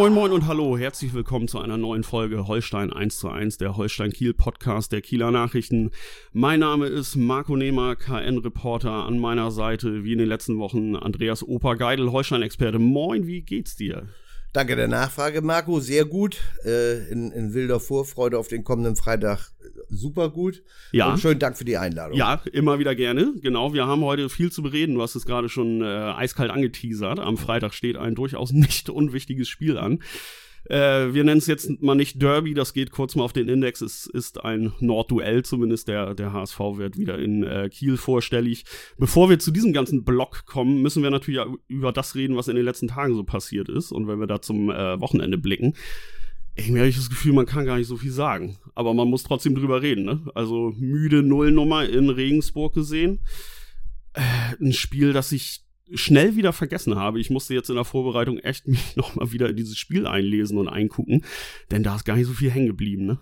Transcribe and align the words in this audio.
Moin 0.00 0.14
moin 0.14 0.32
und 0.32 0.46
hallo, 0.46 0.78
herzlich 0.78 1.12
willkommen 1.12 1.46
zu 1.46 1.58
einer 1.58 1.76
neuen 1.76 2.04
Folge 2.04 2.46
Holstein 2.48 2.90
1 2.90 3.18
zu 3.18 3.28
1, 3.28 3.58
der 3.58 3.76
Holstein 3.76 4.12
Kiel 4.12 4.32
Podcast 4.32 4.92
der 4.92 5.02
Kieler 5.02 5.30
Nachrichten. 5.30 5.90
Mein 6.32 6.60
Name 6.60 6.86
ist 6.86 7.16
Marco 7.16 7.54
Nehmer, 7.54 7.96
KN-Reporter, 7.96 8.90
an 8.90 9.18
meiner 9.18 9.50
Seite 9.50 10.02
wie 10.02 10.14
in 10.14 10.18
den 10.18 10.28
letzten 10.28 10.56
Wochen 10.56 10.96
Andreas 10.96 11.46
Opa 11.46 11.74
Geidel, 11.74 12.12
Holstein-Experte. 12.12 12.78
Moin, 12.78 13.26
wie 13.26 13.42
geht's 13.42 13.76
dir? 13.76 14.08
Danke 14.52 14.74
der 14.74 14.88
Nachfrage, 14.88 15.42
Marco. 15.42 15.78
Sehr 15.78 16.04
gut. 16.04 16.38
Äh, 16.64 17.08
in, 17.10 17.30
in, 17.30 17.54
wilder 17.54 17.78
Vorfreude 17.78 18.36
auf 18.36 18.48
den 18.48 18.64
kommenden 18.64 18.96
Freitag. 18.96 19.52
Super 19.88 20.28
gut. 20.28 20.62
Ja. 20.90 21.12
Und 21.12 21.20
schönen 21.20 21.38
Dank 21.38 21.56
für 21.56 21.64
die 21.64 21.76
Einladung. 21.76 22.16
Ja, 22.18 22.42
immer 22.52 22.80
wieder 22.80 22.96
gerne. 22.96 23.34
Genau, 23.40 23.72
wir 23.72 23.86
haben 23.86 24.02
heute 24.02 24.28
viel 24.28 24.50
zu 24.50 24.62
bereden. 24.62 24.96
Du 24.96 25.02
hast 25.02 25.14
es 25.14 25.24
gerade 25.24 25.48
schon 25.48 25.82
äh, 25.82 25.84
eiskalt 25.84 26.50
angeteasert. 26.50 27.20
Am 27.20 27.36
Freitag 27.36 27.74
steht 27.74 27.96
ein 27.96 28.16
durchaus 28.16 28.50
nicht 28.52 28.90
unwichtiges 28.90 29.48
Spiel 29.48 29.78
an. 29.78 30.02
Äh, 30.66 31.12
wir 31.12 31.24
nennen 31.24 31.38
es 31.38 31.46
jetzt 31.46 31.82
mal 31.82 31.94
nicht 31.94 32.20
Derby, 32.20 32.54
das 32.54 32.74
geht 32.74 32.90
kurz 32.90 33.16
mal 33.16 33.24
auf 33.24 33.32
den 33.32 33.48
Index. 33.48 33.80
Es 33.80 34.06
ist 34.06 34.44
ein 34.44 34.72
Nordduell, 34.80 35.42
zumindest 35.44 35.88
der, 35.88 36.14
der 36.14 36.32
HSV 36.32 36.58
wird 36.74 36.98
wieder 36.98 37.18
in 37.18 37.42
äh, 37.42 37.68
Kiel 37.68 37.96
vorstellig. 37.96 38.64
Bevor 38.98 39.30
wir 39.30 39.38
zu 39.38 39.50
diesem 39.50 39.72
ganzen 39.72 40.04
Block 40.04 40.46
kommen, 40.46 40.82
müssen 40.82 41.02
wir 41.02 41.10
natürlich 41.10 41.40
über 41.68 41.92
das 41.92 42.14
reden, 42.14 42.36
was 42.36 42.48
in 42.48 42.56
den 42.56 42.64
letzten 42.64 42.88
Tagen 42.88 43.14
so 43.14 43.24
passiert 43.24 43.68
ist. 43.68 43.92
Und 43.92 44.06
wenn 44.06 44.20
wir 44.20 44.26
da 44.26 44.42
zum 44.42 44.70
äh, 44.70 45.00
Wochenende 45.00 45.38
blicken, 45.38 45.74
irgendwie 46.56 46.80
habe 46.80 46.88
ich 46.88 46.96
das 46.96 47.10
Gefühl, 47.10 47.32
man 47.32 47.46
kann 47.46 47.64
gar 47.64 47.78
nicht 47.78 47.86
so 47.86 47.96
viel 47.96 48.12
sagen. 48.12 48.58
Aber 48.74 48.94
man 48.94 49.08
muss 49.08 49.22
trotzdem 49.22 49.54
drüber 49.54 49.82
reden. 49.82 50.04
Ne? 50.04 50.20
Also 50.34 50.72
müde 50.76 51.22
Nullnummer 51.22 51.88
in 51.88 52.10
Regensburg 52.10 52.74
gesehen. 52.74 53.20
Äh, 54.12 54.22
ein 54.60 54.72
Spiel, 54.72 55.12
das 55.12 55.30
sich 55.30 55.64
schnell 55.94 56.36
wieder 56.36 56.52
vergessen 56.52 56.96
habe. 56.96 57.20
Ich 57.20 57.30
musste 57.30 57.54
jetzt 57.54 57.68
in 57.70 57.76
der 57.76 57.84
Vorbereitung 57.84 58.38
echt 58.38 58.66
mich 58.68 58.96
nochmal 58.96 59.32
wieder 59.32 59.48
in 59.48 59.56
dieses 59.56 59.78
Spiel 59.78 60.06
einlesen 60.06 60.58
und 60.58 60.68
eingucken, 60.68 61.24
denn 61.70 61.82
da 61.82 61.96
ist 61.96 62.04
gar 62.04 62.16
nicht 62.16 62.26
so 62.26 62.32
viel 62.32 62.50
hängen 62.50 62.66
geblieben, 62.66 63.06
ne? 63.06 63.18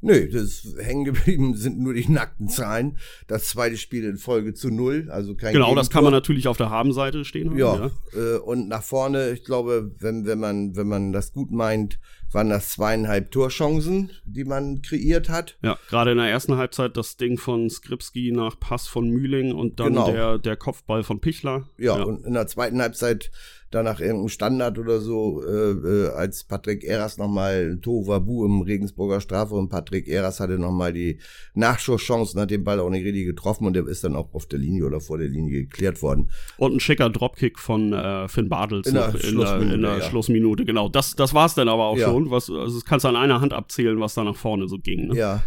Nö, 0.00 0.28
das 0.28 0.66
hängen 0.82 1.06
geblieben 1.06 1.56
sind 1.56 1.78
nur 1.78 1.94
die 1.94 2.06
nackten 2.10 2.46
Zahlen. 2.48 2.98
Das 3.26 3.46
zweite 3.48 3.78
Spiel 3.78 4.04
in 4.04 4.18
Folge 4.18 4.52
zu 4.52 4.68
null, 4.70 5.08
also 5.10 5.34
kein 5.34 5.54
Genau, 5.54 5.66
Gegentor. 5.66 5.80
das 5.80 5.88
kann 5.88 6.04
man 6.04 6.12
natürlich 6.12 6.46
auf 6.46 6.58
der 6.58 6.68
Habenseite 6.68 7.24
stehen 7.24 7.48
haben. 7.48 7.58
Ja, 7.58 7.90
ja. 8.14 8.34
Äh, 8.34 8.36
und 8.36 8.68
nach 8.68 8.82
vorne, 8.82 9.30
ich 9.30 9.44
glaube, 9.44 9.92
wenn, 10.00 10.26
wenn 10.26 10.38
man, 10.38 10.76
wenn 10.76 10.88
man 10.88 11.12
das 11.14 11.32
gut 11.32 11.50
meint, 11.52 11.98
waren 12.34 12.50
das 12.50 12.70
zweieinhalb 12.70 13.30
Torchancen, 13.30 14.10
die 14.24 14.44
man 14.44 14.82
kreiert 14.82 15.28
hat. 15.28 15.56
Ja, 15.62 15.78
gerade 15.88 16.12
in 16.12 16.18
der 16.18 16.28
ersten 16.28 16.56
Halbzeit 16.56 16.96
das 16.96 17.16
Ding 17.16 17.38
von 17.38 17.70
Skripski 17.70 18.32
nach 18.32 18.58
Pass 18.58 18.86
von 18.86 19.08
Mühling 19.08 19.54
und 19.54 19.80
dann 19.80 19.94
genau. 19.94 20.10
der, 20.10 20.38
der 20.38 20.56
Kopfball 20.56 21.02
von 21.02 21.20
Pichler. 21.20 21.68
Ja, 21.78 21.98
ja, 21.98 22.04
und 22.04 22.24
in 22.26 22.34
der 22.34 22.46
zweiten 22.46 22.80
Halbzeit 22.80 23.30
danach 23.74 24.00
irgendein 24.00 24.28
Standard 24.28 24.78
oder 24.78 25.00
so, 25.00 25.42
äh, 25.42 25.70
äh, 25.72 26.08
als 26.10 26.44
Patrick 26.44 26.84
Eras 26.84 27.18
nochmal 27.18 27.78
Tovabu 27.82 28.44
im 28.44 28.62
Regensburger 28.62 29.20
Strafe 29.20 29.54
und 29.54 29.68
Patrick 29.68 30.08
Eras 30.08 30.40
hatte 30.40 30.58
nochmal 30.58 30.92
die 30.92 31.18
Nachschusschance 31.54 32.34
und 32.34 32.42
hat 32.42 32.50
den 32.50 32.64
Ball 32.64 32.80
auch 32.80 32.90
nicht 32.90 33.04
richtig 33.04 33.26
getroffen 33.26 33.66
und 33.66 33.74
der 33.74 33.86
ist 33.86 34.04
dann 34.04 34.14
auch 34.14 34.32
auf 34.32 34.46
der 34.46 34.58
Linie 34.58 34.86
oder 34.86 35.00
vor 35.00 35.18
der 35.18 35.28
Linie 35.28 35.62
geklärt 35.62 36.02
worden. 36.02 36.30
Und 36.56 36.74
ein 36.74 36.80
schicker 36.80 37.10
Dropkick 37.10 37.58
von 37.58 37.92
äh, 37.92 38.28
Finn 38.28 38.48
Bartels 38.48 38.86
in 38.86 38.94
der, 38.94 39.14
in 39.14 39.38
der, 39.38 39.60
in 39.60 39.82
der 39.82 39.98
ja. 39.98 40.02
Schlussminute, 40.02 40.64
genau. 40.64 40.88
Das, 40.88 41.16
das 41.16 41.34
war 41.34 41.46
es 41.46 41.54
dann 41.54 41.68
aber 41.68 41.84
auch 41.84 41.98
ja. 41.98 42.06
schon. 42.06 42.23
Was, 42.30 42.50
also 42.50 42.78
das 42.78 42.84
kannst 42.84 43.04
du 43.04 43.08
an 43.08 43.16
einer 43.16 43.40
Hand 43.40 43.52
abzählen, 43.52 44.00
was 44.00 44.14
da 44.14 44.24
nach 44.24 44.36
vorne 44.36 44.68
so 44.68 44.78
ging. 44.78 45.08
Ne? 45.08 45.16
Ja. 45.16 45.42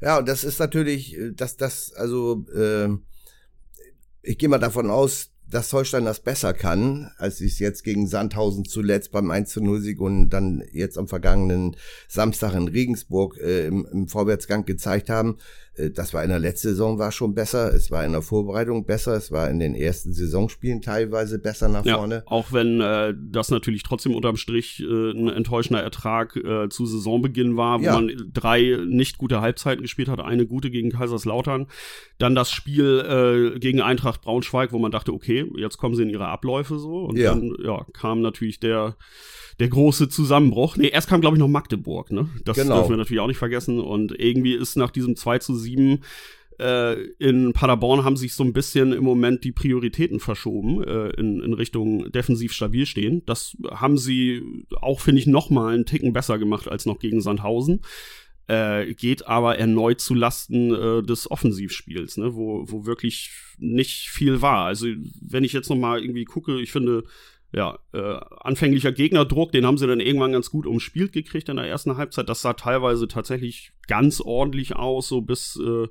Ja, 0.00 0.18
und 0.18 0.28
das 0.28 0.44
ist 0.44 0.58
natürlich, 0.58 1.16
äh, 1.16 1.32
dass 1.32 1.56
das, 1.56 1.92
also 1.92 2.46
äh, 2.54 2.88
ich 4.22 4.38
gehe 4.38 4.48
mal 4.48 4.58
davon 4.58 4.90
aus, 4.90 5.30
dass 5.50 5.72
Holstein 5.72 6.04
das 6.04 6.20
besser 6.20 6.54
kann, 6.54 7.10
als 7.18 7.38
sie 7.38 7.46
es 7.46 7.58
jetzt 7.58 7.82
gegen 7.82 8.06
Sandhausen 8.06 8.64
zuletzt 8.64 9.10
beim 9.10 9.30
1 9.30 9.56
0 9.56 9.80
Sieg 9.80 10.00
und 10.00 10.30
dann 10.30 10.62
jetzt 10.72 10.96
am 10.96 11.08
vergangenen 11.08 11.76
Samstag 12.08 12.54
in 12.54 12.68
Regensburg 12.68 13.36
äh, 13.38 13.66
im, 13.66 13.86
im 13.90 14.08
Vorwärtsgang 14.08 14.64
gezeigt 14.64 15.10
haben. 15.10 15.38
Äh, 15.80 15.90
das 15.90 16.14
war 16.14 16.22
in 16.22 16.30
der 16.30 16.38
letzten 16.38 16.68
Saison 16.68 16.98
war 16.98 17.12
schon 17.12 17.34
besser, 17.34 17.72
es 17.74 17.90
war 17.90 18.04
in 18.04 18.12
der 18.12 18.22
Vorbereitung 18.22 18.84
besser, 18.84 19.14
es 19.14 19.30
war 19.30 19.48
in 19.50 19.58
den 19.58 19.74
ersten 19.74 20.12
Saisonspielen 20.12 20.82
teilweise 20.82 21.38
besser 21.38 21.68
nach 21.68 21.84
ja, 21.84 21.96
vorne. 21.96 22.22
Auch 22.26 22.52
wenn 22.52 22.80
äh, 22.80 23.14
das 23.16 23.50
natürlich 23.50 23.82
trotzdem 23.82 24.14
unterm 24.14 24.36
Strich 24.36 24.80
äh, 24.80 25.10
ein 25.10 25.28
enttäuschender 25.28 25.82
Ertrag 25.82 26.36
äh, 26.36 26.68
zu 26.68 26.86
Saisonbeginn 26.86 27.56
war, 27.56 27.80
wo 27.80 27.84
ja. 27.84 27.94
man 27.94 28.10
drei 28.32 28.78
nicht 28.86 29.18
gute 29.18 29.40
Halbzeiten 29.40 29.82
gespielt 29.82 30.08
hat, 30.08 30.20
eine 30.20 30.46
gute 30.46 30.70
gegen 30.70 30.90
Kaiserslautern, 30.90 31.66
dann 32.18 32.34
das 32.34 32.50
Spiel 32.50 33.54
äh, 33.54 33.58
gegen 33.58 33.80
Eintracht 33.80 34.22
Braunschweig, 34.22 34.72
wo 34.72 34.78
man 34.78 34.90
dachte, 34.90 35.12
okay, 35.12 35.50
jetzt 35.56 35.78
kommen 35.78 35.94
sie 35.94 36.02
in 36.02 36.10
ihre 36.10 36.28
Abläufe 36.28 36.78
so 36.78 37.04
und 37.04 37.16
ja. 37.16 37.30
dann 37.30 37.56
ja, 37.62 37.86
kam 37.92 38.20
natürlich 38.20 38.60
der 38.60 38.96
der 39.60 39.68
große 39.68 40.08
Zusammenbruch. 40.08 40.76
Nee, 40.76 40.88
erst 40.88 41.08
kam, 41.08 41.20
glaube 41.20 41.36
ich, 41.36 41.40
noch 41.40 41.48
Magdeburg, 41.48 42.10
ne? 42.10 42.28
Das 42.44 42.56
genau. 42.56 42.76
dürfen 42.76 42.90
wir 42.90 42.96
natürlich 42.96 43.20
auch 43.20 43.28
nicht 43.28 43.36
vergessen. 43.36 43.78
Und 43.78 44.18
irgendwie 44.18 44.54
ist 44.54 44.76
nach 44.76 44.90
diesem 44.90 45.16
2 45.16 45.38
zu 45.38 45.54
7 45.54 46.00
äh, 46.58 46.94
in 47.18 47.52
Paderborn 47.52 48.04
haben 48.04 48.16
sich 48.16 48.34
so 48.34 48.42
ein 48.42 48.52
bisschen 48.52 48.92
im 48.92 49.04
Moment 49.04 49.44
die 49.44 49.52
Prioritäten 49.52 50.18
verschoben 50.18 50.82
äh, 50.82 51.10
in, 51.10 51.40
in 51.40 51.54
Richtung 51.54 52.10
defensiv 52.10 52.52
stabil 52.52 52.86
stehen. 52.86 53.22
Das 53.26 53.56
haben 53.70 53.98
sie 53.98 54.42
auch, 54.80 55.00
finde 55.00 55.20
ich, 55.20 55.26
noch 55.26 55.50
mal 55.50 55.74
einen 55.74 55.86
Ticken 55.86 56.12
besser 56.12 56.38
gemacht 56.38 56.68
als 56.68 56.86
noch 56.86 56.98
gegen 56.98 57.20
Sandhausen. 57.20 57.80
Äh, 58.46 58.94
geht 58.94 59.26
aber 59.26 59.58
erneut 59.58 60.00
zu 60.00 60.14
Lasten 60.14 60.74
äh, 60.74 61.02
des 61.02 61.30
Offensivspiels, 61.30 62.16
ne, 62.16 62.34
wo, 62.34 62.64
wo 62.66 62.84
wirklich 62.84 63.30
nicht 63.58 64.08
viel 64.08 64.42
war. 64.42 64.66
Also 64.66 64.86
wenn 65.20 65.44
ich 65.44 65.52
jetzt 65.52 65.70
noch 65.70 65.76
mal 65.76 66.02
irgendwie 66.02 66.24
gucke, 66.24 66.60
ich 66.60 66.72
finde 66.72 67.04
ja, 67.52 67.78
äh, 67.92 68.20
anfänglicher 68.40 68.92
Gegnerdruck, 68.92 69.50
den 69.50 69.66
haben 69.66 69.76
sie 69.76 69.86
dann 69.86 69.98
irgendwann 69.98 70.32
ganz 70.32 70.50
gut 70.50 70.66
umspielt 70.66 71.12
gekriegt 71.12 71.48
in 71.48 71.56
der 71.56 71.66
ersten 71.66 71.96
Halbzeit. 71.96 72.28
Das 72.28 72.42
sah 72.42 72.52
teilweise 72.52 73.08
tatsächlich 73.08 73.72
ganz 73.88 74.20
ordentlich 74.20 74.76
aus, 74.76 75.08
so 75.08 75.20
bis, 75.20 75.56
äh, 75.56 75.88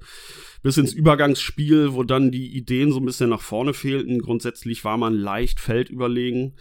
bis 0.64 0.78
ins 0.78 0.94
Übergangsspiel, 0.94 1.94
wo 1.94 2.04
dann 2.04 2.32
die 2.32 2.56
Ideen 2.56 2.94
so 2.94 3.00
ein 3.00 3.06
bisschen 3.06 3.30
nach 3.30 3.42
vorne 3.42 3.74
fehlten. 3.74 4.20
Grundsätzlich 4.20 4.86
war 4.86 4.98
man 4.98 5.14
leicht 5.14 5.60
feldüberlegen 5.60 6.56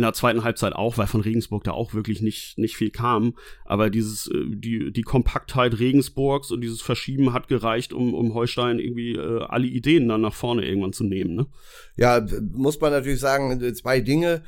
in 0.00 0.04
der 0.04 0.14
zweiten 0.14 0.44
Halbzeit 0.44 0.72
auch, 0.72 0.96
weil 0.96 1.06
von 1.06 1.20
Regensburg 1.20 1.62
da 1.62 1.72
auch 1.72 1.92
wirklich 1.92 2.22
nicht, 2.22 2.56
nicht 2.56 2.74
viel 2.74 2.90
kam. 2.90 3.34
Aber 3.66 3.90
dieses, 3.90 4.28
äh, 4.28 4.46
die, 4.48 4.90
die 4.90 5.02
Kompaktheit 5.02 5.78
Regensburgs 5.78 6.50
und 6.50 6.62
dieses 6.62 6.80
Verschieben 6.80 7.34
hat 7.34 7.48
gereicht, 7.48 7.92
um, 7.92 8.14
um 8.14 8.32
Holstein 8.32 8.78
irgendwie 8.78 9.12
äh, 9.12 9.42
alle 9.42 9.66
Ideen 9.66 10.08
dann 10.08 10.22
nach 10.22 10.32
vorne 10.32 10.66
irgendwann 10.66 10.94
zu 10.94 11.04
nehmen. 11.04 11.34
Ne? 11.34 11.46
Ja, 11.96 12.26
muss 12.54 12.80
man 12.80 12.92
natürlich 12.92 13.20
sagen, 13.20 13.60
zwei 13.74 14.00
Dinge. 14.00 14.42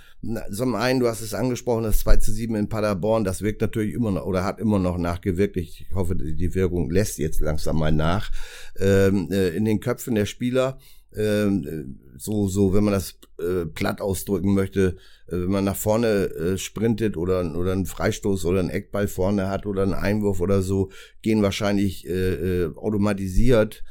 Zum 0.50 0.74
einen, 0.74 1.00
du 1.00 1.06
hast 1.06 1.20
es 1.20 1.34
angesprochen, 1.34 1.82
das 1.82 1.98
2 1.98 2.16
zu 2.16 2.32
7 2.32 2.54
in 2.54 2.68
Paderborn, 2.70 3.24
das 3.24 3.42
wirkt 3.42 3.60
natürlich 3.60 3.92
immer 3.92 4.12
noch 4.12 4.24
oder 4.24 4.44
hat 4.44 4.58
immer 4.58 4.78
noch 4.78 4.96
nachgewirkt. 4.96 5.58
Ich 5.58 5.86
hoffe, 5.94 6.16
die 6.16 6.54
Wirkung 6.54 6.90
lässt 6.90 7.18
jetzt 7.18 7.40
langsam 7.40 7.78
mal 7.78 7.92
nach. 7.92 8.30
Ähm, 8.78 9.28
äh, 9.30 9.50
in 9.50 9.66
den 9.66 9.80
Köpfen 9.80 10.14
der 10.14 10.24
Spieler 10.24 10.78
ähm, 11.16 11.98
so, 12.16 12.48
so, 12.48 12.74
wenn 12.74 12.84
man 12.84 12.94
das 12.94 13.18
äh, 13.38 13.66
platt 13.66 14.00
ausdrücken 14.00 14.54
möchte, 14.54 14.96
äh, 15.26 15.32
wenn 15.32 15.50
man 15.50 15.64
nach 15.64 15.76
vorne 15.76 16.06
äh, 16.06 16.58
sprintet 16.58 17.16
oder, 17.16 17.56
oder 17.56 17.72
einen 17.72 17.86
Freistoß 17.86 18.44
oder 18.44 18.60
einen 18.60 18.70
Eckball 18.70 19.08
vorne 19.08 19.48
hat 19.48 19.66
oder 19.66 19.82
einen 19.82 19.94
Einwurf 19.94 20.40
oder 20.40 20.62
so, 20.62 20.90
gehen 21.22 21.42
wahrscheinlich 21.42 22.06
äh, 22.06 22.64
äh, 22.64 22.76
automatisiert 22.76 23.82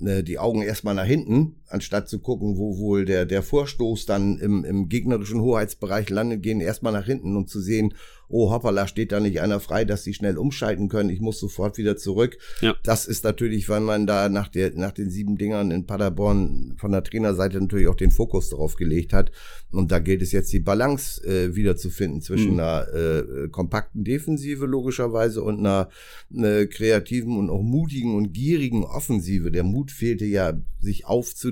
äh, 0.00 0.22
die 0.22 0.38
Augen 0.38 0.62
erstmal 0.62 0.94
nach 0.94 1.06
hinten, 1.06 1.57
anstatt 1.68 2.08
zu 2.08 2.18
gucken, 2.20 2.56
wo 2.56 2.78
wohl 2.78 3.04
der, 3.04 3.26
der 3.26 3.42
Vorstoß 3.42 4.06
dann 4.06 4.38
im, 4.38 4.64
im 4.64 4.88
gegnerischen 4.88 5.40
Hoheitsbereich 5.40 6.10
landet, 6.10 6.42
gehen 6.42 6.60
erstmal 6.60 6.92
nach 6.92 7.06
hinten, 7.06 7.36
um 7.36 7.46
zu 7.46 7.60
sehen, 7.60 7.94
oh 8.28 8.50
hoppala, 8.50 8.86
steht 8.86 9.12
da 9.12 9.20
nicht 9.20 9.40
einer 9.40 9.60
frei, 9.60 9.84
dass 9.84 10.04
sie 10.04 10.14
schnell 10.14 10.36
umschalten 10.36 10.88
können, 10.88 11.10
ich 11.10 11.20
muss 11.20 11.40
sofort 11.40 11.78
wieder 11.78 11.96
zurück. 11.96 12.38
Ja. 12.60 12.74
Das 12.82 13.06
ist 13.06 13.24
natürlich, 13.24 13.68
weil 13.68 13.80
man 13.80 14.06
da 14.06 14.28
nach, 14.28 14.48
der, 14.48 14.72
nach 14.74 14.92
den 14.92 15.10
sieben 15.10 15.36
Dingern 15.36 15.70
in 15.70 15.86
Paderborn 15.86 16.74
von 16.78 16.92
der 16.92 17.02
Trainerseite 17.02 17.60
natürlich 17.60 17.88
auch 17.88 17.94
den 17.94 18.10
Fokus 18.10 18.50
darauf 18.50 18.76
gelegt 18.76 19.12
hat. 19.12 19.32
Und 19.70 19.92
da 19.92 19.98
gilt 19.98 20.22
es 20.22 20.32
jetzt 20.32 20.52
die 20.52 20.60
Balance 20.60 21.22
äh, 21.24 21.54
wiederzufinden 21.54 22.20
zwischen 22.20 22.54
mhm. 22.54 22.60
einer 22.60 22.86
äh, 22.94 23.48
kompakten 23.48 24.04
Defensive 24.04 24.66
logischerweise 24.66 25.42
und 25.42 25.58
einer, 25.58 25.88
einer 26.34 26.66
kreativen 26.66 27.38
und 27.38 27.50
auch 27.50 27.62
mutigen 27.62 28.14
und 28.14 28.32
gierigen 28.32 28.84
Offensive. 28.84 29.50
Der 29.50 29.64
Mut 29.64 29.90
fehlte 29.90 30.24
ja, 30.24 30.54
sich 30.80 31.06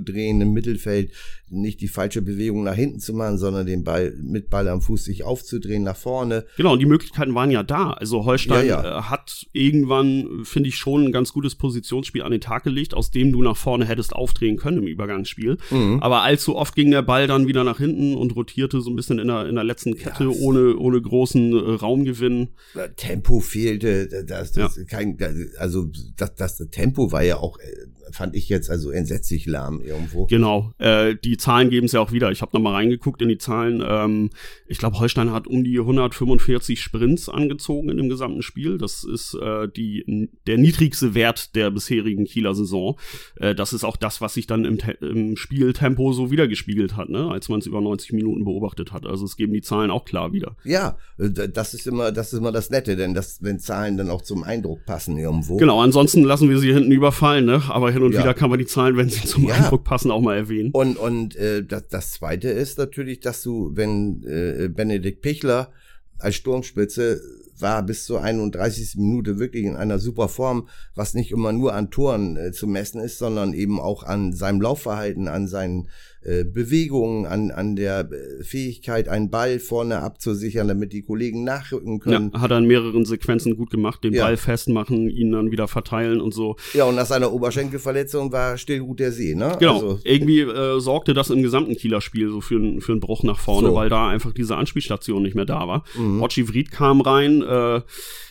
aufzudrehen 0.06 0.41
im 0.41 0.53
Mittelfeld, 0.53 1.12
nicht 1.49 1.81
die 1.81 1.89
falsche 1.89 2.23
Bewegung 2.23 2.65
nach 2.65 2.75
hinten 2.75 2.99
zu 2.99 3.15
machen, 3.15 3.39
sondern 3.39 3.67
den 3.67 3.85
Ball 3.85 4.15
mit 4.21 4.51
Ball 4.51 4.69
am 4.69 4.81
Fuß 4.81 5.05
sich 5.05 5.23
aufzudrehen 5.23 5.83
nach 5.83 5.97
vorne. 5.97 6.45
Genau 6.57 6.73
und 6.73 6.81
die 6.81 6.87
Möglichkeiten 6.87 7.35
waren 7.35 7.51
ja 7.51 7.63
da. 7.63 7.91
Also 7.91 8.25
Holstein 8.25 8.67
ja, 8.67 8.83
ja. 8.83 8.99
Äh, 8.99 9.03
hat 9.03 9.47
irgendwann, 9.53 10.43
finde 10.45 10.69
ich, 10.69 10.77
schon 10.77 11.05
ein 11.05 11.13
ganz 11.13 11.33
gutes 11.33 11.55
Positionsspiel 11.55 12.23
an 12.23 12.33
den 12.33 12.41
Tag 12.41 12.65
gelegt, 12.65 12.95
aus 12.95 13.11
dem 13.11 13.33
du 13.33 13.43
nach 13.43 13.57
vorne 13.57 13.85
hättest 13.85 14.15
aufdrehen 14.15 14.57
können 14.57 14.79
im 14.79 14.87
Übergangsspiel. 14.87 15.59
Mhm. 15.71 16.03
Aber 16.03 16.23
allzu 16.23 16.57
oft 16.57 16.75
ging 16.75 16.91
der 16.91 17.03
Ball 17.03 17.27
dann 17.27 17.47
wieder 17.47 17.63
nach 17.63 17.79
hinten 17.79 18.17
und 18.17 18.35
rotierte 18.35 18.81
so 18.81 18.91
ein 18.91 18.97
bisschen 18.97 19.19
in 19.19 19.29
der, 19.29 19.47
in 19.47 19.55
der 19.55 19.65
letzten 19.65 19.97
Kette 19.97 20.25
ja, 20.25 20.31
ohne, 20.31 20.77
ohne 20.77 21.01
großen 21.01 21.53
äh, 21.53 21.75
Raumgewinn. 21.75 22.49
Tempo 22.97 23.41
fehlte, 23.41 24.25
das, 24.25 24.53
das 24.53 24.81
kein, 24.89 25.17
also 25.59 25.87
das, 26.17 26.35
das 26.35 26.57
Tempo 26.71 27.13
war 27.13 27.23
ja 27.23 27.37
auch 27.37 27.59
äh, 27.59 27.87
fand 28.11 28.35
ich 28.35 28.49
jetzt 28.49 28.71
also 28.71 28.91
entsetzlich 28.91 29.47
lahm 29.47 29.81
irgendwo. 29.81 30.27
Genau, 30.27 30.73
äh, 30.79 31.15
die 31.17 31.36
Zahlen 31.37 31.71
geben 31.71 31.87
es 31.87 31.93
ja 31.93 32.00
auch 32.00 32.12
wieder. 32.12 32.31
Ich 32.33 32.43
habe 32.43 32.50
noch 32.55 32.61
mal 32.61 32.73
reingeguckt 32.73 33.23
in 33.23 33.29
die 33.29 33.38
Zahlen. 33.38 33.83
Ähm, 33.87 34.31
ich 34.67 34.79
glaube, 34.79 34.99
Holstein 34.99 35.33
hat 35.33 35.47
um 35.47 35.65
die 35.65 35.79
145 35.79 36.81
Sprints 36.81 37.29
angezogen 37.29 37.88
in 37.88 37.97
dem 37.97 38.09
gesamten 38.09 38.43
Spiel. 38.43 38.79
Das 38.79 39.05
ist 39.05 39.35
äh, 39.35 39.69
die, 39.69 40.29
der 40.47 40.59
niedrigste 40.59 41.15
Wert 41.15 41.55
der 41.55 41.71
bisherigen 41.71 42.25
Kieler 42.25 42.55
Saison. 42.55 42.99
Äh, 43.37 43.55
das 43.55 43.73
ist 43.73 43.85
auch 43.85 43.97
das, 43.97 44.21
was 44.21 44.35
sich 44.35 44.47
dann 44.47 44.65
im, 44.65 44.79
im 45.00 45.37
Spieltempo 45.37 46.12
so 46.12 46.31
wiedergespiegelt 46.31 46.97
hat, 46.97 47.09
ne? 47.09 47.31
als 47.31 47.49
man 47.49 47.61
es 47.61 47.67
über 47.67 47.81
90 47.81 48.12
Minuten 48.12 48.44
beobachtet 48.44 48.93
hat. 48.93 49.06
Also 49.06 49.25
es 49.25 49.37
geben 49.37 49.53
die 49.53 49.62
Zahlen 49.62 49.91
auch 49.91 50.05
klar 50.05 50.33
wieder. 50.33 50.56
Ja, 50.65 50.97
äh, 51.19 51.31
das 51.49 51.75
ist 51.75 51.87
immer 51.87 52.12
das 52.12 52.33
ist 52.33 52.38
immer 52.38 52.53
das 52.53 52.71
Nette, 52.71 52.97
denn 52.97 53.15
das, 53.15 53.43
wenn 53.43 53.59
Zahlen 53.59 53.97
dann 53.97 54.11
auch 54.11 54.23
zum 54.23 54.43
Eindruck 54.43 54.85
passen 54.87 55.19
irgendwo. 55.19 55.56
Genau, 55.56 55.81
ansonsten 55.81 56.23
lassen 56.23 56.49
wir 56.49 56.59
sie 56.59 56.73
hinten 56.73 56.93
überfallen, 56.93 57.44
ne? 57.44 57.62
aber 57.69 57.91
hin 57.91 58.03
und 58.03 58.12
ja. 58.12 58.21
wieder 58.21 58.35
kann 58.35 58.50
man 58.50 58.59
die 58.59 58.67
Zahlen, 58.67 58.97
wenn 58.97 59.09
sie 59.09 59.25
zum 59.25 59.47
ja. 59.47 59.55
Eindruck 59.55 59.85
passen, 59.85 60.11
auch 60.11 60.21
mal 60.21 60.37
erwähnen. 60.37 60.71
Und, 60.73 60.97
und 60.97 61.25
äh, 61.34 61.64
das, 61.64 61.88
das 61.88 62.12
Zweite 62.12 62.49
ist 62.50 62.78
natürlich, 62.78 63.20
dass 63.20 63.43
du, 63.43 63.73
wenn 63.75 64.23
äh, 64.25 64.69
Benedikt 64.69 65.23
Pichler 65.23 65.73
als 66.19 66.37
Sturmspitze 66.37 67.20
war 67.58 67.82
bis 67.82 68.05
zur 68.05 68.23
31. 68.23 68.96
Minute 68.96 69.38
wirklich 69.38 69.64
in 69.64 69.76
einer 69.76 69.99
super 69.99 70.28
Form, 70.28 70.69
was 70.94 71.14
nicht 71.14 71.31
immer 71.31 71.52
nur 71.52 71.75
an 71.75 71.90
Toren 71.90 72.37
äh, 72.37 72.52
zu 72.52 72.67
messen 72.67 73.00
ist, 73.00 73.19
sondern 73.19 73.55
eben 73.55 73.81
auch 73.81 74.02
an 74.02 74.32
seinem 74.32 74.61
Laufverhalten, 74.61 75.28
an 75.28 75.49
seinen 75.49 75.88
äh, 76.26 76.44
Bewegungen, 76.44 77.25
an, 77.25 77.52
an 77.52 77.76
der 77.76 78.00
äh, 78.11 78.43
Fähigkeit, 78.43 79.08
einen 79.08 79.31
Ball 79.31 79.61
vorne 79.61 79.99
abzusichern, 79.99 80.67
damit 80.67 80.93
die 80.93 81.02
Kollegen 81.02 81.44
nachrücken 81.44 82.00
können. 82.00 82.32
Ja, 82.34 82.40
hat 82.40 82.50
er 82.50 82.58
in 82.58 82.67
mehreren 82.67 83.05
Sequenzen 83.05 83.56
gut 83.56 83.70
gemacht, 83.70 84.02
den 84.02 84.12
ja. 84.12 84.25
Ball 84.25 84.37
festmachen, 84.37 85.08
ihn 85.08 85.31
dann 85.31 85.52
wieder 85.52 85.69
verteilen 85.69 86.20
und 86.20 86.34
so. 86.34 86.56
Ja, 86.75 86.84
und 86.84 86.96
nach 86.96 87.06
seiner 87.06 87.32
Oberschenkelverletzung 87.32 88.32
war 88.32 88.58
still 88.58 88.81
gut 88.81 88.99
der 88.99 89.12
See, 89.12 89.37
ne? 89.37 89.56
Genau. 89.61 89.75
Also, 89.75 90.00
irgendwie 90.02 90.40
äh, 90.40 90.81
sorgte 90.81 91.14
das 91.14 91.31
im 91.31 91.43
gesamten 91.43 91.76
Kieler 91.76 92.00
Spiel 92.00 92.28
so 92.31 92.40
für, 92.40 92.81
für 92.81 92.93
einen 92.93 93.00
Bruch 93.00 93.23
nach 93.23 93.38
vorne, 93.38 93.69
so. 93.69 93.75
weil 93.76 93.88
da 93.88 94.08
einfach 94.08 94.32
diese 94.32 94.56
Anspielstation 94.56 95.23
nicht 95.23 95.37
mehr 95.37 95.46
da 95.46 95.69
war. 95.69 95.84
Mhm. 95.96 96.23
Ochi 96.23 96.49
Vried 96.49 96.73
kam 96.73 97.02
rein, 97.02 97.43
äh, 97.43 97.82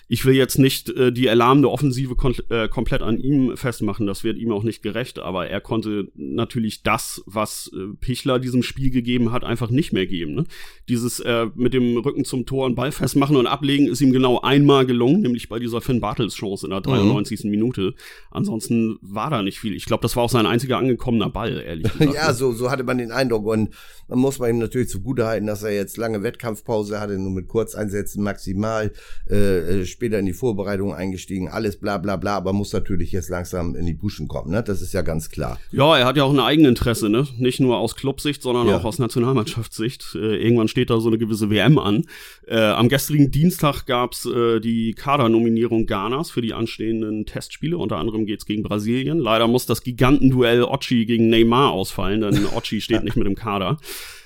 ich 0.07 0.25
will 0.25 0.36
jetzt 0.36 0.60
nicht 0.60 0.90
äh, 0.90 1.12
die 1.12 1.25
erlahmende 1.25 1.72
Offensive 1.72 2.16
äh, 2.50 2.68
komplett 2.68 3.02
an 3.02 3.18
ihm 3.18 3.57
festmachen, 3.57 4.06
das 4.06 4.24
wird 4.24 4.38
ihm 4.38 4.52
auch 4.52 4.63
nicht 4.63 4.84
gerecht, 4.84 5.18
aber 5.18 5.48
er 5.48 5.62
konnte 5.62 6.12
natürlich 6.16 6.84
das, 6.84 7.24
was 7.25 7.72
äh, 7.74 7.96
Pichler 8.00 8.40
diesem 8.40 8.62
Spiel 8.62 8.92
gegeben 8.92 9.31
hat, 9.31 9.44
einfach 9.44 9.72
nicht 9.72 9.94
mehr 9.94 10.06
geben. 10.06 10.36
Ne? 10.36 10.44
Dieses 10.90 11.19
äh, 11.22 11.48
mit 11.56 11.74
dem 11.74 11.98
Rücken 11.98 12.24
zum 12.24 12.46
Tor 12.46 12.68
und 12.68 12.75
Ball 12.75 12.92
festmachen 12.92 13.36
und 13.36 13.48
ablegen 13.48 13.88
ist 13.88 14.02
ihm 14.02 14.12
genau 14.12 14.42
einmal 14.42 14.86
gelungen, 14.86 15.22
nämlich 15.22 15.50
bei 15.50 15.57
dieser 15.57 15.81
Finn 15.81 16.02
Bartels 16.02 16.36
Chance 16.36 16.68
in 16.68 16.72
der 16.72 16.81
93. 16.81 17.44
Mhm. 17.44 17.50
Minute. 17.50 17.96
Ansonsten 18.30 18.98
war 19.02 19.30
da 19.30 19.42
nicht 19.42 19.60
viel. 19.60 19.75
Ich 19.75 19.86
glaube, 19.86 20.02
das 20.02 20.16
war 20.16 20.24
auch 20.24 20.30
sein 20.30 20.46
einziger 20.46 20.78
angekommener 20.78 21.30
Ball, 21.30 21.63
ehrlich 21.66 21.92
gesagt. 21.98 22.13
ja, 22.13 22.31
so, 22.34 22.52
so 22.52 22.69
hatte 22.69 22.84
man 22.84 23.00
den 23.00 23.12
Eindruck 23.12 23.46
und 23.48 23.74
man 24.07 24.19
muss 24.19 24.38
man 24.38 24.52
ihm 24.52 24.60
natürlich 24.60 24.90
zugutehalten, 24.90 25.48
dass 25.48 25.63
er 25.63 25.72
jetzt 25.72 25.98
lange 25.98 26.22
Wettkampfpause 26.22 27.00
hatte, 27.00 27.18
nur 27.18 27.31
mit 27.31 27.48
Kurzeinsätzen 27.48 28.24
maximal 28.24 28.92
äh, 29.30 29.81
äh 29.81 29.86
später 29.95 30.19
in 30.19 30.25
die 30.25 30.33
Vorbereitung 30.33 30.94
eingestiegen, 30.94 31.47
alles 31.47 31.77
bla 31.77 31.97
bla 31.97 32.18
bla, 32.18 32.36
aber 32.36 32.53
muss 32.53 32.74
natürlich 32.74 33.12
jetzt 33.12 33.30
langsam 33.30 33.75
in 33.75 33.86
die 33.86 33.94
Buschen 33.94 34.27
kommen, 34.27 34.51
ne? 34.51 34.62
Das 34.62 34.81
ist 34.81 34.94
ja 34.94 35.01
ganz 35.01 35.30
klar. 35.30 35.57
Ja, 35.71 35.97
er 35.97 36.06
hat 36.06 36.18
ja 36.18 36.24
auch 36.24 36.33
ein 36.33 36.39
Eigeninteresse, 36.39 37.09
ne? 37.09 37.27
Nicht 37.38 37.59
nur 37.59 37.77
aus 37.77 37.95
Clubsicht, 37.95 38.42
sondern 38.42 38.68
ja. 38.68 38.77
auch 38.77 38.83
aus 38.83 39.00
Nationalmannschaftssicht. 39.00 40.15
Äh, 40.15 40.44
irgendwann 40.44 40.68
steht 40.68 40.89
da 40.89 41.00
so 41.00 41.07
eine 41.07 41.18
gewisse 41.18 41.50
WM 41.50 41.80
an. 41.80 42.03
Äh, 42.45 42.59
am 42.59 42.89
gestrigen 42.89 43.31
Dienstag 43.31 43.86
gab's 43.86 44.25
äh, 44.25 44.59
die 44.59 44.94
Kadernominierung 44.94 45.86
Ghanas 45.86 46.30
für 46.30 46.42
die 46.42 46.53
anstehenden 46.53 47.25
Testspiele. 47.25 47.77
Unter 47.77 47.97
anderem 47.97 48.25
geht's 48.25 48.45
gegen 48.45 48.63
Brasilien. 48.63 49.18
Leider 49.18 49.47
muss 49.47 49.65
das 49.65 49.81
Gigantenduell 49.81 50.63
Ochi 50.63 51.06
gegen 51.06 51.30
Neymar 51.30 51.71
ausfallen, 51.71 52.21
denn 52.21 52.45
Ochi 52.56 52.81
steht 52.81 53.03
nicht 53.03 53.15
mit 53.15 53.27
im 53.27 53.36
Kader 53.36 53.77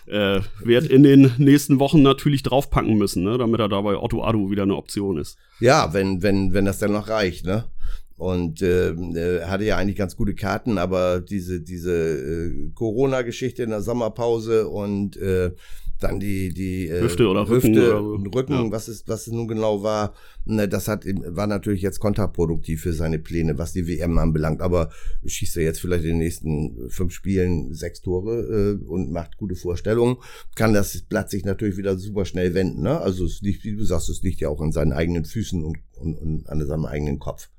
äh, 0.09 0.41
wird 0.63 0.87
in 0.87 1.03
den 1.03 1.31
nächsten 1.37 1.79
Wochen 1.79 2.01
natürlich 2.01 2.43
draufpacken 2.43 2.97
müssen, 2.97 3.23
ne, 3.23 3.37
damit 3.37 3.59
er 3.59 3.69
dabei 3.69 3.97
Otto 3.97 4.23
Adu 4.23 4.49
wieder 4.51 4.63
eine 4.63 4.75
Option 4.75 5.17
ist. 5.17 5.37
Ja, 5.59 5.93
wenn, 5.93 6.21
wenn, 6.21 6.53
wenn 6.53 6.65
das 6.65 6.79
dann 6.79 6.91
noch 6.91 7.07
reicht, 7.07 7.45
ne? 7.45 7.65
Und 8.17 8.61
äh, 8.61 8.89
äh, 8.89 9.45
hatte 9.45 9.63
ja 9.63 9.77
eigentlich 9.77 9.95
ganz 9.95 10.17
gute 10.17 10.35
Karten, 10.35 10.77
aber 10.77 11.21
diese, 11.21 11.61
diese 11.61 11.93
äh, 11.93 12.71
Corona-Geschichte 12.75 13.63
in 13.63 13.69
der 13.69 13.81
Sommerpause 13.81 14.67
und 14.67 15.15
äh, 15.15 15.51
dann 15.99 16.19
die 16.19 16.53
die 16.53 16.87
äh, 16.87 17.01
Hüfte 17.01 17.27
oder 17.27 17.47
Rücken, 17.47 17.75
Hüfte 17.75 18.01
und 18.01 18.35
Rücken, 18.35 18.53
ja. 18.53 18.71
was 18.71 18.87
es 18.87 19.07
was 19.07 19.27
es 19.27 19.33
nun 19.33 19.47
genau 19.47 19.83
war, 19.83 20.13
ne, 20.45 20.67
das 20.67 20.87
hat 20.87 21.05
war 21.05 21.47
natürlich 21.47 21.81
jetzt 21.81 21.99
kontraproduktiv 21.99 22.81
für 22.81 22.93
seine 22.93 23.19
Pläne, 23.19 23.57
was 23.57 23.73
die 23.73 23.87
WM 23.87 24.17
anbelangt. 24.17 24.61
Aber 24.61 24.89
schießt 25.25 25.57
er 25.57 25.63
jetzt 25.63 25.81
vielleicht 25.81 26.03
in 26.03 26.11
den 26.11 26.19
nächsten 26.19 26.89
fünf 26.89 27.13
Spielen 27.13 27.73
sechs 27.73 28.01
Tore 28.01 28.79
äh, 28.81 28.85
und 28.85 29.11
macht 29.11 29.37
gute 29.37 29.55
Vorstellungen, 29.55 30.17
kann 30.55 30.73
das 30.73 31.01
Blatt 31.01 31.29
sich 31.29 31.45
natürlich 31.45 31.77
wieder 31.77 31.97
super 31.97 32.25
schnell 32.25 32.53
wenden. 32.53 32.81
Ne? 32.81 32.99
Also 32.99 33.25
es 33.25 33.41
liegt, 33.41 33.63
wie 33.63 33.75
du 33.75 33.83
sagst, 33.83 34.09
es 34.09 34.21
liegt 34.21 34.39
ja 34.41 34.49
auch 34.49 34.61
an 34.61 34.71
seinen 34.71 34.93
eigenen 34.93 35.25
Füßen 35.25 35.63
und, 35.63 35.77
und, 35.95 36.15
und 36.15 36.49
an 36.49 36.65
seinem 36.65 36.85
eigenen 36.85 37.19
Kopf. 37.19 37.49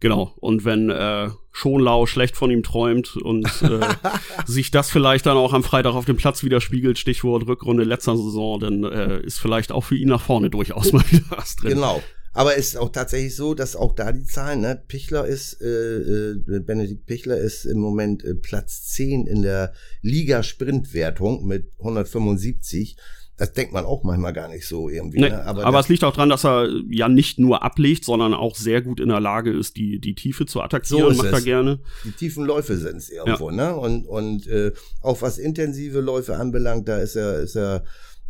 Genau. 0.00 0.34
Und 0.36 0.64
wenn 0.64 0.90
äh, 0.90 1.30
Schonlau 1.50 2.06
schlecht 2.06 2.36
von 2.36 2.50
ihm 2.50 2.62
träumt 2.62 3.16
und 3.16 3.46
äh, 3.62 3.80
sich 4.46 4.70
das 4.70 4.90
vielleicht 4.90 5.26
dann 5.26 5.36
auch 5.36 5.52
am 5.52 5.62
Freitag 5.62 5.94
auf 5.94 6.04
dem 6.04 6.16
Platz 6.16 6.42
widerspiegelt, 6.42 6.98
Stichwort 6.98 7.46
Rückrunde 7.46 7.84
letzter 7.84 8.16
Saison, 8.16 8.60
dann 8.60 8.84
äh, 8.84 9.20
ist 9.20 9.38
vielleicht 9.38 9.72
auch 9.72 9.82
für 9.82 9.96
ihn 9.96 10.08
nach 10.08 10.20
vorne 10.20 10.50
durchaus 10.50 10.92
mal 10.92 11.04
wieder 11.10 11.24
was 11.30 11.56
drin. 11.56 11.70
Genau. 11.70 12.02
Aber 12.36 12.58
es 12.58 12.68
ist 12.68 12.76
auch 12.76 12.90
tatsächlich 12.90 13.36
so, 13.36 13.54
dass 13.54 13.76
auch 13.76 13.94
da 13.94 14.10
die 14.10 14.24
Zahlen, 14.24 14.60
ne? 14.60 14.82
Pichler 14.88 15.24
ist, 15.24 15.62
äh, 15.62 15.68
äh, 15.68 16.60
Benedikt 16.60 17.06
Pichler 17.06 17.38
ist 17.38 17.64
im 17.64 17.78
Moment 17.78 18.24
äh, 18.24 18.34
Platz 18.34 18.88
10 18.88 19.28
in 19.28 19.42
der 19.42 19.72
Liga-Sprintwertung 20.02 21.46
mit 21.46 21.70
175. 21.78 22.96
Das 23.36 23.52
denkt 23.52 23.72
man 23.72 23.84
auch 23.84 24.04
manchmal 24.04 24.32
gar 24.32 24.48
nicht 24.48 24.66
so 24.66 24.88
irgendwie. 24.88 25.20
Nee, 25.20 25.30
ne? 25.30 25.44
Aber, 25.44 25.64
aber 25.64 25.80
es 25.80 25.88
liegt 25.88 26.04
auch 26.04 26.14
dran, 26.14 26.28
dass 26.28 26.44
er 26.44 26.68
ja 26.88 27.08
nicht 27.08 27.38
nur 27.40 27.64
ablegt, 27.64 28.04
sondern 28.04 28.32
auch 28.32 28.54
sehr 28.54 28.80
gut 28.80 29.00
in 29.00 29.08
der 29.08 29.18
Lage 29.18 29.50
ist, 29.50 29.76
die, 29.76 29.98
die 29.98 30.14
Tiefe 30.14 30.46
zu 30.46 30.62
attackieren. 30.62 31.14
So 31.14 31.22
macht 31.22 31.32
er 31.32 31.40
gerne. 31.40 31.80
Die 32.04 32.12
tiefen 32.12 32.44
Läufe 32.44 32.76
sind 32.76 32.98
es 32.98 33.10
irgendwo, 33.10 33.50
ja. 33.50 33.56
ne? 33.56 33.76
Und, 33.76 34.06
und 34.06 34.46
äh, 34.46 34.72
auch 35.00 35.20
was 35.20 35.38
intensive 35.38 36.00
Läufe 36.00 36.36
anbelangt, 36.36 36.86
da 36.86 36.98
ist 36.98 37.16
er, 37.16 37.40
ist 37.40 37.56
er 37.56 37.84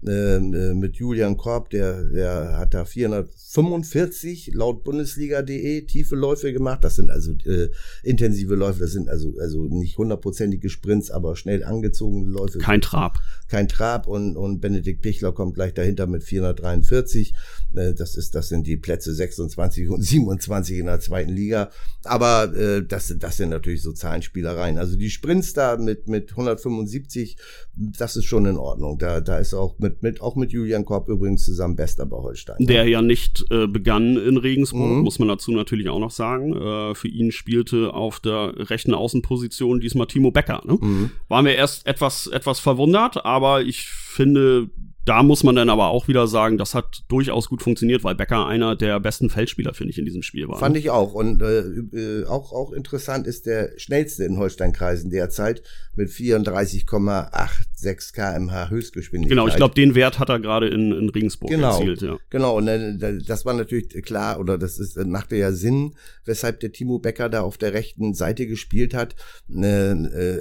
äh, 0.07 0.75
mit 0.75 0.97
Julian 0.97 1.37
Korb, 1.37 1.71
der, 1.71 2.05
der 2.05 2.59
hat 2.59 2.75
da 2.75 2.85
445 2.85 4.53
laut 4.55 4.85
Bundesliga.de 4.85 5.83
tiefe 5.87 6.17
Läufe 6.17 6.53
gemacht. 6.53 6.85
Das 6.85 6.97
sind 6.97 7.11
also 7.11 7.33
äh, 7.47 7.71
intensive 8.03 8.55
Läufe, 8.55 8.81
das 8.81 8.93
sind 8.93 9.09
also, 9.09 9.35
also 9.41 9.65
nicht 9.65 9.97
hundertprozentige 9.97 10.69
Sprints, 10.69 11.11
aber 11.11 11.37
schnell 11.37 11.65
angezogene 11.65 12.27
Läufe. 12.27 12.59
Kein 12.59 12.81
Trab. 12.81 13.19
Kein 13.49 13.69
Trab 13.69 14.07
und, 14.07 14.37
und 14.37 14.61
Benedikt 14.61 15.03
Pichler 15.03 15.33
kommt 15.33 15.55
gleich 15.55 15.75
dahinter 15.75 16.07
mit 16.07 16.25
443. 16.25 17.35
Äh, 17.75 17.95
das 17.95 18.17
ist, 18.17 18.35
das 18.35 18.49
sind 18.49 18.67
die 18.67 18.77
Plätze 18.77 19.15
26 19.15 19.89
und 19.89 20.03
27 20.03 20.79
in 20.79 20.87
der 20.87 21.01
zweiten 21.01 21.33
Liga. 21.33 21.71
Aber 22.05 22.55
äh, 22.55 22.85
das, 22.85 23.15
das 23.19 23.37
sind 23.37 23.51
natürlich 23.51 23.83
so 23.83 23.93
Zahlenspielereien. 23.93 24.79
Also 24.79 24.97
die 24.97 25.11
Sprints 25.11 25.53
da 25.53 25.77
mit, 25.77 26.09
mit 26.09 26.31
175, 26.31 27.37
das 27.75 28.17
ist 28.17 28.25
schon 28.25 28.47
in 28.47 28.57
Ordnung. 28.57 28.99
Da, 28.99 29.21
da 29.21 29.39
ist 29.39 29.55
auch 29.55 29.79
mit 29.79 29.94
mit, 29.95 30.03
mit, 30.03 30.21
auch 30.21 30.37
mit 30.37 30.53
Julian 30.53 30.85
Korb 30.85 31.09
übrigens 31.09 31.45
zusammen 31.45 31.77
bester 31.77 32.07
bei 32.07 32.17
Holstein. 32.17 32.57
Der 32.59 32.89
ja 32.89 33.03
nicht 33.03 33.45
äh, 33.51 33.67
begann 33.67 34.17
in 34.17 34.37
Regensburg, 34.37 34.91
mhm. 34.91 35.03
muss 35.03 35.19
man 35.19 35.29
dazu 35.29 35.53
natürlich 35.53 35.89
auch 35.89 35.99
noch 35.99 36.11
sagen. 36.11 36.55
Äh, 36.55 36.95
für 36.95 37.09
ihn 37.09 37.33
spielte 37.33 37.95
auf 37.95 38.21
der 38.21 38.71
rechten 38.71 38.95
Außenposition 38.95 39.81
diesmal 39.81 40.07
Timo 40.07 40.31
Becker. 40.31 40.63
Ne? 40.65 40.79
Mhm. 40.81 41.11
Waren 41.29 41.47
wir 41.47 41.55
erst 41.55 41.87
etwas, 41.87 42.27
etwas 42.27 42.61
verwundert, 42.61 43.25
aber 43.25 43.63
ich 43.63 43.87
finde, 43.89 44.71
da 45.05 45.23
muss 45.23 45.45
man 45.45 45.55
dann 45.55 45.69
aber 45.69 45.89
auch 45.89 46.09
wieder 46.09 46.27
sagen, 46.27 46.57
das 46.57 46.75
hat 46.75 47.05
durchaus 47.09 47.49
gut 47.49 47.63
funktioniert, 47.63 48.05
weil 48.05 48.15
Becker 48.15 48.47
einer 48.47 48.75
der 48.75 48.99
besten 49.01 49.29
Feldspieler, 49.29 49.75
finde 49.75 49.91
ich, 49.91 49.99
in 49.99 50.07
diesem 50.07 50.23
Spiel 50.23 50.49
war. 50.49 50.59
Fand 50.59 50.77
ich 50.77 50.91
auch. 50.91 51.13
Und 51.13 51.43
äh, 51.43 51.59
äh, 51.59 52.25
auch, 52.27 52.53
auch 52.53 52.73
interessant 52.73 53.27
ist 53.27 53.47
der 53.47 53.73
schnellste 53.77 54.25
in 54.25 54.39
Holstein-Kreisen 54.39 55.11
derzeit 55.11 55.63
mit 55.95 56.09
34,86 56.09 58.15
kmh 58.15 58.71
Höchstgeschwindigkeit. 58.71 59.31
Genau, 59.31 59.47
ich 59.47 59.57
glaube, 59.57 59.75
den 59.75 59.95
Wert 59.95 60.19
hat 60.19 60.31
er 60.31 60.41
gerade 60.41 60.69
in, 60.69 60.93
in 60.93 61.11
Regensburg 61.11 61.51
genau, 61.51 61.79
erzielt. 61.79 62.03
Ja. 62.03 62.17
Genau, 62.31 62.57
und 62.57 62.69
äh, 62.69 63.19
das 63.27 63.45
war 63.45 63.55
natürlich 63.55 63.91
klar, 64.03 64.41
oder 64.41 64.59
das 64.59 64.79
ist, 64.79 64.97
machte 65.07 65.37
ja 65.37 65.53
Sinn, 65.53 65.95
weshalb 66.25 66.61
der 66.61 66.73
Timo 66.73 66.99
Becker 66.99 67.29
da 67.29 67.43
auf 67.43 67.59
der 67.59 67.75
rechten 67.75 68.15
Seite 68.15 68.47
gespielt 68.47 68.95
hat. 68.95 69.15
Äh, 69.55 69.93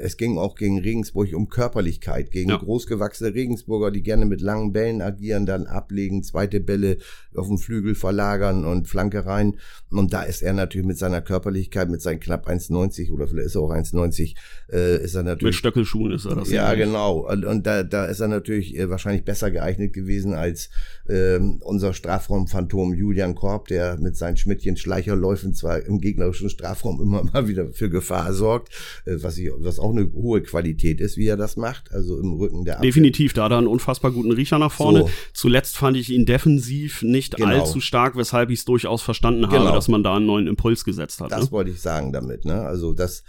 es 0.01 0.17
ging 0.17 0.37
auch 0.37 0.55
gegen 0.55 0.79
Regensburg 0.79 1.33
um 1.33 1.49
Körperlichkeit, 1.49 2.31
gegen 2.31 2.49
ja. 2.49 2.57
großgewachsene 2.57 3.33
Regensburger, 3.33 3.91
die 3.91 4.03
gerne 4.03 4.25
mit 4.25 4.41
langen 4.53 4.73
Bällen 4.73 5.01
agieren, 5.01 5.45
dann 5.45 5.65
ablegen, 5.65 6.23
zweite 6.23 6.59
Bälle 6.59 6.97
auf 7.35 7.47
dem 7.47 7.57
Flügel 7.57 7.95
verlagern 7.95 8.65
und 8.65 8.87
Flanke 8.87 9.25
rein. 9.25 9.57
Und 9.89 10.13
da 10.13 10.23
ist 10.23 10.41
er 10.41 10.53
natürlich 10.53 10.85
mit 10.85 10.97
seiner 10.97 11.21
Körperlichkeit, 11.21 11.89
mit 11.89 12.01
seinen 12.01 12.19
knapp 12.19 12.47
1,90 12.47 13.11
oder 13.11 13.27
vielleicht 13.27 13.47
ist 13.47 13.55
er 13.55 13.61
auch 13.61 13.71
1,90, 13.71 14.35
äh, 14.71 15.03
ist 15.03 15.15
er 15.15 15.23
natürlich. 15.23 15.53
Mit 15.53 15.55
Stöckelschuhen 15.55 16.11
ist 16.11 16.25
er 16.25 16.35
das. 16.35 16.51
Ja, 16.51 16.73
genau. 16.75 17.27
Und, 17.29 17.45
und 17.45 17.65
da, 17.65 17.83
da 17.83 18.05
ist 18.05 18.19
er 18.19 18.27
natürlich 18.27 18.77
äh, 18.77 18.89
wahrscheinlich 18.89 19.25
besser 19.25 19.51
geeignet 19.51 19.93
gewesen 19.93 20.33
als 20.33 20.69
äh, 21.07 21.39
unser 21.61 21.93
Strafraumphantom 21.93 22.93
Julian 22.93 23.35
Korb, 23.35 23.67
der 23.67 23.97
mit 23.97 24.15
seinen 24.15 24.37
Schmidtchen 24.37 24.77
Schleicherläufen 24.77 25.53
zwar 25.53 25.83
im 25.85 25.99
gegnerischen 25.99 26.49
Strafraum 26.49 27.01
immer 27.01 27.23
mal 27.33 27.47
wieder 27.47 27.71
für 27.73 27.89
Gefahr 27.89 28.33
sorgt, 28.33 28.69
äh, 29.05 29.17
was, 29.21 29.37
ich, 29.37 29.49
was 29.57 29.79
auch 29.79 29.91
eine 29.91 30.11
hohe 30.13 30.41
Qualität 30.41 31.01
ist, 31.01 31.17
wie 31.17 31.27
er 31.27 31.37
das 31.37 31.57
macht, 31.57 31.91
also 31.91 32.19
im 32.19 32.33
Rücken 32.33 32.65
der 32.65 32.77
Abwehr. 32.77 32.89
Definitiv, 32.89 33.33
da 33.33 33.45
hat 33.45 33.51
er 33.51 33.57
einen 33.57 33.67
unfassbar 33.67 34.11
guten 34.11 34.31
Riecher 34.43 34.59
nach 34.59 34.71
vorne. 34.71 34.99
So. 34.99 35.09
Zuletzt 35.33 35.77
fand 35.77 35.97
ich 35.97 36.09
ihn 36.09 36.25
defensiv 36.25 37.01
nicht 37.01 37.35
genau. 37.35 37.49
allzu 37.49 37.79
stark, 37.79 38.15
weshalb 38.15 38.49
ich 38.49 38.59
es 38.59 38.65
durchaus 38.65 39.01
verstanden 39.01 39.47
habe, 39.47 39.57
genau. 39.57 39.73
dass 39.73 39.87
man 39.87 40.03
da 40.03 40.17
einen 40.17 40.25
neuen 40.25 40.47
Impuls 40.47 40.83
gesetzt 40.83 41.21
hat. 41.21 41.31
Das 41.31 41.45
ne? 41.45 41.51
wollte 41.51 41.71
ich 41.71 41.81
sagen 41.81 42.11
damit, 42.11 42.45
ne? 42.45 42.61
Also 42.61 42.93
das 42.93 43.23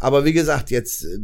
aber 0.00 0.24
wie 0.24 0.32
gesagt, 0.32 0.70
jetzt, 0.70 1.04
äh, 1.04 1.18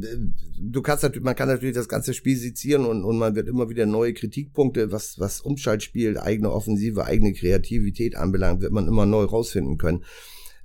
du 0.59 0.83
kannst 0.83 1.05
natürlich, 1.05 1.25
man 1.25 1.37
kann 1.37 1.49
natürlich 1.49 1.75
das 1.75 1.89
ganze 1.89 2.13
Spiel 2.13 2.37
sezieren 2.37 2.85
und, 2.85 3.05
und 3.05 3.19
man 3.19 3.37
wird 3.37 3.49
immer 3.49 3.69
wieder 3.69 3.87
neue 3.87 4.15
Kritikpunkte, 4.15 4.91
was, 4.91 5.19
was 5.21 5.41
Umschaltspiel, 5.41 6.19
eigene 6.19 6.51
Offensive, 6.51 7.05
eigene 7.05 7.33
Kreativität 7.33 8.17
anbelangt, 8.17 8.63
wird 8.63 8.73
man 8.73 8.89
immer 8.89 9.07
neu 9.07 9.25
rausfinden 9.25 9.79
können. 9.79 10.05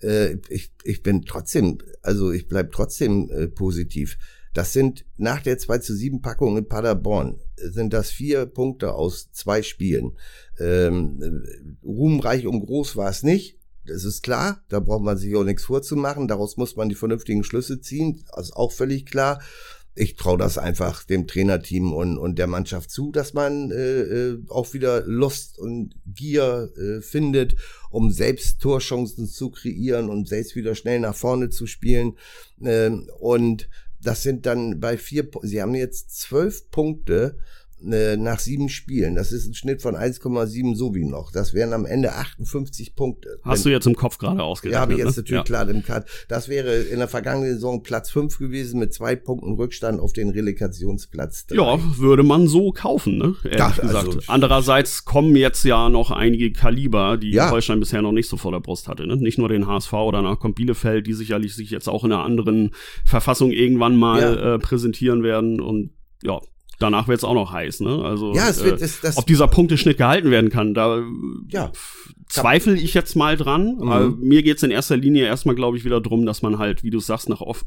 Äh, 0.01 0.37
ich, 0.49 0.71
ich 0.83 1.03
bin 1.03 1.23
trotzdem, 1.23 1.77
also 2.01 2.31
ich 2.31 2.47
bleib 2.47 2.71
trotzdem 2.71 3.29
äh, 3.29 3.47
positiv. 3.47 4.17
Das 4.53 4.73
sind 4.73 5.05
nach 5.17 5.41
der 5.41 5.57
2 5.57 5.77
zu 5.79 5.95
7 5.95 6.21
Packung 6.21 6.57
in 6.57 6.67
Paderborn, 6.67 7.39
sind 7.55 7.93
das 7.93 8.09
vier 8.09 8.45
Punkte 8.45 8.93
aus 8.93 9.31
zwei 9.31 9.61
Spielen. 9.61 10.17
Ähm, 10.59 11.43
ruhmreich 11.83 12.47
und 12.47 12.65
groß 12.65 12.95
war 12.95 13.09
es 13.09 13.23
nicht. 13.23 13.57
Das 13.85 14.03
ist 14.03 14.21
klar, 14.21 14.63
da 14.69 14.79
braucht 14.79 15.03
man 15.03 15.17
sich 15.17 15.35
auch 15.35 15.43
nichts 15.43 15.63
vorzumachen. 15.63 16.27
Daraus 16.27 16.57
muss 16.57 16.75
man 16.75 16.89
die 16.89 16.95
vernünftigen 16.95 17.43
Schlüsse 17.43 17.81
ziehen. 17.81 18.23
Das 18.35 18.47
ist 18.47 18.55
auch 18.55 18.71
völlig 18.71 19.05
klar. 19.05 19.41
Ich 19.95 20.15
traue 20.15 20.37
das 20.37 20.57
einfach 20.57 21.03
dem 21.03 21.27
Trainerteam 21.27 21.91
und, 21.91 22.17
und 22.17 22.39
der 22.39 22.47
Mannschaft 22.47 22.91
zu, 22.91 23.11
dass 23.11 23.33
man 23.33 23.71
äh, 23.71 24.01
äh, 24.01 24.43
auch 24.47 24.73
wieder 24.73 25.03
Lust 25.05 25.59
und 25.59 25.95
Gier 26.05 26.71
äh, 26.77 27.01
findet, 27.01 27.55
um 27.89 28.11
selbst 28.11 28.61
Torchancen 28.61 29.27
zu 29.27 29.49
kreieren 29.49 30.09
und 30.09 30.27
selbst 30.27 30.55
wieder 30.55 30.75
schnell 30.75 30.99
nach 30.99 31.15
vorne 31.15 31.49
zu 31.49 31.67
spielen. 31.67 32.17
Ähm, 32.63 33.09
und 33.19 33.67
das 34.01 34.23
sind 34.23 34.45
dann 34.45 34.79
bei 34.79 34.97
vier, 34.97 35.29
sie 35.41 35.61
haben 35.61 35.75
jetzt 35.75 36.19
zwölf 36.19 36.69
Punkte 36.71 37.37
äh, 37.83 38.17
nach 38.17 38.39
sieben 38.39 38.69
Spielen. 38.69 39.15
Das 39.15 39.31
ist 39.31 39.47
ein 39.47 39.53
Schnitt 39.53 39.81
von 39.81 39.95
1,7 39.95 40.75
so 40.75 40.93
wie 40.95 41.05
noch. 41.05 41.31
Das 41.31 41.53
wären 41.53 41.73
am 41.73 41.85
Ende 41.85 42.13
58 42.13 42.95
Punkte. 42.95 43.39
Hast 43.43 43.65
Wenn, 43.65 43.69
du 43.69 43.75
jetzt 43.75 43.87
im 43.87 43.95
Kopf 43.95 44.17
gerade 44.17 44.43
ausgerechnet? 44.43 44.75
Ja, 44.75 44.81
habe 44.81 44.93
ich 44.93 44.99
jetzt 44.99 45.15
ne? 45.15 45.21
natürlich 45.21 45.39
ja. 45.39 45.43
klar 45.43 45.69
im 45.69 45.83
Cut. 45.83 46.05
Das 46.27 46.49
wäre 46.49 46.75
in 46.75 46.99
der 46.99 47.07
vergangenen 47.07 47.53
Saison 47.53 47.83
Platz 47.83 48.09
5 48.11 48.37
gewesen 48.37 48.79
mit 48.79 48.93
zwei 48.93 49.15
Punkten 49.15 49.53
Rückstand 49.53 49.99
auf 49.99 50.13
den 50.13 50.29
Relegationsplatz. 50.29 51.47
Drei. 51.47 51.55
Ja, 51.55 51.79
würde 51.97 52.23
man 52.23 52.47
so 52.47 52.71
kaufen, 52.71 53.17
ne? 53.17 53.35
Ehrlich 53.43 53.61
Ach, 53.61 53.79
gesagt. 53.79 54.07
Also, 54.07 54.19
Andererseits 54.27 55.05
kommen 55.05 55.35
jetzt 55.35 55.63
ja 55.63 55.89
noch 55.89 56.11
einige 56.11 56.51
Kaliber, 56.51 57.17
die 57.17 57.31
ja. 57.31 57.51
Holstein 57.51 57.79
bisher 57.79 58.01
noch 58.01 58.11
nicht 58.11 58.29
so 58.29 58.37
vor 58.37 58.51
der 58.51 58.59
Brust 58.59 58.87
hatte. 58.87 59.07
Ne? 59.07 59.15
Nicht 59.17 59.37
nur 59.37 59.49
den 59.49 59.67
HSV, 59.67 59.91
danach 60.11 60.39
kommt 60.39 60.55
Bielefeld, 60.55 61.07
die 61.07 61.13
sicherlich 61.13 61.55
sich 61.55 61.69
jetzt 61.69 61.87
auch 61.87 62.03
in 62.03 62.11
einer 62.11 62.23
anderen 62.23 62.71
Verfassung 63.05 63.51
irgendwann 63.51 63.95
mal 63.95 64.21
ja. 64.21 64.55
äh, 64.55 64.59
präsentieren 64.59 65.23
werden 65.23 65.61
und 65.61 65.91
ja, 66.23 66.39
danach 66.79 67.07
wird 67.07 67.19
es 67.19 67.23
auch 67.23 67.33
noch 67.33 67.51
heiß, 67.51 67.81
ne? 67.81 68.03
Also 68.03 68.33
ja, 68.33 68.49
es 68.49 68.63
wird, 68.63 68.81
äh, 68.81 68.85
es, 68.85 69.01
das, 69.01 69.17
ob 69.17 69.27
dieser 69.27 69.47
Punkteschnitt 69.47 69.97
gehalten 69.97 70.31
werden 70.31 70.49
kann, 70.49 70.73
da 70.73 71.03
ja. 71.49 71.71
zweifle 72.27 72.75
ich 72.75 72.93
jetzt 72.93 73.15
mal 73.15 73.37
dran. 73.37 73.77
Mhm. 73.79 74.17
mir 74.19 74.41
geht's 74.41 74.63
in 74.63 74.71
erster 74.71 74.97
Linie 74.97 75.25
erstmal, 75.25 75.55
glaube 75.55 75.77
ich, 75.77 75.85
wieder 75.85 76.01
drum, 76.01 76.25
dass 76.25 76.41
man 76.41 76.57
halt, 76.57 76.83
wie 76.83 76.89
du 76.89 76.99
sagst, 76.99 77.29
nach 77.29 77.41
oft 77.41 77.65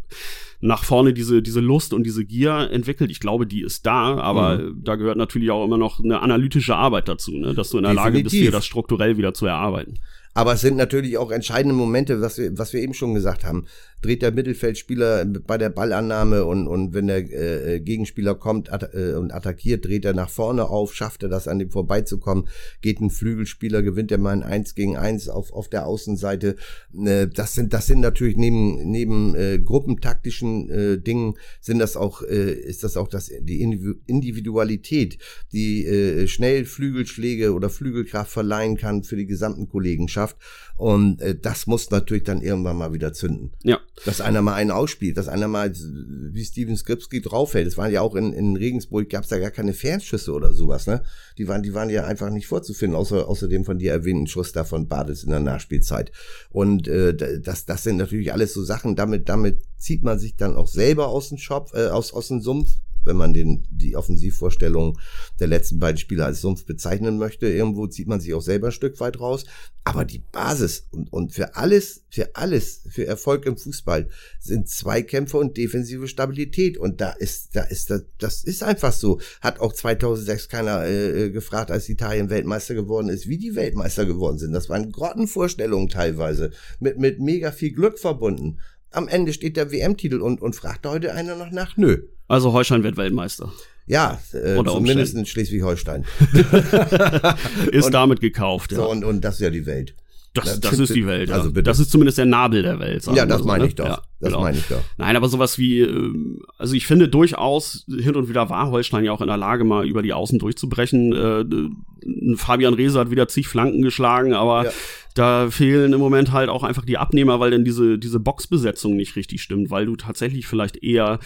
nach 0.61 0.85
vorne 0.85 1.12
diese 1.12 1.42
diese 1.42 1.61
Lust 1.61 1.92
und 1.92 2.04
diese 2.04 2.25
Gier 2.25 2.71
entwickelt. 2.73 3.11
Ich 3.11 3.21
glaube, 3.21 3.47
die 3.47 3.62
ist 3.62 3.87
da, 3.87 4.16
aber 4.16 4.59
mhm. 4.59 4.83
da 4.83 4.97
gehört 4.97 5.16
natürlich 5.16 5.50
auch 5.50 5.64
immer 5.64 5.78
noch 5.78 6.02
eine 6.02 6.21
analytische 6.21 6.75
Arbeit 6.75 7.09
dazu, 7.09 7.33
ne? 7.33 7.54
dass 7.54 7.71
du 7.71 7.78
in 7.78 7.85
der 7.85 7.92
Definitiv. 7.92 8.14
Lage 8.14 8.25
bist, 8.25 8.35
dir 8.35 8.50
das 8.50 8.66
strukturell 8.66 9.16
wieder 9.16 9.35
zu 9.35 9.47
erarbeiten. 9.47 9.99
Aber 10.35 10.54
es 10.54 10.62
sind 10.62 10.76
natürlich 10.76 11.19
auch 11.19 11.31
entscheidende 11.31 11.75
Momente, 11.75 12.21
was 12.23 12.38
wir, 12.38 12.57
was 12.57 12.73
wir 12.73 12.81
eben 12.81 12.95
schon 12.95 13.14
gesagt 13.14 13.45
haben 13.45 13.66
dreht 14.02 14.23
der 14.23 14.32
Mittelfeldspieler 14.32 15.25
bei 15.25 15.56
der 15.56 15.71
Ballannahme 15.71 16.44
und, 16.44 16.66
und 16.66 16.92
wenn 16.92 17.06
der 17.06 17.18
äh, 17.18 17.80
Gegenspieler 17.80 18.35
kommt 18.35 18.73
at 18.73 18.94
äh, 18.94 19.14
und 19.14 19.32
attackiert, 19.32 19.85
dreht 19.85 20.04
er 20.04 20.12
nach 20.12 20.28
vorne 20.28 20.68
auf, 20.68 20.94
schafft 20.94 21.23
er 21.23 21.28
das, 21.28 21.49
an 21.49 21.61
dem 21.61 21.71
vorbeizukommen, 21.71 22.49
geht 22.80 23.00
ein 23.00 23.11
Flügelspieler, 23.11 23.82
gewinnt 23.82 24.11
er 24.11 24.18
mal 24.18 24.30
ein 24.30 24.42
1 24.42 24.75
gegen 24.75 24.97
1 24.97 25.28
auf, 25.28 25.52
auf 25.52 25.68
der 25.68 25.87
Außenseite. 25.87 26.56
Äh, 26.94 27.28
das 27.28 27.54
sind, 27.54 27.73
das 27.73 27.87
sind 27.87 28.00
natürlich 28.00 28.37
neben, 28.37 28.90
neben 28.90 29.35
äh, 29.37 29.59
gruppentaktischen 29.59 30.68
äh, 30.68 30.99
Dingen 30.99 31.35
sind 31.61 31.78
das 31.78 31.97
auch, 31.97 32.23
äh, 32.23 32.52
ist 32.52 32.82
das 32.82 32.97
auch 32.97 33.09
das, 33.09 33.30
die 33.40 33.62
Individualität, 33.62 35.18
die 35.52 35.87
äh, 35.87 36.26
schnell 36.26 36.64
Flügelschläge 36.64 37.52
oder 37.52 37.71
Flügelkraft 37.71 38.32
verleihen 38.32 38.76
kann 38.76 39.04
für 39.04 39.16
die 39.16 39.26
gesamten 39.26 39.68
Kollegenschaft. 39.68 40.37
Und 40.82 41.22
äh, 41.22 41.38
das 41.38 41.68
muss 41.68 41.92
natürlich 41.92 42.24
dann 42.24 42.42
irgendwann 42.42 42.76
mal 42.76 42.92
wieder 42.92 43.12
zünden. 43.12 43.52
Ja. 43.62 43.78
Dass 44.04 44.20
einer 44.20 44.42
mal 44.42 44.54
einen 44.54 44.72
ausspielt, 44.72 45.16
dass 45.16 45.28
einer 45.28 45.46
mal 45.46 45.72
wie 45.72 46.44
Steven 46.44 46.76
Skripski 46.76 47.20
draufhält. 47.20 47.68
Das 47.68 47.78
waren 47.78 47.92
ja 47.92 48.00
auch 48.00 48.16
in, 48.16 48.32
in 48.32 48.56
Regensburg, 48.56 49.08
gab 49.08 49.22
es 49.22 49.28
da 49.28 49.38
gar 49.38 49.52
keine 49.52 49.74
Fernschüsse 49.74 50.32
oder 50.32 50.52
sowas, 50.52 50.88
ne? 50.88 51.04
Die 51.38 51.46
waren, 51.46 51.62
die 51.62 51.72
waren 51.72 51.88
ja 51.88 52.04
einfach 52.04 52.30
nicht 52.30 52.48
vorzufinden, 52.48 52.96
außer, 52.96 53.28
außer 53.28 53.46
dem 53.46 53.64
von 53.64 53.78
dir 53.78 53.92
erwähnten 53.92 54.26
Schuss 54.26 54.50
da 54.50 54.64
von 54.64 54.88
Bades 54.88 55.22
in 55.22 55.30
der 55.30 55.38
Nachspielzeit. 55.38 56.10
Und 56.50 56.88
äh, 56.88 57.14
das, 57.14 57.64
das 57.64 57.84
sind 57.84 57.98
natürlich 57.98 58.32
alles 58.32 58.52
so 58.52 58.64
Sachen, 58.64 58.96
damit, 58.96 59.28
damit 59.28 59.62
zieht 59.78 60.02
man 60.02 60.18
sich 60.18 60.34
dann 60.34 60.56
auch 60.56 60.66
selber 60.66 61.10
aus 61.10 61.28
dem 61.28 61.38
Shop, 61.38 61.70
äh, 61.74 61.90
aus, 61.90 62.12
aus 62.12 62.26
dem 62.26 62.40
Sumpf 62.40 62.70
wenn 63.04 63.16
man 63.16 63.32
den, 63.32 63.66
die 63.71 63.97
Offensivvorstellung 63.97 64.99
der 65.40 65.49
letzten 65.49 65.78
beiden 65.78 65.99
Spieler 65.99 66.26
als 66.26 66.40
Sumpf 66.40 66.64
bezeichnen 66.64 67.18
möchte. 67.18 67.49
Irgendwo 67.49 67.87
zieht 67.87 68.09
man 68.09 68.21
sich 68.21 68.35
auch 68.35 68.42
selber 68.42 68.68
ein 68.68 68.73
Stück 68.73 69.00
weit 69.00 69.21
raus. 69.21 69.44
Aber 69.85 70.04
die 70.04 70.21
Basis 70.21 70.87
und, 70.92 71.12
und 71.12 71.32
für 71.32 71.56
alles, 71.56 72.04
für 72.09 72.37
alles, 72.37 72.82
für 72.88 73.04
Erfolg 73.06 73.47
im 73.47 73.56
Fußball 73.56 74.09
sind 74.38 74.68
Zweikämpfe 74.68 75.38
und 75.38 75.56
defensive 75.56 76.06
Stabilität. 76.06 76.78
Und 76.78 77.00
da 77.00 77.11
ist, 77.11 77.56
da 77.56 77.62
ist, 77.62 77.90
das, 77.90 78.04
das 78.18 78.44
ist 78.44 78.62
einfach 78.62 78.92
so. 78.92 79.21
Hat 79.40 79.59
auch 79.59 79.73
2006 79.73 80.49
keiner 80.49 80.87
äh, 80.87 81.30
gefragt, 81.30 81.71
als 81.71 81.88
Italien 81.88 82.30
Weltmeister 82.30 82.75
geworden 82.75 83.09
ist, 83.09 83.28
wie 83.28 83.38
die 83.38 83.56
Weltmeister 83.56 84.06
geworden 84.06 84.38
sind. 84.38 84.52
Das 84.52 84.68
waren 84.68 84.92
Grottenvorstellungen 84.92 85.88
teilweise. 85.88 86.50
Mit, 86.78 86.99
mit 86.99 87.18
mega 87.18 87.50
viel 87.50 87.73
Glück 87.73 87.99
verbunden. 87.99 88.59
Am 88.92 89.08
Ende 89.08 89.32
steht 89.32 89.56
der 89.56 89.72
WM-Titel 89.72 90.20
und, 90.20 90.40
und 90.40 90.54
fragt 90.54 90.87
heute 90.87 91.14
einer 91.14 91.34
noch 91.37 91.50
nach. 91.50 91.76
Nö. 91.76 92.02
Also 92.28 92.52
Holstein 92.52 92.82
wird 92.82 92.96
Weltmeister. 92.96 93.52
Ja, 93.87 94.20
äh, 94.32 94.62
zumindest 94.64 95.14
in 95.14 95.26
Schleswig-Holstein. 95.26 96.04
ist 97.72 97.87
und, 97.87 97.92
damit 97.92 98.20
gekauft, 98.20 98.72
ja. 98.72 98.78
So, 98.78 98.90
und, 98.90 99.04
und 99.04 99.22
das 99.22 99.34
ist 99.34 99.40
ja 99.40 99.50
die 99.50 99.66
Welt. 99.66 99.94
Das, 100.34 100.60
das 100.60 100.78
ist 100.78 100.94
die 100.94 101.06
Welt. 101.06 101.30
Also 101.30 101.50
bitte. 101.50 101.64
Das 101.64 101.78
ist 101.78 101.90
zumindest 101.90 102.16
der 102.16 102.24
Nabel 102.24 102.62
der 102.62 102.78
Welt. 102.78 103.06
Ja, 103.14 103.26
das 103.26 103.40
so, 103.40 103.44
meine 103.44 103.64
ne? 103.64 103.68
ich 103.68 103.74
doch. 103.74 103.84
Ja, 103.84 104.02
das 104.18 104.30
genau. 104.30 104.40
meine 104.40 104.56
ich 104.56 104.66
doch. 104.66 104.80
Nein, 104.96 105.14
aber 105.14 105.28
sowas 105.28 105.58
wie, 105.58 105.80
ähm, 105.80 106.40
also 106.56 106.74
ich 106.74 106.86
finde 106.86 107.08
durchaus, 107.08 107.84
hin 107.86 108.16
und 108.16 108.30
wieder 108.30 108.48
war 108.48 108.70
Holstein 108.70 109.04
ja 109.04 109.12
auch 109.12 109.20
in 109.20 109.26
der 109.26 109.36
Lage, 109.36 109.64
mal 109.64 109.86
über 109.86 110.00
die 110.00 110.14
Außen 110.14 110.38
durchzubrechen. 110.38 111.12
Äh, 111.12 112.36
Fabian 112.36 112.72
Reese 112.72 112.98
hat 112.98 113.10
wieder 113.10 113.28
zig 113.28 113.46
Flanken 113.46 113.82
geschlagen, 113.82 114.32
aber 114.32 114.64
ja. 114.64 114.70
da 115.14 115.50
fehlen 115.50 115.92
im 115.92 116.00
Moment 116.00 116.32
halt 116.32 116.48
auch 116.48 116.62
einfach 116.62 116.86
die 116.86 116.96
Abnehmer, 116.96 117.38
weil 117.38 117.50
denn 117.50 117.64
diese, 117.64 117.98
diese 117.98 118.18
Boxbesetzung 118.18 118.96
nicht 118.96 119.16
richtig 119.16 119.42
stimmt, 119.42 119.70
weil 119.70 119.84
du 119.84 119.96
tatsächlich 119.96 120.46
vielleicht 120.46 120.82
eher 120.82 121.18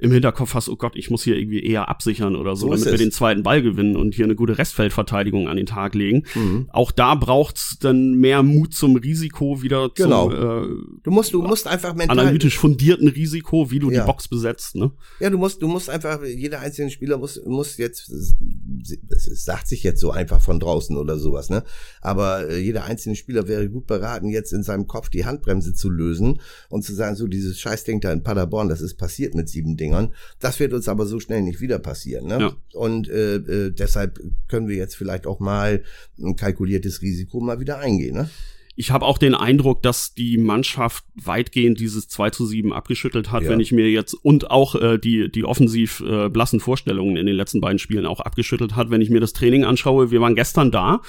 im 0.00 0.12
Hinterkopf 0.12 0.54
hast, 0.54 0.68
oh 0.68 0.76
Gott, 0.76 0.96
ich 0.96 1.10
muss 1.10 1.22
hier 1.22 1.36
irgendwie 1.36 1.62
eher 1.62 1.88
absichern 1.88 2.34
oder 2.34 2.56
so, 2.56 2.66
so 2.66 2.74
damit 2.74 2.90
wir 2.90 2.98
den 2.98 3.12
zweiten 3.12 3.42
Ball 3.42 3.62
gewinnen 3.62 3.96
und 3.96 4.14
hier 4.14 4.24
eine 4.24 4.34
gute 4.34 4.56
Restfeldverteidigung 4.56 5.46
an 5.46 5.56
den 5.56 5.66
Tag 5.66 5.94
legen. 5.94 6.24
Mhm. 6.34 6.68
Auch 6.72 6.90
da 6.90 7.14
braucht's 7.14 7.78
dann 7.78 8.14
mehr 8.14 8.42
Mut 8.42 8.72
zum 8.72 8.96
Risiko 8.96 9.62
wieder 9.62 9.90
genau. 9.94 10.30
zum 10.30 10.32
äh, 10.32 11.00
du 11.02 11.10
musst 11.10 11.34
du 11.34 11.42
musst 11.42 11.66
einfach 11.66 11.94
mental 11.94 12.18
analytisch 12.18 12.58
fundierten 12.58 13.08
Risiko, 13.08 13.70
wie 13.70 13.78
du 13.78 13.90
ja. 13.90 14.00
die 14.00 14.06
Box 14.06 14.28
besetzt, 14.28 14.74
ne? 14.74 14.90
Ja, 15.20 15.28
du 15.28 15.36
musst 15.36 15.60
du 15.60 15.68
musst 15.68 15.90
einfach 15.90 16.24
jeder 16.24 16.60
einzelne 16.60 16.90
Spieler 16.90 17.18
muss 17.18 17.40
muss 17.44 17.76
jetzt 17.76 18.10
es 18.10 19.44
sagt 19.44 19.68
sich 19.68 19.82
jetzt 19.82 20.00
so 20.00 20.10
einfach 20.10 20.40
von 20.40 20.60
draußen 20.60 20.96
oder 20.96 21.18
sowas, 21.18 21.50
ne? 21.50 21.62
Aber 22.00 22.48
äh, 22.48 22.58
jeder 22.58 22.84
einzelne 22.84 23.16
Spieler 23.16 23.48
wäre 23.48 23.68
gut 23.68 23.86
beraten 23.86 24.30
jetzt 24.30 24.52
in 24.52 24.62
seinem 24.62 24.86
Kopf 24.86 25.10
die 25.10 25.26
Handbremse 25.26 25.74
zu 25.74 25.90
lösen 25.90 26.40
und 26.70 26.84
zu 26.84 26.94
sagen, 26.94 27.16
so 27.16 27.26
dieses 27.26 27.60
Scheißding 27.60 28.00
da 28.00 28.12
in 28.12 28.22
Paderborn, 28.22 28.70
das 28.70 28.80
ist 28.80 28.94
passiert 28.94 29.34
mit 29.34 29.50
sieben 29.50 29.76
Dingen 29.76 29.89
Dingern. 29.90 30.14
Das 30.38 30.60
wird 30.60 30.72
uns 30.72 30.88
aber 30.88 31.06
so 31.06 31.20
schnell 31.20 31.42
nicht 31.42 31.60
wieder 31.60 31.78
passieren. 31.78 32.26
Ne? 32.26 32.38
Ja. 32.40 32.52
Und 32.72 33.08
äh, 33.08 33.36
äh, 33.36 33.70
deshalb 33.70 34.20
können 34.48 34.68
wir 34.68 34.76
jetzt 34.76 34.96
vielleicht 34.96 35.26
auch 35.26 35.40
mal 35.40 35.82
ein 36.18 36.36
kalkuliertes 36.36 37.02
Risiko 37.02 37.40
mal 37.40 37.60
wieder 37.60 37.78
eingehen. 37.78 38.14
Ne? 38.14 38.30
ich 38.76 38.90
habe 38.92 39.04
auch 39.04 39.18
den 39.18 39.34
Eindruck, 39.34 39.82
dass 39.82 40.14
die 40.14 40.38
Mannschaft 40.38 41.04
weitgehend 41.14 41.78
dieses 41.80 42.08
2 42.08 42.30
zu 42.30 42.46
7 42.46 42.72
abgeschüttelt 42.72 43.30
hat, 43.30 43.42
ja. 43.42 43.50
wenn 43.50 43.60
ich 43.60 43.72
mir 43.72 43.90
jetzt 43.90 44.14
und 44.14 44.50
auch 44.50 44.74
äh, 44.74 44.96
die, 44.96 45.30
die 45.30 45.44
offensiv 45.44 46.00
äh, 46.00 46.30
blassen 46.30 46.60
Vorstellungen 46.60 47.18
in 47.18 47.26
den 47.26 47.36
letzten 47.36 47.60
beiden 47.60 47.78
Spielen 47.78 48.06
auch 48.06 48.20
abgeschüttelt 48.20 48.76
hat, 48.76 48.88
wenn 48.88 49.02
ich 49.02 49.10
mir 49.10 49.20
das 49.20 49.34
Training 49.34 49.64
anschaue. 49.64 50.10
Wir 50.10 50.22
waren 50.22 50.34
gestern 50.34 50.70
da 50.70 51.02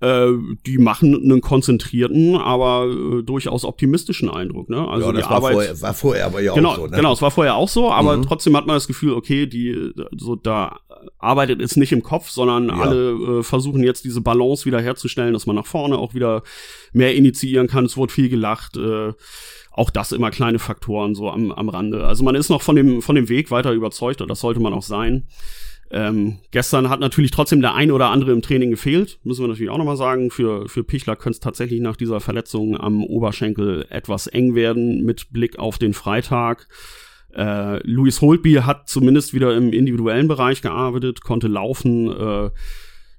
äh, 0.00 0.28
die 0.66 0.78
machen 0.78 1.14
einen 1.14 1.40
konzentrierten, 1.40 2.36
aber 2.36 2.86
äh, 2.86 3.22
durchaus 3.22 3.64
optimistischen 3.64 4.28
Eindruck. 4.28 4.68
Ne? 4.68 4.86
Also 4.86 5.06
ja, 5.06 5.12
das 5.12 5.24
die 5.24 5.30
war, 5.30 5.36
Arbeit, 5.36 5.52
vorher, 5.52 5.80
war 5.80 5.94
vorher 5.94 6.26
aber 6.26 6.40
ja 6.40 6.54
genau, 6.54 6.70
auch 6.70 6.76
so. 6.76 6.86
Ne? 6.86 6.96
Genau, 6.96 7.12
es 7.12 7.22
war 7.22 7.30
vorher 7.30 7.54
auch 7.54 7.68
so, 7.68 7.90
aber 7.90 8.16
mhm. 8.16 8.22
trotzdem 8.22 8.56
hat 8.56 8.66
man 8.66 8.76
das 8.76 8.86
Gefühl, 8.86 9.14
okay, 9.14 9.46
die 9.46 9.92
so 10.16 10.36
da 10.36 10.80
arbeitet 11.18 11.62
es 11.62 11.76
nicht 11.76 11.92
im 11.92 12.02
Kopf, 12.02 12.28
sondern 12.30 12.68
ja. 12.68 12.74
alle 12.74 13.10
äh, 13.10 13.42
versuchen 13.42 13.82
jetzt 13.82 14.04
diese 14.04 14.20
Balance 14.20 14.66
wieder 14.66 14.80
herzustellen, 14.80 15.32
dass 15.32 15.46
man 15.46 15.56
nach 15.56 15.66
vorne 15.66 15.96
auch 15.96 16.14
wieder 16.14 16.42
mehr 16.92 17.14
initiieren 17.14 17.66
kann. 17.66 17.86
Es 17.86 17.96
wurde 17.96 18.12
viel 18.12 18.28
gelacht. 18.28 18.76
Äh, 18.76 19.12
auch 19.76 19.90
das 19.90 20.12
immer 20.12 20.30
kleine 20.30 20.58
Faktoren 20.58 21.14
so 21.14 21.30
am, 21.30 21.52
am 21.52 21.68
Rande. 21.68 22.06
Also 22.06 22.24
man 22.24 22.34
ist 22.34 22.48
noch 22.48 22.62
von 22.62 22.76
dem, 22.76 23.02
von 23.02 23.14
dem 23.14 23.28
Weg 23.28 23.50
weiter 23.50 23.72
überzeugt 23.72 24.22
und 24.22 24.28
das 24.28 24.40
sollte 24.40 24.58
man 24.58 24.72
auch 24.72 24.82
sein. 24.82 25.26
Ähm, 25.96 26.40
gestern 26.50 26.90
hat 26.90 27.00
natürlich 27.00 27.30
trotzdem 27.30 27.62
der 27.62 27.74
ein 27.74 27.90
oder 27.90 28.10
andere 28.10 28.32
im 28.32 28.42
Training 28.42 28.68
gefehlt, 28.68 29.18
müssen 29.24 29.42
wir 29.42 29.48
natürlich 29.48 29.70
auch 29.70 29.78
nochmal 29.78 29.96
sagen. 29.96 30.30
Für, 30.30 30.68
für 30.68 30.84
Pichler 30.84 31.16
könnte 31.16 31.36
es 31.36 31.40
tatsächlich 31.40 31.80
nach 31.80 31.96
dieser 31.96 32.20
Verletzung 32.20 32.78
am 32.78 33.02
Oberschenkel 33.02 33.86
etwas 33.88 34.26
eng 34.26 34.54
werden 34.54 35.06
mit 35.06 35.32
Blick 35.32 35.58
auf 35.58 35.78
den 35.78 35.94
Freitag. 35.94 36.68
Äh, 37.34 37.78
Louis 37.88 38.20
Holtby 38.20 38.56
hat 38.56 38.90
zumindest 38.90 39.32
wieder 39.32 39.56
im 39.56 39.72
individuellen 39.72 40.28
Bereich 40.28 40.60
gearbeitet, 40.60 41.22
konnte 41.22 41.48
laufen. 41.48 42.10
Äh, 42.10 42.50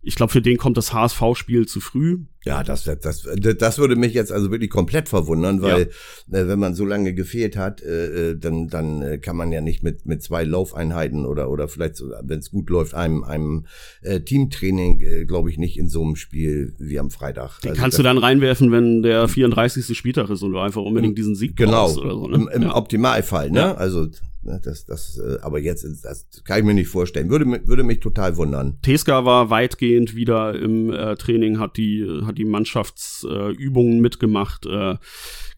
ich 0.04 0.14
glaube, 0.14 0.32
für 0.32 0.44
den 0.44 0.58
kommt 0.58 0.78
das 0.78 0.94
HSV-Spiel 0.94 1.66
zu 1.66 1.80
früh. 1.80 2.26
Ja, 2.48 2.64
das, 2.64 2.84
das, 2.84 3.28
das 3.58 3.78
würde 3.78 3.96
mich 3.96 4.14
jetzt 4.14 4.32
also 4.32 4.52
wirklich 4.52 4.70
komplett 4.70 5.10
verwundern, 5.10 5.62
weil 5.62 5.90
ja. 6.32 6.40
äh, 6.40 6.48
wenn 6.48 6.60
man 6.60 6.74
so 6.74 6.86
lange 6.86 7.14
gefehlt 7.14 7.58
hat, 7.58 7.82
äh, 7.82 8.32
äh 8.32 8.38
dann, 8.38 8.68
dann 8.68 9.02
äh, 9.02 9.18
kann 9.18 9.36
man 9.36 9.52
ja 9.52 9.62
nicht 9.62 9.84
mit, 9.84 10.06
mit 10.06 10.24
zwei 10.24 10.44
Laufeinheiten 10.44 11.26
oder, 11.26 11.50
oder 11.50 11.68
vielleicht, 11.68 12.02
wenn 12.22 12.40
es 12.40 12.52
gut 12.52 12.70
läuft, 12.70 12.94
einem, 12.94 13.24
einem 13.24 13.66
äh, 14.02 14.22
Teamtraining, 14.22 15.02
äh, 15.02 15.26
glaube 15.26 15.50
ich, 15.50 15.58
nicht 15.58 15.78
in 15.78 15.90
so 15.90 16.04
einem 16.04 16.16
Spiel 16.16 16.74
wie 16.80 17.00
am 17.00 17.12
Freitag. 17.12 17.60
Den 17.62 17.72
also 17.72 17.82
kannst 17.82 18.00
du 18.00 18.04
dann 18.04 18.18
reinwerfen, 18.18 18.72
wenn 18.72 19.04
der 19.04 19.28
34. 19.28 19.98
Spieltag 19.98 20.30
ist 20.30 20.42
und 20.42 20.52
du 20.52 20.60
einfach 20.60 20.82
unbedingt 20.82 21.18
diesen 21.18 21.36
Sieg 21.36 21.56
genau, 21.56 21.86
brauchst 21.86 21.98
oder 21.98 22.12
so. 22.12 22.28
Ne? 22.28 22.36
Im, 22.36 22.48
im 22.48 22.62
ja. 22.64 22.76
Optimalfall, 22.76 23.52
ne? 23.52 23.60
Ja. 23.60 23.74
Also 23.76 24.08
Ne, 24.48 24.62
das, 24.64 24.86
das, 24.86 25.20
äh, 25.20 25.40
aber 25.42 25.60
jetzt, 25.60 25.86
das 26.06 26.26
kann 26.46 26.60
ich 26.60 26.64
mir 26.64 26.74
nicht 26.74 26.88
vorstellen. 26.88 27.30
Würde, 27.30 27.46
würde 27.68 27.84
mich 27.84 28.00
total 28.00 28.38
wundern. 28.38 28.78
Teska 28.82 29.26
war 29.26 29.50
weitgehend 29.50 30.16
wieder 30.16 30.58
im 30.58 30.90
äh, 30.90 31.18
Training, 31.18 31.60
hat 31.60 31.76
die, 31.76 32.08
hat 32.24 32.37
die 32.38 32.46
Mannschaftsübungen 32.46 33.98
äh, 33.98 34.02
mitgemacht. 34.02 34.66
Äh, 34.66 34.96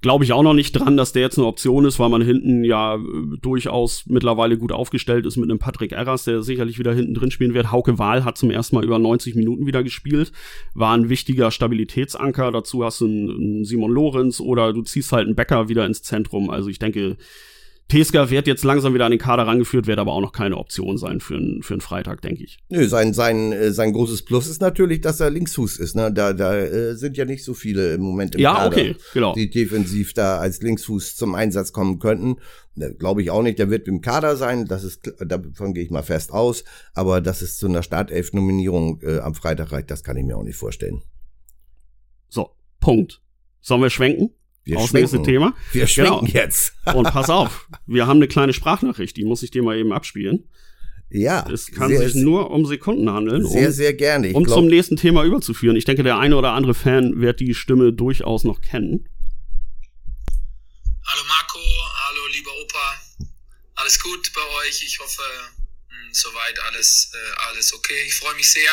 Glaube 0.02 0.24
ich 0.24 0.32
auch 0.32 0.44
noch 0.44 0.54
nicht 0.54 0.72
dran, 0.72 0.96
dass 0.96 1.12
der 1.12 1.24
jetzt 1.24 1.38
eine 1.38 1.48
Option 1.48 1.84
ist, 1.84 2.00
weil 2.00 2.08
man 2.08 2.22
hinten 2.22 2.64
ja 2.64 2.96
äh, 2.96 3.00
durchaus 3.42 4.06
mittlerweile 4.08 4.58
gut 4.58 4.72
aufgestellt 4.72 5.26
ist 5.26 5.36
mit 5.36 5.50
einem 5.50 5.60
Patrick 5.60 5.92
Erras, 5.92 6.24
der 6.24 6.42
sicherlich 6.42 6.80
wieder 6.80 6.94
hinten 6.94 7.14
drin 7.14 7.32
spielen 7.32 7.54
wird. 7.54 7.72
Hauke 7.72 8.00
Wahl 8.00 8.24
hat 8.24 8.38
zum 8.38 8.50
ersten 8.50 8.78
Mal 8.78 8.86
über 8.86 8.98
90 8.98 9.36
Minuten 9.36 9.66
wieder 9.66 9.84
gespielt, 9.84 10.32
war 10.74 10.96
ein 10.96 11.10
wichtiger 11.10 11.52
Stabilitätsanker. 11.52 12.52
Dazu 12.52 12.86
hast 12.86 13.02
du 13.02 13.06
einen, 13.08 13.30
einen 13.30 13.66
Simon 13.66 13.92
Lorenz 13.92 14.40
oder 14.40 14.72
du 14.72 14.84
ziehst 14.84 15.12
halt 15.12 15.28
einen 15.28 15.36
Becker 15.36 15.68
wieder 15.68 15.86
ins 15.86 16.02
Zentrum. 16.02 16.50
Also 16.50 16.70
ich 16.70 16.80
denke, 16.80 17.18
Teska 17.90 18.30
wird 18.30 18.46
jetzt 18.46 18.64
langsam 18.64 18.94
wieder 18.94 19.06
an 19.06 19.12
den 19.12 19.20
Kader 19.20 19.48
rangeführt, 19.48 19.88
wird 19.88 19.98
aber 19.98 20.14
auch 20.14 20.22
noch 20.22 20.32
keine 20.32 20.58
Option 20.58 21.00
sein 21.00 21.20
für, 21.20 21.36
einen 21.36 21.64
für 21.64 21.74
einen 21.74 21.82
Freitag, 21.82 22.22
denke 22.22 22.44
ich. 22.44 22.60
Nö, 22.70 22.88
sein, 22.88 23.16
sein, 23.16 23.52
äh, 23.52 23.72
sein 23.72 23.94
großes 23.94 24.22
Plus 24.26 24.48
ist 24.48 24.62
natürlich, 24.62 25.02
dass 25.02 25.20
er 25.20 25.32
Linksfuß 25.32 25.78
ist. 25.80 25.96
Ne? 25.96 26.14
Da, 26.14 26.34
da 26.34 26.56
äh, 26.56 26.96
sind 26.96 27.18
ja 27.18 27.26
nicht 27.26 27.44
so 27.44 27.56
viele 27.56 27.96
im 27.96 28.02
Moment 28.02 28.36
im 28.36 28.42
ja, 28.42 28.54
Kader, 28.54 28.68
okay, 28.68 28.96
genau. 29.14 29.34
die 29.34 29.50
defensiv 29.50 30.14
da 30.14 30.38
als 30.38 30.62
Linksfuß 30.62 31.16
zum 31.16 31.34
Einsatz 31.34 31.74
kommen 31.74 31.98
könnten. 31.98 32.36
Glaube 33.00 33.24
ich 33.24 33.32
auch 33.32 33.42
nicht. 33.42 33.58
Der 33.58 33.72
wird 33.72 33.88
im 33.88 34.02
Kader 34.02 34.36
sein, 34.36 34.66
das 34.66 34.84
ist, 34.84 35.12
davon 35.20 35.74
gehe 35.74 35.84
ich 35.84 35.90
mal 35.90 36.04
fest 36.04 36.32
aus. 36.32 36.64
Aber 36.94 37.22
dass 37.22 37.42
es 37.42 37.58
zu 37.58 37.68
einer 37.68 37.82
Startelf-Nominierung 37.82 39.02
äh, 39.02 39.18
am 39.18 39.34
Freitag 39.34 39.72
reicht, 39.72 39.90
das 39.90 40.04
kann 40.04 40.16
ich 40.16 40.26
mir 40.26 40.38
auch 40.38 40.44
nicht 40.44 40.58
vorstellen. 40.58 41.02
So, 42.30 42.52
Punkt. 42.80 43.20
Sollen 43.62 43.82
wir 43.82 43.90
schwenken? 43.90 44.30
Aufs 44.78 44.94
nächste 44.94 45.22
Thema. 45.22 45.56
Wir 45.72 45.88
schwenken 45.88 46.26
genau. 46.26 46.44
jetzt. 46.44 46.74
Und 46.94 47.04
pass 47.12 47.30
auf, 47.30 47.68
wir 47.88 48.08
haben 48.08 48.18
eine 48.18 48.28
kleine 48.28 48.54
Sprachnachricht, 48.54 49.18
die 49.18 49.26
muss 49.26 49.44
ich 49.44 49.52
dir 49.52 49.64
mal 49.64 49.78
eben 49.78 49.94
abspielen. 49.94 50.50
Ja. 51.12 51.48
Es 51.52 51.72
kann 51.72 51.90
sehr, 51.90 52.08
sich 52.08 52.16
nur 52.16 52.52
um 52.52 52.66
Sekunden 52.66 53.10
handeln. 53.10 53.46
Sehr, 53.48 53.68
um, 53.68 53.74
sehr 53.74 53.94
gerne. 53.94 54.30
Ich 54.30 54.36
um 54.36 54.44
glaub, 54.44 54.60
zum 54.60 54.68
nächsten 54.68 54.96
Thema 54.96 55.24
überzuführen. 55.24 55.76
Ich 55.76 55.86
denke, 55.86 56.04
der 56.04 56.20
eine 56.20 56.36
oder 56.36 56.52
andere 56.52 56.76
Fan 56.76 57.20
wird 57.20 57.40
die 57.40 57.56
Stimme 57.56 57.94
durchaus 57.94 58.44
noch 58.44 58.62
kennen. 58.62 59.10
Hallo 61.06 61.24
Marco, 61.28 61.60
hallo 61.60 62.28
lieber 62.32 62.52
Opa. 62.62 63.28
Alles 63.76 64.00
gut 64.00 64.32
bei 64.36 64.68
euch? 64.68 64.84
Ich 64.84 65.00
hoffe, 65.00 65.24
mh, 65.90 65.96
hm, 65.96 66.14
soweit 66.14 66.60
alles, 66.68 67.12
äh, 67.14 67.48
alles 67.50 67.74
okay. 67.74 68.04
Ich 68.06 68.14
freue 68.14 68.36
mich 68.36 68.52
sehr 68.52 68.72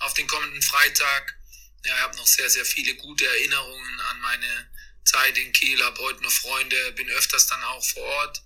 auf 0.00 0.14
den 0.14 0.28
kommenden 0.28 0.62
Freitag. 0.62 1.36
Ja, 1.84 1.92
ich 1.96 2.02
habe 2.02 2.16
noch 2.16 2.26
sehr, 2.26 2.48
sehr 2.48 2.64
viele 2.64 2.94
gute 2.94 3.24
Erinnerungen 3.26 4.00
an 4.10 4.20
meine 4.20 4.68
Zeit 5.06 5.38
in 5.38 5.52
Kiel, 5.52 5.82
habe 5.82 6.00
heute 6.00 6.22
noch 6.22 6.32
Freunde, 6.32 6.92
bin 6.92 7.08
öfters 7.10 7.46
dann 7.46 7.62
auch 7.64 7.84
vor 7.84 8.02
Ort. 8.02 8.42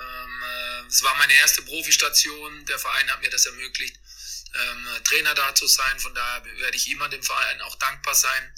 Ähm, 0.00 0.42
äh, 0.42 0.86
es 0.88 1.02
war 1.02 1.14
meine 1.16 1.32
erste 1.34 1.62
Profistation, 1.62 2.66
der 2.66 2.78
Verein 2.78 3.10
hat 3.10 3.22
mir 3.22 3.30
das 3.30 3.46
ermöglicht, 3.46 3.96
ähm, 4.54 4.88
Trainer 5.04 5.34
da 5.34 5.54
zu 5.54 5.66
sein, 5.66 5.98
von 6.00 6.14
daher 6.14 6.44
werde 6.44 6.76
ich 6.76 6.90
immer 6.90 7.08
dem 7.08 7.22
Verein 7.22 7.60
auch 7.62 7.76
dankbar 7.76 8.14
sein. 8.14 8.54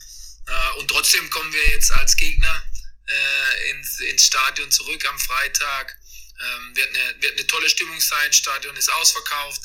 Äh, 0.47 0.79
und 0.79 0.89
trotzdem 0.89 1.29
kommen 1.31 1.53
wir 1.53 1.67
jetzt 1.69 1.93
als 1.93 2.17
Gegner 2.17 2.65
äh, 3.07 3.71
ins, 3.71 4.01
ins 4.01 4.25
Stadion 4.25 4.71
zurück 4.71 5.05
am 5.07 5.19
Freitag. 5.19 5.97
Ähm, 6.41 6.77
wird, 6.77 6.89
eine, 6.89 7.23
wird 7.23 7.39
eine 7.39 7.47
tolle 7.47 7.69
Stimmung 7.69 8.01
sein, 8.01 8.33
Stadion 8.33 8.77
ist 8.77 8.89
ausverkauft. 8.89 9.63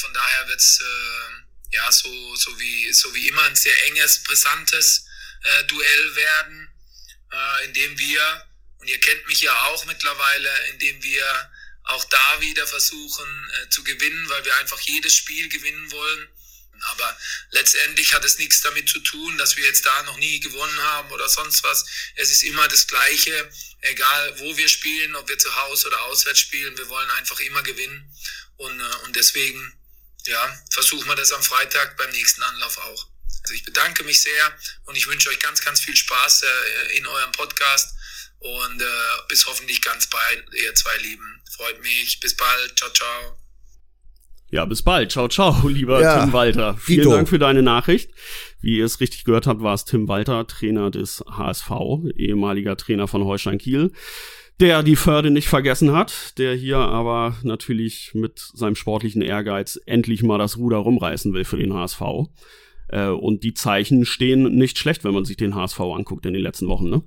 Von 0.00 0.14
daher 0.14 0.48
wird 0.48 0.58
es 0.58 0.80
ja 1.70 1.92
so, 1.92 2.36
so, 2.36 2.58
wie, 2.58 2.90
so 2.94 3.14
wie 3.14 3.28
immer 3.28 3.42
ein 3.42 3.54
sehr 3.54 3.86
enges, 3.88 4.22
brisantes 4.22 5.04
äh, 5.42 5.64
Duell 5.64 6.16
werden 6.16 6.73
äh, 7.34 7.64
indem 7.66 7.98
wir, 7.98 8.46
und 8.78 8.88
ihr 8.88 9.00
kennt 9.00 9.26
mich 9.26 9.40
ja 9.40 9.64
auch 9.66 9.84
mittlerweile, 9.86 10.50
indem 10.70 11.02
wir 11.02 11.50
auch 11.84 12.04
da 12.04 12.40
wieder 12.40 12.66
versuchen 12.66 13.50
äh, 13.62 13.68
zu 13.68 13.84
gewinnen, 13.84 14.28
weil 14.28 14.44
wir 14.44 14.56
einfach 14.56 14.80
jedes 14.80 15.14
Spiel 15.14 15.48
gewinnen 15.48 15.90
wollen. 15.90 16.28
Aber 16.86 17.18
letztendlich 17.50 18.12
hat 18.14 18.24
es 18.24 18.38
nichts 18.38 18.60
damit 18.60 18.88
zu 18.88 18.98
tun, 19.00 19.38
dass 19.38 19.56
wir 19.56 19.64
jetzt 19.64 19.86
da 19.86 20.02
noch 20.02 20.16
nie 20.18 20.40
gewonnen 20.40 20.82
haben 20.82 21.10
oder 21.12 21.28
sonst 21.28 21.62
was. 21.62 21.84
Es 22.16 22.30
ist 22.30 22.42
immer 22.42 22.66
das 22.68 22.86
Gleiche, 22.86 23.50
egal 23.80 24.38
wo 24.40 24.56
wir 24.56 24.68
spielen, 24.68 25.14
ob 25.16 25.28
wir 25.28 25.38
zu 25.38 25.54
Hause 25.54 25.88
oder 25.88 26.02
auswärts 26.02 26.40
spielen. 26.40 26.76
Wir 26.76 26.88
wollen 26.88 27.10
einfach 27.12 27.40
immer 27.40 27.62
gewinnen. 27.62 28.14
Und, 28.56 28.80
äh, 28.80 28.96
und 29.04 29.16
deswegen, 29.16 29.72
ja, 30.26 30.62
versuchen 30.70 31.06
wir 31.06 31.16
das 31.16 31.32
am 31.32 31.42
Freitag 31.42 31.96
beim 31.96 32.10
nächsten 32.10 32.42
Anlauf 32.42 32.76
auch. 32.78 33.13
Also 33.44 33.54
ich 33.54 33.64
bedanke 33.64 34.04
mich 34.04 34.22
sehr 34.22 34.52
und 34.86 34.96
ich 34.96 35.06
wünsche 35.06 35.28
euch 35.28 35.38
ganz, 35.38 35.62
ganz 35.62 35.80
viel 35.80 35.94
Spaß 35.94 36.42
äh, 36.42 36.98
in 36.98 37.06
eurem 37.06 37.30
Podcast 37.32 37.94
und 38.38 38.80
äh, 38.80 38.84
bis 39.28 39.46
hoffentlich 39.46 39.82
ganz 39.82 40.08
bald, 40.08 40.44
ihr 40.54 40.74
zwei 40.74 40.96
Lieben. 41.02 41.42
Freut 41.54 41.80
mich. 41.82 42.20
Bis 42.20 42.34
bald. 42.34 42.78
Ciao, 42.78 42.90
ciao. 42.90 43.36
Ja, 44.50 44.64
bis 44.64 44.82
bald. 44.82 45.12
Ciao, 45.12 45.28
ciao, 45.28 45.68
lieber 45.68 46.00
ja, 46.00 46.24
Tim 46.24 46.32
Walter. 46.32 46.78
Vielen 46.78 47.00
Dito. 47.00 47.10
Dank 47.10 47.28
für 47.28 47.38
deine 47.38 47.62
Nachricht. 47.62 48.10
Wie 48.62 48.78
ihr 48.78 48.86
es 48.86 49.00
richtig 49.00 49.24
gehört 49.24 49.46
habt, 49.46 49.60
war 49.60 49.74
es 49.74 49.84
Tim 49.84 50.08
Walter, 50.08 50.46
Trainer 50.46 50.90
des 50.90 51.22
HSV, 51.30 51.70
ehemaliger 52.16 52.78
Trainer 52.78 53.08
von 53.08 53.24
Holstein 53.24 53.58
Kiel 53.58 53.92
der 54.60 54.82
die 54.82 54.96
Förde 54.96 55.30
nicht 55.30 55.48
vergessen 55.48 55.92
hat, 55.92 56.38
der 56.38 56.54
hier 56.54 56.78
aber 56.78 57.36
natürlich 57.42 58.12
mit 58.14 58.38
seinem 58.38 58.76
sportlichen 58.76 59.20
Ehrgeiz 59.20 59.80
endlich 59.86 60.22
mal 60.22 60.38
das 60.38 60.56
Ruder 60.56 60.76
rumreißen 60.76 61.32
will 61.34 61.44
für 61.44 61.56
den 61.56 61.74
HSV. 61.74 62.00
Äh, 62.94 63.08
und 63.08 63.42
die 63.42 63.54
Zeichen 63.54 64.04
stehen 64.04 64.54
nicht 64.54 64.78
schlecht, 64.78 65.02
wenn 65.02 65.14
man 65.14 65.24
sich 65.24 65.36
den 65.36 65.56
HSV 65.56 65.80
anguckt 65.80 66.24
in 66.26 66.32
den 66.32 66.42
letzten 66.42 66.68
Wochen, 66.68 66.88
ne? 66.88 67.02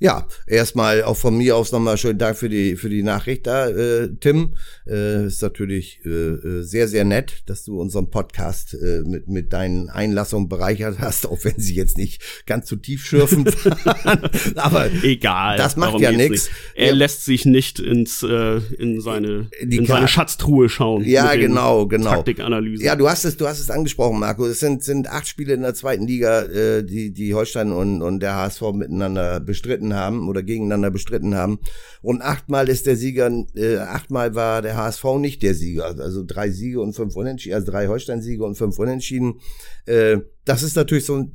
Ja, 0.00 0.26
erstmal 0.46 1.02
auch 1.04 1.16
von 1.16 1.36
mir 1.36 1.56
aus 1.56 1.72
nochmal 1.72 1.96
schönen 1.96 2.18
Dank 2.18 2.36
für 2.36 2.48
die 2.48 2.76
für 2.76 2.88
die 2.88 3.02
Nachricht 3.02 3.46
da, 3.46 3.68
äh, 3.68 4.08
Tim. 4.20 4.54
Äh, 4.86 5.26
ist 5.26 5.42
natürlich 5.42 6.00
äh, 6.04 6.08
äh, 6.08 6.62
sehr 6.62 6.88
sehr 6.88 7.04
nett, 7.04 7.42
dass 7.46 7.64
du 7.64 7.80
unseren 7.80 8.10
Podcast 8.10 8.74
äh, 8.74 9.02
mit 9.06 9.28
mit 9.28 9.52
deinen 9.52 9.88
Einlassungen 9.90 10.48
bereichert 10.48 10.98
hast, 10.98 11.26
auch 11.26 11.38
wenn 11.44 11.58
sie 11.58 11.74
jetzt 11.74 11.96
nicht 11.96 12.22
ganz 12.46 12.66
zu 12.66 12.76
tief 12.76 13.04
schürfen 13.04 13.44
waren. 13.84 14.28
Aber 14.56 14.90
egal, 15.02 15.56
das 15.56 15.76
macht 15.76 16.00
ja 16.00 16.12
nichts. 16.12 16.50
Er 16.74 16.88
ja. 16.88 16.94
lässt 16.94 17.24
sich 17.24 17.44
nicht 17.46 17.78
ins 17.78 18.22
äh, 18.22 18.60
in 18.78 19.00
seine 19.00 19.48
die 19.62 19.76
in 19.76 19.86
seine 19.86 20.08
Schatztruhe 20.08 20.68
schauen. 20.68 21.04
Ja, 21.04 21.34
genau, 21.36 21.86
genau. 21.86 22.10
Taktikanalyse. 22.10 22.82
Ja, 22.82 22.96
du 22.96 23.08
hast 23.08 23.24
es 23.24 23.36
du 23.36 23.46
hast 23.46 23.60
es 23.60 23.70
angesprochen, 23.70 24.18
Marco. 24.18 24.46
Es 24.46 24.60
sind 24.60 24.82
sind 24.82 25.08
acht 25.08 25.28
Spiele 25.28 25.54
in 25.54 25.62
der 25.62 25.74
zweiten 25.74 26.06
Liga, 26.06 26.42
äh, 26.42 26.84
die 26.84 27.12
die 27.12 27.34
Holstein 27.34 27.72
und 27.72 28.02
und 28.02 28.20
der 28.20 28.34
HSV 28.34 28.62
miteinander 28.74 29.40
bestritten 29.40 29.83
bestritten 29.84 29.94
haben 29.94 30.28
oder 30.28 30.42
gegeneinander 30.42 30.90
bestritten 30.90 31.34
haben. 31.34 31.58
Und 32.02 32.22
achtmal 32.22 32.68
ist 32.68 32.86
der 32.86 32.96
Sieger, 32.96 33.30
äh, 33.54 33.76
achtmal 33.76 34.34
war 34.34 34.62
der 34.62 34.76
HSV 34.76 35.04
nicht 35.18 35.42
der 35.42 35.54
Sieger. 35.54 35.84
Also 35.98 36.24
drei 36.26 36.50
Siege 36.50 36.80
und 36.80 36.94
fünf 36.94 37.16
Unentschieden, 37.16 37.54
also 37.54 37.70
drei 37.70 37.88
Holstein-Siege 37.88 38.44
und 38.44 38.56
fünf 38.56 38.78
Unentschieden. 38.78 39.40
Äh, 39.86 40.18
das 40.44 40.62
ist 40.62 40.76
natürlich 40.76 41.04
so, 41.04 41.26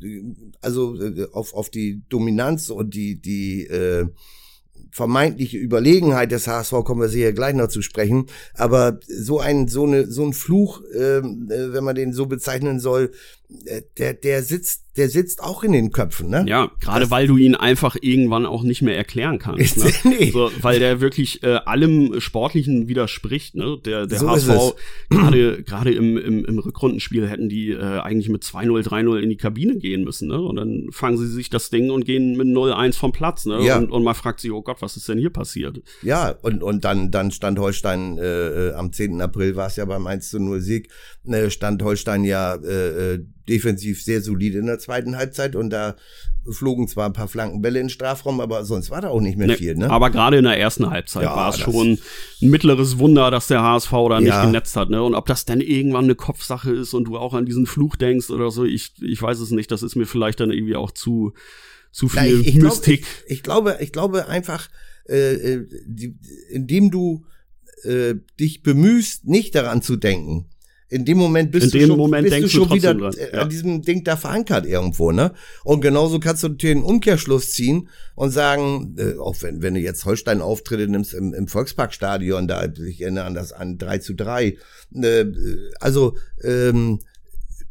also 0.62 0.99
äh, 1.01 1.27
auf, 1.31 1.53
auf 1.53 1.69
die 1.69 2.01
Dominanz 2.09 2.69
und 2.69 2.93
die, 2.93 3.19
die, 3.21 3.65
äh, 3.67 4.07
vermeintliche 4.91 5.57
Überlegenheit 5.57 6.31
des 6.31 6.47
HSV 6.47 6.71
kommen 6.83 7.01
wir 7.01 7.09
sicher 7.09 7.31
gleich 7.31 7.53
noch 7.53 7.67
zu 7.67 7.83
sprechen. 7.83 8.25
Aber 8.55 8.99
so 9.07 9.39
ein 9.39 9.67
so 9.67 9.85
eine 9.85 10.09
so 10.09 10.25
ein 10.25 10.33
Fluch, 10.33 10.81
ähm, 10.95 11.47
äh, 11.51 11.73
wenn 11.73 11.83
man 11.83 11.95
den 11.95 12.12
so 12.12 12.25
bezeichnen 12.25 12.79
soll, 12.79 13.12
der 13.97 14.13
der 14.13 14.43
sitzt 14.43 14.83
der 14.95 15.09
sitzt 15.09 15.41
auch 15.41 15.63
in 15.63 15.71
den 15.71 15.91
Köpfen, 15.91 16.29
ne? 16.29 16.43
Ja, 16.47 16.69
gerade 16.79 17.09
weil 17.09 17.25
du 17.25 17.38
ihn 17.38 17.55
einfach 17.55 17.95
irgendwann 17.99 18.45
auch 18.45 18.63
nicht 18.63 18.81
mehr 18.81 18.97
erklären 18.97 19.39
kannst, 19.39 19.77
ne? 19.83 19.91
nee. 20.03 20.29
so, 20.29 20.51
weil 20.62 20.79
der 20.79 20.99
wirklich 20.99 21.41
äh, 21.41 21.55
allem 21.65 22.19
Sportlichen 22.19 22.88
widerspricht, 22.88 23.55
ne? 23.55 23.77
Der 23.83 24.05
der 24.05 24.19
so 24.19 24.29
HSV 24.29 24.75
gerade 25.09 25.63
gerade 25.63 25.91
im, 25.93 26.17
im 26.17 26.45
im 26.45 26.59
Rückrundenspiel 26.59 27.27
hätten 27.27 27.49
die 27.49 27.71
äh, 27.71 27.99
eigentlich 27.99 28.29
mit 28.29 28.43
2-0 28.43 28.83
3-0 28.88 29.19
in 29.19 29.29
die 29.29 29.38
Kabine 29.38 29.77
gehen 29.77 30.03
müssen, 30.03 30.27
ne? 30.27 30.39
Und 30.39 30.57
dann 30.57 30.88
fangen 30.91 31.17
sie 31.17 31.27
sich 31.27 31.49
das 31.49 31.71
Ding 31.71 31.89
und 31.89 32.05
gehen 32.05 32.38
mit 32.38 32.47
0-1 32.47 32.97
vom 32.97 33.12
Platz, 33.12 33.45
ne? 33.45 33.63
Ja. 33.63 33.77
Und, 33.77 33.89
und 33.89 34.03
man 34.03 34.15
fragt 34.15 34.41
sich, 34.41 34.51
oh 34.51 34.62
Gott, 34.62 34.81
was 34.81 34.95
ist 34.95 35.09
denn 35.09 35.17
hier 35.17 35.31
passiert? 35.31 35.81
Ja, 36.03 36.35
und 36.41 36.62
und 36.62 36.83
dann 36.83 37.09
dann 37.09 37.31
stand 37.31 37.57
Holstein 37.57 38.19
äh, 38.19 38.69
äh 38.69 38.73
am 38.73 38.93
10. 38.93 39.21
April 39.21 39.55
war 39.55 39.67
es 39.67 39.75
ja 39.75 39.85
beim 39.85 40.05
1 40.05 40.33
0 40.33 40.62
Sieg, 40.62 40.89
äh, 41.25 41.49
stand 41.49 41.81
Holstein 41.81 42.23
ja 42.25 42.55
äh, 42.55 43.13
äh 43.13 43.25
defensiv 43.49 44.03
sehr 44.03 44.21
solide 44.21 44.59
in 44.59 44.67
der 44.67 44.79
zweiten 44.79 45.17
Halbzeit 45.17 45.55
und 45.55 45.69
da 45.71 45.95
flogen 46.49 46.88
zwar 46.88 47.05
ein 47.05 47.13
paar 47.13 47.27
Flankenbälle 47.27 47.79
in 47.79 47.85
den 47.85 47.89
Strafraum, 47.89 48.39
aber 48.39 48.63
sonst 48.63 48.89
war 48.91 49.01
da 49.01 49.09
auch 49.09 49.21
nicht 49.21 49.38
mehr 49.38 49.47
nee, 49.47 49.55
viel. 49.55 49.75
Ne? 49.75 49.89
Aber 49.89 50.09
gerade 50.09 50.38
in 50.38 50.45
der 50.45 50.57
ersten 50.57 50.89
Halbzeit 50.89 51.23
ja, 51.23 51.35
war 51.35 51.49
es 51.49 51.59
schon 51.59 51.99
ein 52.41 52.49
mittleres 52.49 52.97
Wunder, 52.97 53.29
dass 53.29 53.47
der 53.47 53.62
HSV 53.62 53.91
da 53.91 54.19
nicht 54.19 54.29
ja. 54.29 54.45
genetzt 54.45 54.75
hat. 54.75 54.89
Ne? 54.89 55.03
Und 55.03 55.15
ob 55.15 55.25
das 55.25 55.45
dann 55.45 55.62
irgendwann 55.62 56.05
eine 56.05 56.15
Kopfsache 56.15 56.71
ist 56.71 56.93
und 56.93 57.05
du 57.05 57.17
auch 57.17 57.33
an 57.33 57.45
diesen 57.45 57.65
Fluch 57.65 57.95
denkst 57.95 58.29
oder 58.29 58.51
so, 58.51 58.63
ich, 58.63 58.93
ich 59.01 59.21
weiß 59.21 59.39
es 59.39 59.51
nicht. 59.51 59.71
Das 59.71 59.83
ist 59.83 59.95
mir 59.95 60.05
vielleicht 60.05 60.39
dann 60.39 60.51
irgendwie 60.51 60.75
auch 60.75 60.91
zu, 60.91 61.33
zu 61.91 62.07
viel 62.07 62.31
ja, 62.31 62.39
ich, 62.39 62.47
ich 62.47 62.55
Mystik. 62.55 63.01
Glaub, 63.01 63.25
ich, 63.25 63.31
ich, 63.31 63.43
glaube, 63.43 63.77
ich 63.81 63.91
glaube 63.91 64.27
einfach, 64.27 64.69
äh, 65.07 65.33
äh 65.33 65.67
die, 65.85 66.17
indem 66.49 66.91
du 66.91 67.25
äh, 67.83 68.15
dich 68.39 68.63
bemühst, 68.63 69.25
nicht 69.25 69.55
daran 69.55 69.81
zu 69.81 69.97
denken, 69.97 70.49
in 70.89 71.06
dem 71.06 71.17
Moment 71.17 71.52
bist 71.52 71.73
in 71.73 71.82
du 71.82 71.88
schon, 71.88 71.97
Moment 71.97 72.30
bist 72.30 72.43
du 72.43 72.49
schon 72.49 72.71
wieder 72.71 72.95
dran. 72.95 73.13
Äh, 73.13 73.34
ja. 73.34 73.41
an 73.41 73.49
diesem 73.49 73.82
Ding 73.84 74.04
da 74.04 74.17
verankert 74.17 74.65
irgendwo, 74.65 75.12
ne? 75.12 75.34
Und 75.63 75.82
genauso 75.82 76.19
kannst 76.19 76.43
du 76.43 76.49
natürlich 76.49 76.78
einen 76.78 76.86
Umkehrschluss 76.86 77.52
ziehen 77.52 77.89
und 78.15 78.32
sagen, 78.32 78.95
äh, 78.97 79.17
auch 79.17 79.36
wenn, 79.41 79.62
wenn 79.62 79.75
du 79.75 79.80
jetzt 79.80 80.06
Holstein-Auftritte 80.06 80.88
nimmst 80.88 81.13
im, 81.13 81.34
im 81.34 81.47
Volksparkstadion, 81.47 82.47
da 82.47 82.65
ich 82.65 83.02
erinnere 83.02 83.25
an 83.25 83.36
das 83.36 83.54
an 83.54 83.78
3 83.78 83.99
zu 83.99 84.15
3, 84.15 84.58
äh, 84.95 85.25
also 85.80 86.17
ähm, 86.43 86.99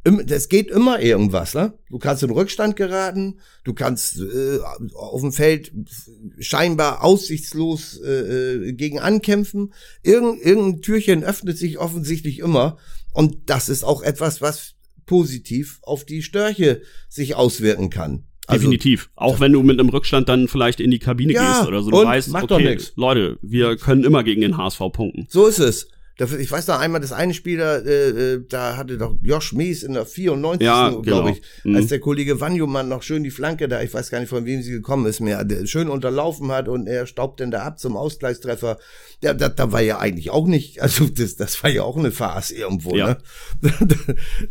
das 0.04 0.48
geht 0.48 0.70
immer 0.70 1.00
irgendwas, 1.00 1.54
ne? 1.54 1.74
Du 1.90 1.98
kannst 1.98 2.22
in 2.22 2.31
Rückstand 2.31 2.76
geraten, 2.76 3.40
du 3.64 3.74
kannst 3.74 4.18
äh, 4.20 4.59
auf 4.94 5.20
dem 5.20 5.33
Feld 5.33 5.72
scheinbar 6.38 7.02
aussichtslos 7.02 8.00
äh, 8.00 8.68
äh 8.68 8.72
gegen 8.72 9.00
ankämpfen. 9.00 9.74
Irgend, 10.02 10.40
irgendein 10.40 10.83
Türchen 10.83 11.24
öffnet 11.24 11.59
sich 11.59 11.78
offensichtlich 11.78 12.38
immer. 12.38 12.78
Und 13.12 13.51
das 13.51 13.68
ist 13.68 13.85
auch 13.85 14.03
etwas, 14.03 14.40
was 14.42 14.75
positiv 15.07 15.81
auf 15.83 16.05
die 16.05 16.23
Störche 16.23 16.83
sich 17.09 17.35
auswirken 17.35 17.90
kann. 17.90 18.25
Also, 18.47 18.62
Definitiv. 18.62 19.11
Auch 19.14 19.40
wenn 19.40 19.53
du 19.53 19.62
mit 19.62 19.79
einem 19.79 19.90
Rückstand 19.90 20.29
dann 20.29 20.49
vielleicht 20.49 20.81
in 20.81 20.90
die 20.90 20.99
Kabine 20.99 21.35
ja, 21.35 21.59
gehst 21.59 21.68
oder 21.68 21.83
so. 21.83 21.90
Du 21.90 21.99
weißt, 21.99 22.35
okay, 22.35 22.79
Leute, 22.97 23.38
wir 23.42 23.77
können 23.77 24.05
immer 24.05 24.25
gegen 24.25 24.40
den 24.40 24.57
HSV 24.57 24.79
punkten. 24.92 25.27
So 25.29 25.47
ist 25.47 25.59
es. 25.59 25.88
Ich 26.40 26.51
weiß 26.51 26.66
noch 26.66 26.81
einmal, 26.81 27.01
das 27.01 27.12
eine 27.12 27.33
Spiel, 27.33 27.59
da, 27.59 27.77
äh, 27.77 28.09
äh, 28.09 28.44
da 28.49 28.77
hatte 28.77 28.99
doch 28.99 29.14
Josh 29.23 29.53
Mies 29.53 29.85
in 29.85 29.92
der 29.92 30.05
94. 30.05 30.66
Ja, 30.66 30.88
glaube 30.88 31.05
genau. 31.05 31.29
ich, 31.29 31.42
mhm. 31.62 31.77
als 31.77 31.87
der 31.88 32.01
Kollege 32.01 32.40
Wanjumann 32.40 32.88
noch 32.88 33.03
schön 33.05 33.23
die 33.23 33.31
Flanke 33.31 33.68
da, 33.68 33.83
ich 33.83 33.94
weiß 33.94 34.11
gar 34.11 34.18
nicht, 34.18 34.29
von 34.29 34.44
wem 34.44 34.61
sie 34.61 34.73
gekommen 34.73 35.07
ist, 35.07 35.21
mehr 35.21 35.47
schön 35.64 35.88
unterlaufen 35.88 36.51
hat 36.51 36.66
und 36.66 36.88
er 36.88 37.07
staubt 37.07 37.38
dann 37.38 37.53
da 37.53 37.62
ab 37.62 37.79
zum 37.79 37.97
Ausgleichstreffer 37.97 38.79
ja, 39.20 39.35
da, 39.35 39.48
da 39.48 39.72
war 39.72 39.81
ja 39.81 39.98
eigentlich 39.98 40.31
auch 40.31 40.46
nicht, 40.46 40.81
also 40.83 41.07
das, 41.07 41.37
das 41.37 41.62
war 41.62 41.70
ja 41.70 41.83
auch 41.83 41.96
eine 41.96 42.11
Farce 42.11 42.50
irgendwo, 42.50 42.96
ja. 42.96 43.09
ne? 43.09 43.18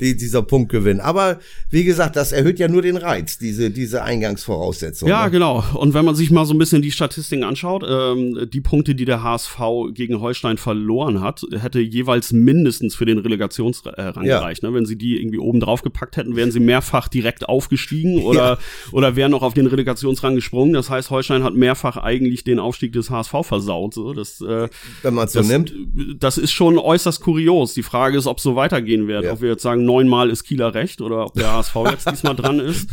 Die, 0.02 0.18
dieser 0.18 0.42
Punktgewinn. 0.42 1.00
Aber 1.00 1.40
wie 1.70 1.84
gesagt, 1.84 2.16
das 2.16 2.32
erhöht 2.32 2.60
ja 2.60 2.68
nur 2.68 2.82
den 2.82 2.98
Reiz, 2.98 3.38
diese, 3.38 3.72
diese 3.72 4.04
Eingangsvoraussetzung. 4.04 5.08
Ja, 5.08 5.26
ne? 5.26 5.32
genau. 5.32 5.64
Und 5.76 5.94
wenn 5.94 6.04
man 6.04 6.16
sich 6.16 6.30
mal 6.32 6.46
so 6.46 6.54
ein 6.54 6.58
bisschen 6.58 6.82
die 6.82 6.92
Statistiken 6.92 7.44
anschaut, 7.44 7.84
ähm, 7.88 8.48
die 8.52 8.62
Punkte, 8.62 8.96
die 8.96 9.06
der 9.06 9.24
HSV 9.24 9.60
gegen 9.94 10.20
Holstein 10.20 10.58
verloren 10.58 11.22
hat, 11.22 11.44
hätte 11.58 11.80
jeweils 11.80 12.32
mindestens 12.32 12.96
für 12.96 13.06
den 13.06 13.18
Relegationsrang 13.18 14.26
ja. 14.26 14.40
gereicht. 14.40 14.64
Ne? 14.64 14.74
Wenn 14.74 14.86
sie 14.86 14.98
die 14.98 15.20
irgendwie 15.20 15.40
oben 15.40 15.60
drauf 15.60 15.82
gepackt 15.82 16.18
hätten, 16.18 16.36
wären 16.36 16.52
sie 16.52 16.60
mehrfach 16.60 17.08
direkt 17.08 17.48
aufgestiegen 17.48 18.24
oder, 18.24 18.54
ja. 18.54 18.58
oder 18.92 19.16
wären 19.16 19.32
noch 19.32 19.44
auf 19.44 19.54
den 19.54 19.68
Relegationsrang 19.68 20.36
gesprungen. 20.36 20.74
Das 20.74 20.90
heißt, 20.90 21.10
Holstein 21.10 21.44
hat 21.44 21.56
mehrfach 21.56 21.98
eigentlich 21.98 22.44
den 22.44 22.60
Aufstieg 22.60 22.92
des 22.92 23.10
HSV 23.10 23.34
versaut. 23.44 23.94
So. 23.94 24.14
Das 24.14 24.42
äh, 24.42 24.57
äh, 24.66 24.70
wenn 25.02 25.14
man 25.14 25.26
es 25.26 25.34
so 25.34 25.40
das, 25.40 25.48
nimmt. 25.48 25.74
Das 26.20 26.38
ist 26.38 26.52
schon 26.52 26.78
äußerst 26.78 27.22
kurios. 27.22 27.74
Die 27.74 27.84
Frage 27.84 28.18
ist, 28.18 28.28
ob 28.28 28.38
es 28.38 28.44
so 28.44 28.56
weitergehen 28.56 29.08
wird. 29.08 29.26
Ja. 29.26 29.34
Ob 29.34 29.42
wir 29.42 29.50
jetzt 29.50 29.64
sagen, 29.64 29.86
neunmal 29.86 30.30
ist 30.30 30.44
Kieler 30.44 30.74
recht 30.74 31.02
oder 31.02 31.26
ob 31.26 31.34
der 31.34 31.52
HSV 31.54 31.76
jetzt 31.92 32.10
diesmal 32.10 32.36
dran 32.36 32.60
ist. 32.60 32.90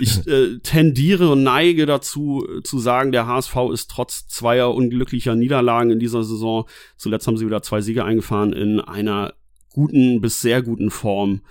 Ich 0.00 0.26
äh, 0.26 0.58
tendiere 0.58 1.30
und 1.30 1.42
neige 1.42 1.86
dazu 1.86 2.46
äh, 2.48 2.62
zu 2.62 2.78
sagen, 2.78 3.12
der 3.12 3.26
HSV 3.26 3.56
ist 3.72 3.90
trotz 3.90 4.26
zweier 4.28 4.74
unglücklicher 4.74 5.34
Niederlagen 5.34 5.90
in 5.90 5.98
dieser 5.98 6.24
Saison, 6.24 6.64
zuletzt 6.96 7.26
haben 7.26 7.36
sie 7.36 7.46
wieder 7.46 7.62
zwei 7.62 7.80
Siege 7.80 8.04
eingefahren, 8.04 8.52
in 8.52 8.80
einer 8.80 9.34
guten 9.70 10.20
bis 10.20 10.40
sehr 10.40 10.62
guten 10.62 10.90
Form. 10.90 11.42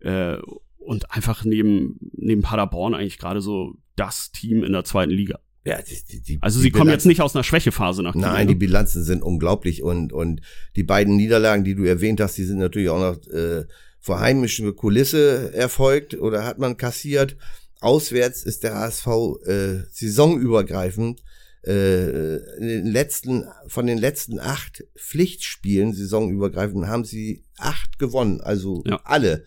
Äh, 0.00 0.38
und 0.78 1.12
einfach 1.12 1.44
neben, 1.44 1.98
neben 2.14 2.42
Paderborn 2.42 2.94
eigentlich 2.94 3.18
gerade 3.18 3.40
so 3.40 3.74
das 3.96 4.32
Team 4.32 4.64
in 4.64 4.72
der 4.72 4.84
zweiten 4.84 5.12
Liga. 5.12 5.38
Ja, 5.64 5.78
die, 5.82 6.20
die, 6.20 6.38
also 6.40 6.58
sie 6.58 6.70
kommen 6.70 6.84
Bilanzen, 6.84 6.92
jetzt 6.92 7.06
nicht 7.06 7.20
aus 7.20 7.34
einer 7.34 7.44
Schwächephase 7.44 8.02
nach 8.02 8.14
Nein, 8.14 8.48
die 8.48 8.54
Bilanzen 8.54 9.04
sind 9.04 9.22
unglaublich 9.22 9.82
und 9.82 10.12
und 10.12 10.40
die 10.74 10.84
beiden 10.84 11.16
Niederlagen, 11.16 11.64
die 11.64 11.74
du 11.74 11.84
erwähnt 11.84 12.20
hast, 12.20 12.38
die 12.38 12.44
sind 12.44 12.58
natürlich 12.58 12.88
auch 12.88 12.98
noch 12.98 13.32
äh, 13.32 13.64
vor 14.00 14.20
heimischer 14.20 14.72
Kulisse 14.72 15.52
erfolgt 15.52 16.14
oder 16.14 16.44
hat 16.44 16.58
man 16.58 16.78
kassiert. 16.78 17.36
Auswärts 17.80 18.42
ist 18.42 18.62
der 18.62 18.74
HSV 18.74 19.06
äh, 19.46 19.82
saisonübergreifend 19.90 21.22
äh, 21.66 22.36
in 22.56 22.68
den 22.68 22.86
letzten 22.86 23.44
von 23.66 23.86
den 23.86 23.98
letzten 23.98 24.40
acht 24.40 24.84
Pflichtspielen 24.96 25.92
saisonübergreifend 25.92 26.86
haben 26.86 27.04
sie 27.04 27.44
acht 27.58 27.98
gewonnen, 27.98 28.40
also 28.40 28.82
ja. 28.86 28.98
alle 29.04 29.44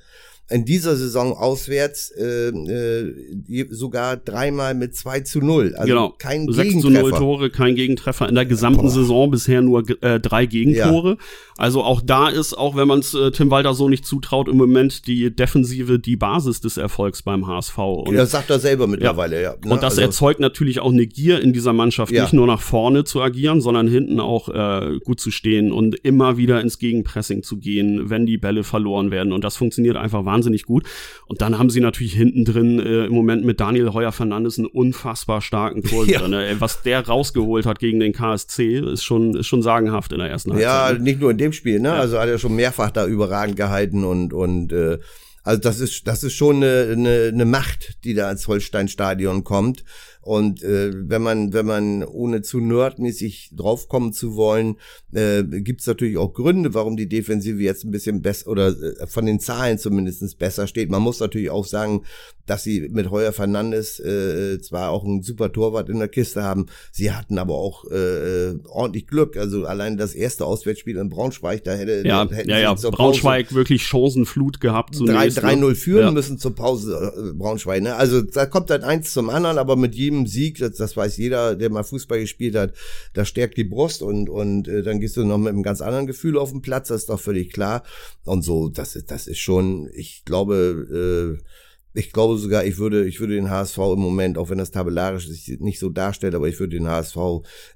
in 0.53 0.65
dieser 0.65 0.95
Saison 0.95 1.33
auswärts 1.33 2.11
äh, 2.11 2.49
äh, 2.49 3.65
sogar 3.71 4.17
dreimal 4.17 4.75
mit 4.75 4.95
2 4.95 5.21
zu 5.21 5.39
0. 5.39 5.73
Also 5.75 5.87
genau. 5.87 6.15
kein 6.19 6.45
6 6.45 6.57
Gegentreffer. 6.57 7.03
zu 7.05 7.09
0 7.09 7.11
Tore, 7.11 7.49
kein 7.49 7.75
Gegentreffer. 7.75 8.29
In 8.29 8.35
der 8.35 8.45
gesamten 8.45 8.83
Boah. 8.83 8.91
Saison 8.91 9.31
bisher 9.31 9.63
nur 9.63 9.83
äh, 10.03 10.19
drei 10.19 10.45
Gegentore. 10.45 11.09
Ja. 11.09 11.17
Also 11.57 11.83
auch 11.83 12.01
da 12.01 12.29
ist, 12.29 12.55
auch 12.55 12.75
wenn 12.75 12.87
man 12.87 12.99
es 12.99 13.15
äh, 13.15 13.31
Tim 13.31 13.49
Walter 13.49 13.73
so 13.73 13.89
nicht 13.89 14.05
zutraut, 14.05 14.47
im 14.47 14.57
Moment 14.57 15.07
die 15.07 15.35
Defensive 15.35 15.97
die 15.99 16.17
Basis 16.17 16.61
des 16.61 16.77
Erfolgs 16.77 17.23
beim 17.23 17.47
HSV. 17.47 17.77
Und, 17.77 18.15
das 18.15 18.31
sagt 18.31 18.49
er 18.51 18.59
selber 18.59 18.85
mittlerweile, 18.85 19.37
ja. 19.41 19.53
ja 19.53 19.57
ne? 19.65 19.73
Und 19.73 19.81
das 19.81 19.93
also, 19.93 20.01
erzeugt 20.01 20.39
natürlich 20.39 20.79
auch 20.79 20.91
eine 20.91 21.07
Gier 21.07 21.41
in 21.41 21.53
dieser 21.53 21.73
Mannschaft, 21.73 22.11
ja. 22.11 22.23
nicht 22.23 22.33
nur 22.33 22.45
nach 22.45 22.61
vorne 22.61 23.05
zu 23.05 23.21
agieren, 23.21 23.59
sondern 23.61 23.87
hinten 23.87 24.19
auch 24.19 24.49
äh, 24.49 24.99
gut 25.03 25.19
zu 25.19 25.31
stehen 25.31 25.71
und 25.71 25.95
immer 25.95 26.37
wieder 26.37 26.61
ins 26.61 26.77
Gegenpressing 26.77 27.41
zu 27.41 27.57
gehen, 27.57 28.09
wenn 28.09 28.25
die 28.27 28.37
Bälle 28.37 28.63
verloren 28.63 29.09
werden. 29.09 29.33
Und 29.33 29.43
das 29.43 29.55
funktioniert 29.55 29.95
einfach 29.95 30.25
wahnsinnig 30.25 30.42
gut. 30.65 30.85
Und 31.27 31.41
dann 31.41 31.57
haben 31.57 31.69
sie 31.69 31.79
natürlich 31.79 32.13
hinten 32.13 32.45
drin 32.45 32.79
äh, 32.79 33.05
im 33.05 33.13
Moment 33.13 33.45
mit 33.45 33.59
Daniel 33.59 33.93
Heuer 33.93 34.11
Fernandes 34.11 34.57
einen 34.57 34.67
unfassbar 34.67 35.41
starken 35.41 35.83
Torhüter. 35.83 36.21
Ja. 36.21 36.27
Ne? 36.27 36.55
Was 36.59 36.81
der 36.81 37.05
rausgeholt 37.05 37.65
hat 37.65 37.79
gegen 37.79 37.99
den 37.99 38.13
KSC, 38.13 38.79
ist 38.79 39.03
schon, 39.03 39.35
ist 39.35 39.47
schon 39.47 39.61
sagenhaft 39.61 40.11
in 40.11 40.19
der 40.19 40.29
ersten 40.29 40.51
Halbzeit. 40.51 40.67
Ja, 40.67 40.93
ne? 40.93 40.99
nicht 40.99 41.19
nur 41.19 41.31
in 41.31 41.37
dem 41.37 41.53
Spiel, 41.53 41.79
ne? 41.79 41.89
Ja. 41.89 41.95
Also 41.95 42.19
hat 42.19 42.29
er 42.29 42.37
schon 42.37 42.55
mehrfach 42.55 42.91
da 42.91 43.05
überragend 43.05 43.55
gehalten 43.55 44.03
und, 44.03 44.33
und 44.33 44.71
äh, 44.71 44.99
also 45.43 45.59
das 45.59 45.79
ist, 45.79 46.07
das 46.07 46.23
ist 46.23 46.33
schon 46.33 46.57
eine, 46.57 46.89
eine, 46.93 47.31
eine 47.33 47.45
Macht, 47.45 48.03
die 48.05 48.13
da 48.13 48.31
ins 48.31 48.47
Holstein-Stadion 48.47 49.43
kommt. 49.43 49.83
Und 50.23 50.63
äh, 50.63 50.91
wenn 50.95 51.21
man, 51.21 51.51
wenn 51.51 51.65
man 51.65 52.03
ohne 52.03 52.41
zu 52.41 52.59
nerdmäßig 52.59 53.51
draufkommen 53.55 54.13
zu 54.13 54.35
wollen, 54.35 54.77
äh, 55.11 55.43
gibt 55.43 55.81
es 55.81 55.87
natürlich 55.87 56.17
auch 56.17 56.33
Gründe, 56.33 56.73
warum 56.73 56.95
die 56.95 57.09
Defensive 57.09 57.61
jetzt 57.61 57.83
ein 57.83 57.91
bisschen 57.91 58.21
besser 58.21 58.49
oder 58.49 58.69
äh, 58.69 59.05
von 59.05 59.25
den 59.25 59.41
Zahlen 59.41 59.77
zumindest 59.77 60.39
besser 60.39 60.65
steht. 60.67 60.89
Man 60.89 61.01
muss 61.01 61.19
natürlich 61.19 61.49
auch 61.49 61.65
sagen, 61.65 62.03
dass 62.45 62.63
sie 62.63 62.89
mit 62.89 63.09
Heuer 63.09 63.31
Fernandes 63.31 63.99
äh, 63.99 64.59
zwar 64.61 64.89
auch 64.91 65.05
einen 65.05 65.23
super 65.23 65.51
Torwart 65.51 65.89
in 65.89 65.99
der 65.99 66.07
Kiste 66.07 66.43
haben, 66.43 66.65
sie 66.91 67.11
hatten 67.11 67.37
aber 67.37 67.55
auch 67.55 67.85
äh, 67.89 68.55
ordentlich 68.67 69.07
Glück. 69.07 69.37
Also 69.37 69.65
allein 69.65 69.97
das 69.97 70.13
erste 70.13 70.45
Auswärtsspiel 70.45 70.97
in 70.97 71.09
Braunschweig, 71.09 71.63
da 71.63 71.73
hätte 71.73 72.05
ja, 72.05 72.27
hätten 72.29 72.49
ja, 72.49 72.59
ja. 72.59 72.73
Braunschweig 72.73 73.47
Pause 73.47 73.55
wirklich 73.55 73.83
Chancenflut 73.85 74.59
gehabt. 74.59 74.95
3-0 74.95 75.55
ne? 75.55 75.75
führen 75.75 76.05
ja. 76.05 76.11
müssen 76.11 76.37
zur 76.37 76.55
Pause 76.55 77.13
äh, 77.15 77.33
Braunschweig. 77.33 77.81
Ne? 77.81 77.95
Also 77.95 78.21
da 78.21 78.45
kommt 78.45 78.69
dann 78.69 78.83
eins 78.83 79.13
zum 79.13 79.29
anderen, 79.29 79.57
aber 79.57 79.75
mit 79.75 79.95
jedem 79.95 80.12
jedem 80.13 80.27
Sieg, 80.27 80.59
das, 80.59 80.73
das 80.73 80.95
weiß 80.95 81.17
jeder, 81.17 81.55
der 81.55 81.69
mal 81.69 81.83
Fußball 81.83 82.19
gespielt 82.19 82.55
hat, 82.55 82.73
das 83.13 83.27
stärkt 83.27 83.57
die 83.57 83.63
Brust 83.63 84.01
und, 84.01 84.29
und 84.29 84.67
äh, 84.67 84.83
dann 84.83 84.99
gehst 84.99 85.17
du 85.17 85.25
noch 85.25 85.37
mit 85.37 85.49
einem 85.49 85.63
ganz 85.63 85.81
anderen 85.81 86.07
Gefühl 86.07 86.37
auf 86.37 86.51
den 86.51 86.61
Platz, 86.61 86.87
das 86.89 87.01
ist 87.01 87.09
doch 87.09 87.19
völlig 87.19 87.51
klar. 87.51 87.83
Und 88.25 88.43
so, 88.43 88.69
das 88.69 88.95
ist, 88.95 89.11
das 89.11 89.27
ist 89.27 89.39
schon, 89.39 89.89
ich 89.93 90.23
glaube, 90.25 91.39
äh, 91.39 91.43
ich 91.93 92.11
glaube 92.11 92.37
sogar, 92.37 92.65
ich 92.65 92.77
würde, 92.77 93.05
ich 93.05 93.19
würde 93.19 93.35
den 93.35 93.49
HSV 93.49 93.77
im 93.77 93.99
Moment, 93.99 94.37
auch 94.37 94.49
wenn 94.49 94.57
das 94.57 94.71
tabellarisch 94.71 95.27
sich 95.27 95.59
nicht 95.59 95.79
so 95.79 95.89
darstellt, 95.89 96.33
aber 96.33 96.47
ich 96.47 96.59
würde 96.59 96.77
den 96.77 96.87
HSV 96.87 97.17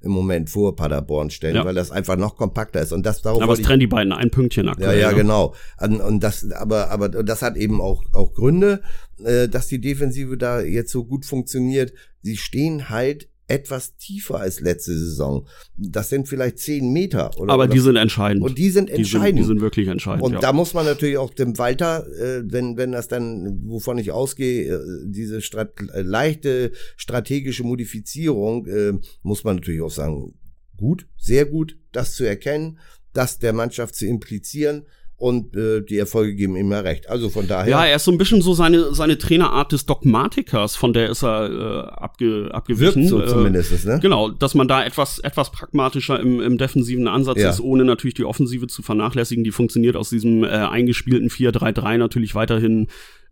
im 0.02 0.12
Moment 0.12 0.50
vor 0.50 0.76
Paderborn 0.76 1.30
stellen, 1.30 1.56
ja. 1.56 1.66
weil 1.66 1.76
das 1.76 1.92
einfach 1.92 2.18
noch 2.18 2.36
kompakter 2.36 2.82
ist. 2.82 2.92
Und 2.92 3.06
das 3.06 3.22
darauf. 3.22 3.42
Aber 3.42 3.54
es 3.54 3.62
trennt 3.62 3.82
die 3.82 3.88
beiden 3.88 4.12
ein 4.12 4.32
Pünktchen 4.32 4.70
aktuell. 4.70 5.00
Ja, 5.00 5.12
ja, 5.12 5.18
genau. 5.18 5.54
Und, 5.80 6.02
und 6.02 6.24
das, 6.24 6.50
aber, 6.52 6.90
aber 6.90 7.10
das 7.10 7.42
hat 7.42 7.58
eben 7.58 7.80
auch, 7.80 8.04
auch 8.14 8.34
Gründe, 8.34 8.82
äh, 9.24 9.48
dass 9.48 9.68
die 9.68 9.82
Defensive 9.82 10.38
da 10.38 10.62
jetzt 10.62 10.92
so 10.92 11.06
gut 11.06 11.26
funktioniert. 11.26 11.94
Sie 12.22 12.38
stehen 12.38 12.90
halt 12.90 13.30
etwas 13.48 13.96
tiefer 13.96 14.40
als 14.40 14.60
letzte 14.60 14.94
Saison. 14.98 15.48
Das 15.78 16.10
sind 16.10 16.28
vielleicht 16.28 16.60
zehn 16.60 16.92
Meter. 16.92 17.32
Oder, 17.40 17.54
Aber 17.54 17.68
die 17.68 17.80
sind 17.80 17.96
entscheidend. 17.96 18.44
Und 18.44 18.58
die 18.58 18.70
sind 18.70 18.90
entscheidend. 18.90 19.06
Die 19.06 19.30
sind, 19.30 19.38
die 19.38 19.44
sind 19.44 19.62
wirklich 19.62 19.88
entscheidend. 19.88 20.24
Und 20.24 20.34
ja. 20.34 20.40
da 20.40 20.54
muss 20.54 20.74
man 20.74 20.86
natürlich 20.86 21.18
auch 21.18 21.34
dem 21.34 21.58
Walter, 21.58 22.06
äh, 22.20 22.44
wenn, 22.46 22.78
wenn 22.78 22.92
das 22.92 23.08
dann, 23.08 23.62
wovon 23.66 23.98
ich 23.98 24.12
ausgehe, 24.12 24.76
äh, 24.76 24.80
diese 25.06 25.42
Strat 25.42 25.74
äh, 25.94 26.02
leichte 26.02 26.72
strategische 26.98 27.64
Modifizierung, 27.64 28.68
äh, 28.68 28.94
muss 29.22 29.44
man 29.44 29.58
natürlich 29.58 29.82
auch 29.82 29.92
sagen, 29.92 30.34
gut, 30.76 31.08
sehr 31.18 31.46
gut, 31.46 31.78
das 31.92 32.16
zu 32.16 32.26
erkennen, 32.26 32.80
das 33.14 33.40
der 33.40 33.54
Mannschaft 33.54 33.96
zu 33.96 34.06
implizieren 34.06 34.86
und 35.20 35.56
äh, 35.56 35.82
die 35.82 35.98
Erfolge 35.98 36.36
geben 36.36 36.56
ihm 36.56 36.72
ja 36.72 36.82
recht. 36.82 37.10
Also 37.10 37.30
von 37.30 37.48
daher. 37.48 37.70
Ja, 37.70 37.86
er 37.86 37.96
ist 37.96 38.06
so 38.06 38.12
ein 38.12 38.20
bisschen 38.20 38.44
so 38.44 38.54
seine 38.54 38.94
seine 38.94 39.18
Trainerart 39.18 39.72
des 39.72 39.88
Dogmatikers, 39.88 40.76
von 40.76 40.94
der 40.94 41.10
ist 41.10 41.24
er 41.24 41.50
äh, 41.50 41.88
abge, 41.90 42.50
abgewichen. 42.52 43.02
Wirkt 43.02 43.10
so 43.10 43.22
äh, 43.22 43.26
zumindest, 43.26 43.86
ne? 43.86 44.00
Genau, 44.00 44.30
dass 44.30 44.54
man 44.54 44.68
da 44.68 44.86
etwas 44.86 45.18
etwas 45.20 45.52
pragmatischer 45.52 46.20
im, 46.20 46.40
im 46.40 46.60
defensiven 46.60 47.08
Ansatz 47.08 47.40
ja. 47.40 47.50
ist, 47.50 47.60
ohne 47.60 47.84
natürlich 47.84 48.14
die 48.14 48.26
Offensive 48.26 48.68
zu 48.68 48.84
vernachlässigen. 48.84 49.44
Die 49.44 49.52
funktioniert 49.52 49.96
aus 49.96 50.12
diesem 50.12 50.44
äh, 50.44 50.50
eingespielten 50.50 51.30
4-3-3 51.30 51.98
natürlich 51.98 52.36
weiterhin 52.36 52.88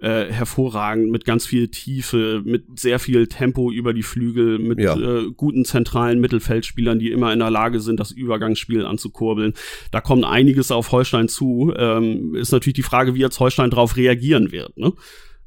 äh, 0.05 0.31
hervorragend 0.31 1.09
mit 1.09 1.25
ganz 1.25 1.47
viel 1.47 1.67
Tiefe, 1.69 2.43
mit 2.45 2.79
sehr 2.79 2.99
viel 2.99 3.25
Tempo 3.25 3.71
über 3.71 3.91
die 3.91 4.03
Flügel, 4.03 4.59
mit 4.59 4.79
ja. 4.79 4.95
äh, 4.95 5.31
guten 5.35 5.65
zentralen 5.65 6.21
Mittelfeldspielern, 6.21 6.99
die 6.99 7.09
immer 7.09 7.33
in 7.33 7.39
der 7.39 7.49
Lage 7.49 7.79
sind, 7.79 7.99
das 7.99 8.11
Übergangsspiel 8.11 8.85
anzukurbeln. 8.85 9.55
Da 9.89 10.01
kommt 10.01 10.23
einiges 10.23 10.69
auf 10.69 10.91
Holstein 10.91 11.27
zu. 11.27 11.73
Ähm, 11.75 12.35
ist 12.35 12.51
natürlich 12.51 12.75
die 12.75 12.83
Frage, 12.83 13.15
wie 13.15 13.19
jetzt 13.19 13.39
Holstein 13.39 13.71
darauf 13.71 13.97
reagieren 13.97 14.51
wird. 14.51 14.77
Ne? 14.77 14.93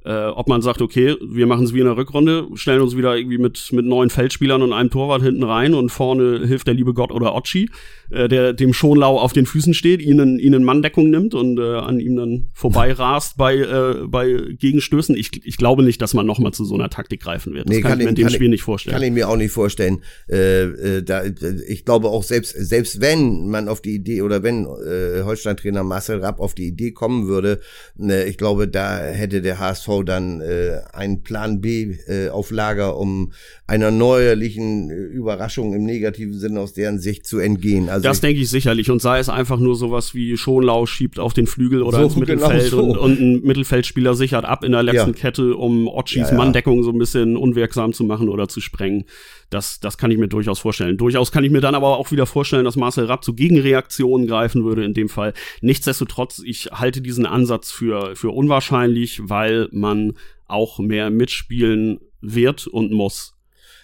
Äh, 0.04 0.26
ob 0.26 0.48
man 0.48 0.62
sagt, 0.62 0.80
okay, 0.80 1.16
wir 1.20 1.46
machen 1.46 1.64
es 1.64 1.74
wie 1.74 1.80
in 1.80 1.86
der 1.86 1.96
Rückrunde, 1.96 2.46
stellen 2.54 2.80
uns 2.80 2.96
wieder 2.96 3.16
irgendwie 3.16 3.36
mit, 3.36 3.72
mit 3.72 3.84
neun 3.84 4.10
Feldspielern 4.10 4.62
und 4.62 4.72
einem 4.72 4.90
Torwart 4.90 5.22
hinten 5.22 5.42
rein 5.42 5.74
und 5.74 5.90
vorne 5.90 6.46
hilft 6.46 6.68
der 6.68 6.74
liebe 6.74 6.94
Gott 6.94 7.10
oder 7.10 7.34
Otschi, 7.34 7.68
äh, 8.10 8.28
der 8.28 8.52
dem 8.52 8.72
Schonlau 8.72 9.18
auf 9.18 9.32
den 9.32 9.44
Füßen 9.44 9.74
steht, 9.74 10.00
ihnen, 10.00 10.38
ihnen 10.38 10.62
Manndeckung 10.62 11.10
nimmt 11.10 11.34
und 11.34 11.58
äh, 11.58 11.74
an 11.78 11.98
ihm 11.98 12.14
dann 12.14 12.48
vorbeirast 12.54 13.36
bei, 13.36 13.56
äh, 13.56 14.06
bei 14.06 14.36
Gegenstößen. 14.58 15.16
Ich, 15.16 15.44
ich 15.44 15.56
glaube 15.56 15.82
nicht, 15.82 16.00
dass 16.00 16.14
man 16.14 16.26
nochmal 16.26 16.52
zu 16.52 16.64
so 16.64 16.76
einer 16.76 16.90
Taktik 16.90 17.20
greifen 17.20 17.54
wird. 17.54 17.68
Das 17.68 17.74
nee, 17.74 17.82
kann, 17.82 17.90
kann 17.90 18.00
ich 18.00 18.04
mir 18.04 18.10
in 18.10 18.14
dem 18.14 18.28
Spiel 18.30 18.48
nicht 18.50 18.62
vorstellen. 18.62 18.94
Kann 18.94 19.02
ich 19.02 19.12
mir 19.12 19.28
auch 19.28 19.36
nicht 19.36 19.50
vorstellen. 19.50 20.02
Äh, 20.30 20.62
äh, 20.62 21.02
da, 21.02 21.22
ich 21.66 21.84
glaube 21.84 22.08
auch, 22.08 22.22
selbst, 22.22 22.52
selbst 22.56 23.00
wenn 23.00 23.48
man 23.48 23.68
auf 23.68 23.82
die 23.82 23.96
Idee 23.96 24.22
oder 24.22 24.44
wenn 24.44 24.64
äh, 24.64 25.24
Holstein-Trainer 25.24 25.82
Marcel 25.82 26.20
Rapp 26.20 26.38
auf 26.38 26.54
die 26.54 26.68
Idee 26.68 26.92
kommen 26.92 27.26
würde, 27.26 27.60
äh, 28.00 28.28
ich 28.28 28.38
glaube, 28.38 28.68
da 28.68 29.00
hätte 29.00 29.42
der 29.42 29.58
HSV 29.58 29.87
dann 30.02 30.40
äh, 30.40 30.80
einen 30.92 31.22
Plan 31.22 31.60
B 31.60 31.96
äh, 32.06 32.28
auf 32.28 32.50
Lager, 32.50 32.96
um 32.96 33.32
einer 33.66 33.90
neuerlichen 33.90 34.90
äh, 34.90 34.94
Überraschung 34.94 35.74
im 35.74 35.84
negativen 35.84 36.38
Sinne 36.38 36.60
aus 36.60 36.74
deren 36.74 36.98
Sicht 36.98 37.26
zu 37.26 37.38
entgehen. 37.38 37.88
Also 37.88 38.02
das 38.02 38.20
denke 38.20 38.40
ich 38.42 38.50
sicherlich. 38.50 38.90
Und 38.90 39.02
sei 39.02 39.18
es 39.18 39.28
einfach 39.28 39.58
nur 39.58 39.76
sowas 39.76 40.14
wie 40.14 40.36
Schonlau 40.36 40.86
schiebt 40.86 41.18
auf 41.18 41.34
den 41.34 41.46
Flügel 41.46 41.82
oder 41.82 41.98
so, 41.98 42.04
ins 42.04 42.16
Mittelfeld 42.16 42.70
genau 42.70 42.82
so. 42.82 42.90
und, 42.90 42.98
und, 42.98 43.20
ein 43.20 43.42
Mittelfeldspieler 43.42 44.14
sichert 44.14 44.44
ab 44.44 44.64
in 44.64 44.72
der 44.72 44.82
letzten 44.82 45.10
ja. 45.10 45.16
Kette, 45.16 45.56
um 45.56 45.88
Otschis 45.88 46.22
ja, 46.22 46.30
ja. 46.30 46.36
Manndeckung 46.36 46.82
so 46.82 46.90
ein 46.90 46.98
bisschen 46.98 47.36
unwirksam 47.36 47.92
zu 47.92 48.04
machen 48.04 48.28
oder 48.28 48.48
zu 48.48 48.60
sprengen. 48.60 49.04
Das, 49.50 49.80
das 49.80 49.96
kann 49.96 50.10
ich 50.10 50.18
mir 50.18 50.28
durchaus 50.28 50.58
vorstellen. 50.58 50.98
Durchaus 50.98 51.32
kann 51.32 51.44
ich 51.44 51.50
mir 51.50 51.60
dann 51.60 51.74
aber 51.74 51.96
auch 51.96 52.10
wieder 52.10 52.26
vorstellen, 52.26 52.64
dass 52.64 52.76
Marcel 52.76 53.06
Rapp 53.06 53.24
zu 53.24 53.34
Gegenreaktionen 53.34 54.26
greifen 54.26 54.64
würde 54.64 54.84
in 54.84 54.94
dem 54.94 55.08
Fall. 55.08 55.32
Nichtsdestotrotz, 55.62 56.42
ich 56.44 56.70
halte 56.72 57.00
diesen 57.00 57.24
Ansatz 57.24 57.70
für, 57.70 58.14
für 58.14 58.30
unwahrscheinlich, 58.30 59.20
weil 59.24 59.68
man 59.72 60.14
auch 60.46 60.78
mehr 60.78 61.10
mitspielen 61.10 62.00
wird 62.20 62.66
und 62.66 62.92
muss. 62.92 63.34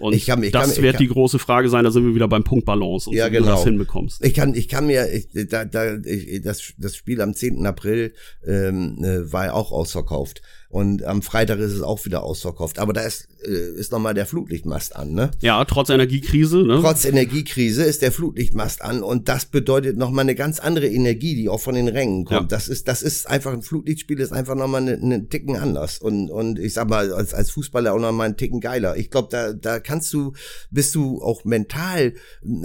Und 0.01 0.15
ich 0.15 0.27
kann, 0.27 0.43
ich 0.43 0.53
das 0.53 0.75
kann, 0.75 0.83
wird 0.83 0.99
die 0.99 1.09
große 1.09 1.39
Frage 1.39 1.69
sein, 1.69 1.85
da 1.85 1.91
sind 1.91 2.05
wir 2.05 2.15
wieder 2.15 2.29
beim 2.29 2.45
Punkt 2.45 2.65
Balance 2.65 3.09
und 3.09 3.17
ja, 3.17 3.29
genau. 3.29 3.47
du 3.47 3.53
das 3.53 3.65
hinbekommst. 3.65 4.25
Ich 4.25 4.35
kann, 4.35 4.55
ich 4.55 4.69
kann 4.69 4.87
mir, 4.87 5.11
ich, 5.13 5.29
da, 5.49 5.65
da, 5.65 5.97
ich, 5.97 6.43
das, 6.43 6.75
das 6.77 6.97
Spiel 6.97 7.21
am 7.21 7.35
10. 7.35 7.65
April 7.65 8.13
ähm, 8.45 8.99
äh, 9.03 9.33
war 9.33 9.47
ja 9.47 9.53
auch 9.53 9.71
ausverkauft. 9.71 10.43
Und 10.75 11.05
am 11.05 11.23
Freitag 11.23 11.61
ist 11.61 11.71
es 11.71 11.83
auch 11.83 12.05
wieder 12.05 12.25
ausverkauft. 12.25 12.81
Aber 12.81 12.93
da 12.93 13.03
ist, 13.03 13.29
äh, 13.47 13.79
ist 13.79 13.93
nochmal 13.93 14.13
der 14.13 14.27
Flutlichtmast 14.27 14.97
an, 14.97 15.13
ne? 15.13 15.31
Ja, 15.41 15.65
trotz 15.67 15.89
Energiekrise, 15.89 16.65
ne? 16.65 16.81
Trotz 16.83 17.05
Energiekrise 17.05 17.85
ist 17.85 18.03
der 18.03 18.11
Flutlichtmast 18.11 18.83
an 18.83 19.05
und 19.05 19.29
das 19.29 19.47
bedeutet 19.47 19.97
nochmal 19.97 20.23
eine 20.23 20.35
ganz 20.35 20.59
andere 20.59 20.89
Energie, 20.89 21.37
die 21.37 21.49
auch 21.49 21.61
von 21.61 21.77
den 21.77 21.87
Rängen 21.87 22.25
kommt. 22.25 22.51
Ja. 22.51 22.57
Das 22.57 22.67
ist, 22.67 22.89
das 22.89 23.03
ist 23.03 23.31
einfach 23.31 23.53
ein 23.53 23.63
Flutlichtspiel, 23.63 24.19
ist 24.19 24.33
einfach 24.33 24.57
nochmal 24.57 24.81
einen 24.81 25.01
eine 25.05 25.29
Ticken 25.29 25.55
anders. 25.55 25.99
Und, 25.99 26.29
und 26.29 26.59
ich 26.59 26.75
sag 26.75 26.89
mal, 26.89 27.13
als, 27.13 27.35
als 27.35 27.53
Fußballer 27.53 27.95
auch 27.95 28.01
nochmal 28.01 28.27
einen 28.27 28.37
Ticken 28.37 28.59
geiler. 28.59 28.97
Ich 28.97 29.13
glaube, 29.13 29.29
da, 29.31 29.53
da 29.53 29.79
kannst 29.79 30.13
du, 30.13 30.33
bist 30.73 30.93
du 30.97 31.23
auch 31.23 31.45
mental, 31.45 32.15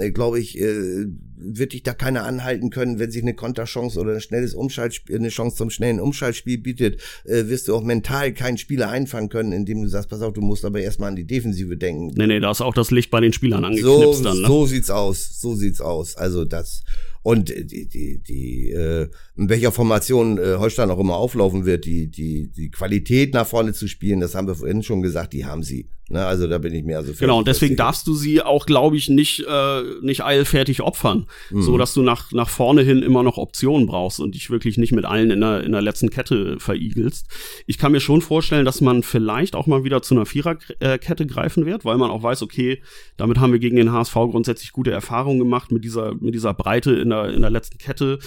äh, 0.00 0.10
glaube 0.10 0.40
ich, 0.40 0.58
äh, 0.58 1.06
wird 1.42 1.72
dich 1.72 1.82
da 1.82 1.94
keiner 1.94 2.24
anhalten 2.24 2.70
können, 2.70 2.98
wenn 2.98 3.10
sich 3.10 3.22
eine 3.22 3.34
Konterchance 3.34 3.98
oder 3.98 4.14
ein 4.14 4.20
schnelles 4.20 4.54
Umschaltspiel, 4.54 5.16
eine 5.16 5.28
Chance 5.28 5.56
zum 5.56 5.70
schnellen 5.70 6.00
Umschaltspiel 6.00 6.58
bietet, 6.58 7.00
äh, 7.24 7.46
wirst 7.46 7.68
du 7.68 7.74
auch 7.74 7.82
mental 7.82 8.32
keinen 8.32 8.58
Spieler 8.58 8.90
einfangen 8.90 9.28
können, 9.28 9.52
indem 9.52 9.82
du 9.82 9.88
sagst, 9.88 10.10
pass 10.10 10.22
auf, 10.22 10.32
du 10.32 10.40
musst 10.40 10.64
aber 10.64 10.80
erstmal 10.80 11.10
an 11.10 11.16
die 11.16 11.26
Defensive 11.26 11.76
denken. 11.76 12.12
Nee, 12.16 12.26
nee, 12.26 12.40
da 12.40 12.50
ist 12.50 12.60
auch 12.60 12.74
das 12.74 12.90
Licht 12.90 13.10
bei 13.10 13.20
den 13.20 13.32
Spielern 13.32 13.64
angeknipst 13.64 14.18
so, 14.18 14.22
dann. 14.22 14.40
Ne? 14.40 14.46
So 14.46 14.66
sieht's 14.66 14.90
aus, 14.90 15.40
so 15.40 15.54
sieht's 15.54 15.80
aus. 15.80 16.16
Also 16.16 16.44
das 16.44 16.82
und 17.22 17.50
die, 17.50 17.88
die, 17.88 18.22
die, 18.22 18.70
äh, 18.70 19.08
in 19.36 19.48
welcher 19.48 19.72
Formation 19.72 20.38
äh, 20.38 20.56
Holstein 20.58 20.90
auch 20.90 20.98
immer 20.98 21.16
auflaufen 21.16 21.66
wird, 21.66 21.84
die, 21.84 22.10
die, 22.10 22.50
die 22.50 22.70
Qualität 22.70 23.34
nach 23.34 23.46
vorne 23.46 23.72
zu 23.72 23.88
spielen, 23.88 24.20
das 24.20 24.34
haben 24.34 24.46
wir 24.46 24.54
vorhin 24.54 24.82
schon 24.82 25.02
gesagt, 25.02 25.32
die 25.34 25.44
haben 25.44 25.62
sie. 25.62 25.88
Ne, 26.12 26.26
also 26.26 26.48
da 26.48 26.58
bin 26.58 26.74
ich 26.74 26.82
mir 26.82 26.96
also 26.96 27.12
Genau, 27.16 27.38
und 27.38 27.46
deswegen 27.46 27.76
darfst 27.76 28.04
du 28.08 28.14
sie 28.14 28.42
auch, 28.42 28.66
glaube 28.66 28.96
ich, 28.96 29.08
nicht, 29.08 29.44
äh, 29.48 29.82
nicht 30.02 30.24
eilfertig 30.24 30.82
opfern. 30.82 31.26
Mhm. 31.50 31.62
So 31.62 31.78
dass 31.78 31.94
du 31.94 32.02
nach, 32.02 32.32
nach 32.32 32.48
vorne 32.48 32.82
hin 32.82 33.00
immer 33.02 33.22
noch 33.22 33.38
Optionen 33.38 33.86
brauchst 33.86 34.18
und 34.18 34.34
dich 34.34 34.50
wirklich 34.50 34.76
nicht 34.76 34.90
mit 34.90 35.04
allen 35.04 35.30
in 35.30 35.40
der, 35.40 35.62
in 35.62 35.70
der 35.70 35.82
letzten 35.82 36.10
Kette 36.10 36.58
verigelst. 36.58 37.28
Ich 37.68 37.78
kann 37.78 37.92
mir 37.92 38.00
schon 38.00 38.22
vorstellen, 38.22 38.64
dass 38.64 38.80
man 38.80 39.04
vielleicht 39.04 39.54
auch 39.54 39.68
mal 39.68 39.84
wieder 39.84 40.02
zu 40.02 40.16
einer 40.16 40.26
Viererkette 40.26 41.26
greifen 41.26 41.64
wird, 41.64 41.84
weil 41.84 41.96
man 41.96 42.10
auch 42.10 42.24
weiß, 42.24 42.42
okay, 42.42 42.82
damit 43.16 43.38
haben 43.38 43.52
wir 43.52 43.60
gegen 43.60 43.76
den 43.76 43.92
HSV 43.92 44.14
grundsätzlich 44.14 44.72
gute 44.72 44.90
Erfahrungen 44.90 45.38
gemacht 45.38 45.70
mit 45.70 45.84
dieser, 45.84 46.16
mit 46.16 46.34
dieser 46.34 46.54
Breite 46.54 46.90
in 46.90 47.09
der, 47.10 47.30
in 47.30 47.42
der 47.42 47.50
letzten 47.50 47.78
Kette. 47.78 48.18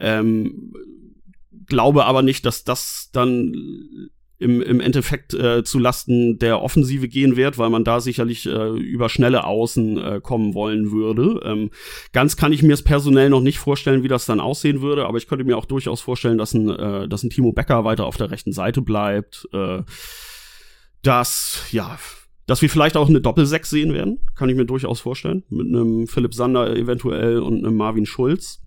Ähm, 0.00 0.72
glaube 1.66 2.04
aber 2.04 2.22
nicht, 2.22 2.44
dass 2.44 2.64
das 2.64 3.10
dann 3.12 3.54
im, 4.42 4.60
im 4.60 4.80
Endeffekt 4.80 5.34
äh, 5.34 5.62
zu 5.62 5.78
der 6.38 6.62
Offensive 6.62 7.06
gehen 7.06 7.36
wird, 7.36 7.58
weil 7.58 7.70
man 7.70 7.84
da 7.84 8.00
sicherlich 8.00 8.46
äh, 8.46 8.70
über 8.70 9.08
schnelle 9.08 9.44
Außen 9.44 9.98
äh, 9.98 10.20
kommen 10.20 10.54
wollen 10.54 10.90
würde. 10.90 11.40
Ähm, 11.44 11.70
ganz 12.12 12.36
kann 12.36 12.52
ich 12.52 12.62
mir 12.62 12.72
es 12.72 12.82
personell 12.82 13.30
noch 13.30 13.40
nicht 13.40 13.58
vorstellen, 13.58 14.02
wie 14.02 14.08
das 14.08 14.26
dann 14.26 14.40
aussehen 14.40 14.82
würde, 14.82 15.06
aber 15.06 15.18
ich 15.18 15.28
könnte 15.28 15.44
mir 15.44 15.56
auch 15.56 15.64
durchaus 15.64 16.00
vorstellen, 16.00 16.38
dass 16.38 16.54
ein, 16.54 16.68
äh, 16.68 17.08
dass 17.08 17.22
ein 17.22 17.30
Timo 17.30 17.52
Becker 17.52 17.84
weiter 17.84 18.04
auf 18.04 18.16
der 18.16 18.32
rechten 18.32 18.52
Seite 18.52 18.82
bleibt. 18.82 19.48
Äh, 19.52 19.82
dass, 21.02 21.62
ja, 21.70 21.98
dass 22.52 22.60
wir 22.60 22.68
vielleicht 22.68 22.98
auch 22.98 23.08
eine 23.08 23.22
Doppelsechs 23.22 23.70
sehen 23.70 23.94
werden, 23.94 24.20
kann 24.34 24.50
ich 24.50 24.56
mir 24.56 24.66
durchaus 24.66 25.00
vorstellen. 25.00 25.42
Mit 25.48 25.68
einem 25.68 26.06
Philipp 26.06 26.34
Sander 26.34 26.76
eventuell 26.76 27.38
und 27.38 27.64
einem 27.64 27.74
Marvin 27.74 28.04
Schulz. 28.04 28.60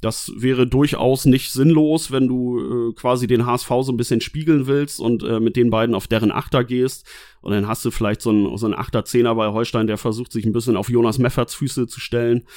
Das 0.00 0.32
wäre 0.34 0.66
durchaus 0.66 1.26
nicht 1.26 1.52
sinnlos, 1.52 2.10
wenn 2.10 2.26
du 2.26 2.90
äh, 2.90 2.92
quasi 2.94 3.28
den 3.28 3.46
HSV 3.46 3.68
so 3.82 3.92
ein 3.92 3.96
bisschen 3.96 4.20
spiegeln 4.20 4.66
willst 4.66 4.98
und 4.98 5.22
äh, 5.22 5.38
mit 5.38 5.54
den 5.54 5.70
beiden 5.70 5.94
auf 5.94 6.08
deren 6.08 6.32
Achter 6.32 6.64
gehst. 6.64 7.06
Und 7.40 7.52
dann 7.52 7.68
hast 7.68 7.84
du 7.84 7.92
vielleicht 7.92 8.20
so 8.20 8.30
einen, 8.30 8.56
so 8.58 8.66
einen 8.66 8.74
Achter-Zehner 8.74 9.32
bei 9.36 9.46
Holstein, 9.52 9.86
der 9.86 9.96
versucht, 9.96 10.32
sich 10.32 10.44
ein 10.44 10.52
bisschen 10.52 10.76
auf 10.76 10.90
Jonas 10.90 11.18
Mefferts 11.18 11.54
Füße 11.54 11.86
zu 11.86 12.00
stellen. 12.00 12.48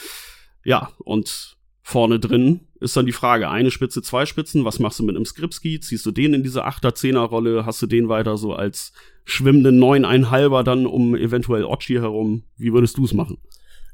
Ja, 0.66 0.90
und 0.98 1.56
vorne 1.84 2.20
drin 2.20 2.62
ist 2.80 2.98
dann 2.98 3.06
die 3.06 3.12
Frage, 3.12 3.50
eine 3.50 3.72
Spitze, 3.72 4.02
zwei 4.02 4.26
Spitzen, 4.26 4.66
was 4.66 4.80
machst 4.80 5.00
du 5.00 5.04
mit 5.04 5.16
einem 5.16 5.26
Skripski? 5.26 5.80
Ziehst 5.80 6.06
du 6.06 6.12
den 6.12 6.34
in 6.34 6.44
diese 6.44 6.66
Achter-Zehner-Rolle? 6.66 7.66
Hast 7.66 7.82
du 7.82 7.88
den 7.88 8.10
weiter 8.10 8.38
so 8.38 8.54
als 8.54 8.94
schwimmenden 9.26 9.78
Neun-Einhalber 9.80 10.64
dann 10.64 10.86
um 10.86 11.16
eventuell 11.16 11.66
Otschi 11.66 11.96
herum? 11.96 12.44
Wie 12.58 12.74
würdest 12.74 12.98
du 12.98 13.06
es 13.06 13.14
machen? 13.14 13.38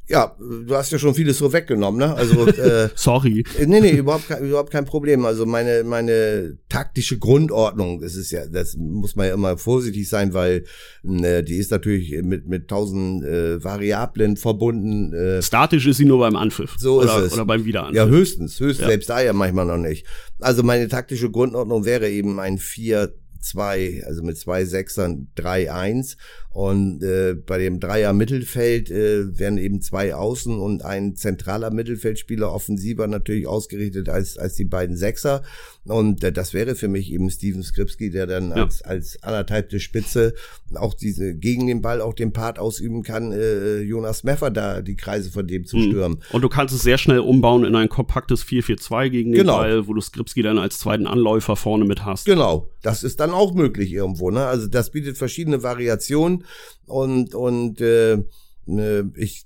Ja, 0.10 0.36
du 0.40 0.76
hast 0.76 0.92
ja 0.92 0.98
schon 0.98 1.14
vieles 1.14 1.38
so 1.38 1.54
weggenommen, 1.54 2.00
ne? 2.00 2.16
Also 2.16 2.48
äh, 2.48 2.90
sorry. 2.96 3.44
Nee, 3.64 3.80
nee, 3.80 3.92
überhaupt 3.92 4.28
kein, 4.28 4.44
überhaupt 4.44 4.72
kein 4.72 4.86
Problem. 4.86 5.24
Also 5.24 5.46
meine 5.46 5.84
meine 5.84 6.58
taktische 6.68 7.20
Grundordnung, 7.20 8.02
das 8.02 8.16
ist 8.16 8.32
ja, 8.32 8.48
das 8.48 8.76
muss 8.76 9.16
man 9.16 9.28
ja 9.28 9.36
immer 9.36 9.58
vorsichtig 9.58 10.10
sein, 10.10 10.34
weil 10.34 10.66
äh, 11.04 11.44
die 11.44 11.58
ist 11.58 11.70
natürlich 11.70 12.24
mit 12.24 12.48
mit 12.48 12.68
tausend 12.68 13.24
äh, 13.24 13.64
Variablen 13.64 14.36
verbunden. 14.36 15.14
Äh, 15.14 15.44
Statisch 15.44 15.86
ist 15.86 15.98
sie 15.98 16.06
nur 16.06 16.20
beim 16.20 16.36
Anpfiff. 16.36 16.76
So 16.80 17.02
oder, 17.02 17.20
ist 17.20 17.28
es. 17.28 17.34
Oder 17.34 17.46
beim 17.46 17.66
Wiederanpfiff. 17.66 17.96
Ja, 17.96 18.08
höchstens, 18.08 18.60
höchstens 18.60 18.86
ja. 18.86 18.88
selbst 18.88 19.10
da 19.12 19.22
ja 19.22 19.34
manchmal 19.34 19.68
noch 19.68 19.78
nicht. 19.78 20.08
Also 20.40 20.64
meine 20.64 20.88
taktische 20.88 21.30
Grundordnung 21.30 21.86
wäre 21.86 22.10
eben 22.10 22.40
ein 22.40 22.58
4 22.58 23.14
zwei, 23.42 24.04
also 24.06 24.24
mit 24.24 24.38
zwei 24.38 24.66
Sechsern 24.66 25.30
drei 25.36 25.72
eins 25.72 26.18
und 26.52 27.04
äh, 27.04 27.36
bei 27.36 27.60
dem 27.60 27.80
Dreier 27.80 28.12
Mittelfeld 28.12 28.90
äh, 28.90 29.38
werden 29.38 29.60
eben 29.60 29.82
zwei 29.82 30.16
Außen 30.16 30.60
und 30.60 30.84
ein 30.84 31.16
zentraler 31.16 31.70
Mittelfeldspieler 31.70 32.52
offensiver 32.52 33.06
natürlich 33.06 33.46
ausgerichtet 33.46 34.10
als, 34.10 34.36
als 34.38 34.56
die 34.56 34.66
beiden 34.66 34.98
Sechser. 34.98 35.44
Und 35.86 36.24
äh, 36.24 36.32
das 36.32 36.56
wäre 36.56 36.74
für 36.74 36.88
mich 36.88 37.12
eben 37.12 37.30
Steven 37.30 37.62
Skripski, 37.62 38.10
der 38.10 38.26
dann 38.26 38.50
ja. 38.50 38.64
als, 38.64 38.82
als 38.82 39.22
anderthalbte 39.22 39.80
Spitze 39.80 40.34
auch 40.74 40.96
diese 40.96 41.36
gegen 41.36 41.68
den 41.68 41.84
Ball 41.84 42.02
auch 42.02 42.16
den 42.16 42.34
Part 42.34 42.58
ausüben 42.58 43.04
kann, 43.04 43.32
äh, 43.32 43.82
Jonas 43.82 44.24
Meffer 44.24 44.50
da 44.50 44.82
die 44.82 44.96
Kreise 44.96 45.30
von 45.30 45.46
dem 45.46 45.66
zu 45.66 45.78
mhm. 45.78 45.84
stürmen. 45.84 46.24
Und 46.32 46.42
du 46.42 46.50
kannst 46.50 46.74
es 46.74 46.82
sehr 46.82 46.98
schnell 46.98 47.20
umbauen 47.20 47.64
in 47.64 47.76
ein 47.76 47.90
kompaktes 47.90 48.44
4-4-2 48.44 49.10
gegen 49.10 49.32
den 49.34 49.42
genau. 49.42 49.58
Ball, 49.58 49.88
wo 49.88 49.94
du 49.94 50.02
Skripski 50.02 50.42
dann 50.42 50.58
als 50.58 50.80
zweiten 50.80 51.06
Anläufer 51.06 51.56
vorne 51.56 51.86
mit 51.86 52.06
hast. 52.06 52.26
Genau, 52.26 52.70
das 52.82 53.04
ist 53.04 53.20
dann 53.20 53.32
auch 53.32 53.54
möglich 53.54 53.92
irgendwo. 53.92 54.32
Ne? 54.32 54.46
Also 54.46 54.68
das 54.68 54.90
bietet 54.90 55.18
verschiedene 55.18 55.62
Variationen 55.62 56.39
und 56.86 57.36
und 57.36 57.82
äh, 57.82 58.18
ne, 58.66 59.12
ich 59.16 59.46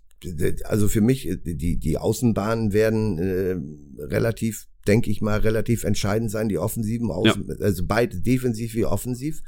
also 0.66 0.88
für 0.88 1.02
mich 1.02 1.30
die 1.44 1.78
die 1.78 1.98
Außenbahnen 1.98 2.74
werden 2.74 3.18
äh, 3.20 4.04
relativ 4.04 4.68
denke 4.88 5.10
ich 5.10 5.22
mal 5.22 5.40
relativ 5.40 5.84
entscheidend 5.84 6.32
sein 6.32 6.50
die 6.50 6.58
offensiven 6.58 7.12
Außen 7.12 7.48
ja. 7.48 7.56
also 7.60 7.84
beide 7.86 8.20
defensiv 8.20 8.74
wie 8.74 8.86
offensiv 8.86 9.44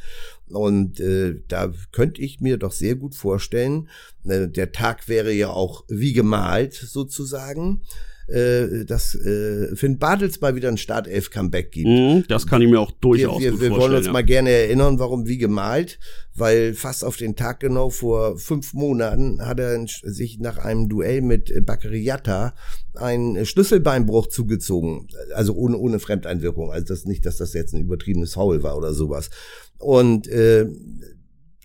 und 0.47 0.99
äh, 0.99 1.41
da 1.47 1.73
könnte 1.91 2.21
ich 2.21 2.39
mir 2.39 2.57
doch 2.57 2.71
sehr 2.71 2.95
gut 2.95 3.15
vorstellen 3.15 3.89
äh, 4.25 4.47
der 4.47 4.71
Tag 4.71 5.07
wäre 5.07 5.31
ja 5.31 5.49
auch 5.49 5.85
wie 5.87 6.13
gemalt 6.13 6.73
sozusagen 6.73 7.81
äh, 8.27 8.85
dass 8.85 9.15
äh, 9.15 9.75
Finn 9.75 9.99
Bartels 9.99 10.41
mal 10.41 10.55
wieder 10.55 10.69
ein 10.69 10.77
Startelf-Comeback 10.77 11.71
gibt. 11.71 11.87
Mm, 11.87 12.27
das 12.27 12.47
kann 12.47 12.61
ich 12.61 12.69
mir 12.69 12.79
auch 12.79 12.91
durchaus 12.91 13.39
wir, 13.39 13.53
wir, 13.53 13.61
wir 13.61 13.71
wollen 13.71 13.95
uns 13.95 14.07
ja. 14.07 14.11
mal 14.11 14.23
gerne 14.23 14.49
erinnern, 14.49 14.97
warum 14.99 15.27
wie 15.27 15.37
gemalt, 15.37 15.99
weil 16.33 16.73
fast 16.73 17.03
auf 17.03 17.17
den 17.17 17.35
Tag 17.35 17.59
genau 17.59 17.89
vor 17.89 18.37
fünf 18.37 18.73
Monaten 18.73 19.45
hat 19.45 19.59
er 19.59 19.85
sich 19.87 20.39
nach 20.39 20.57
einem 20.57 20.89
Duell 20.89 21.21
mit 21.21 21.65
Bakariata 21.65 22.55
einen 22.95 23.45
Schlüsselbeinbruch 23.45 24.27
zugezogen, 24.27 25.07
also 25.33 25.53
ohne, 25.53 25.77
ohne 25.77 25.99
Fremdeinwirkung. 25.99 26.71
Also 26.71 26.87
das 26.87 27.05
nicht, 27.05 27.25
dass 27.25 27.37
das 27.37 27.53
jetzt 27.53 27.73
ein 27.73 27.81
übertriebenes 27.81 28.33
Foul 28.33 28.63
war 28.63 28.77
oder 28.77 28.93
sowas. 28.93 29.29
Und 29.77 30.27
äh, 30.27 30.67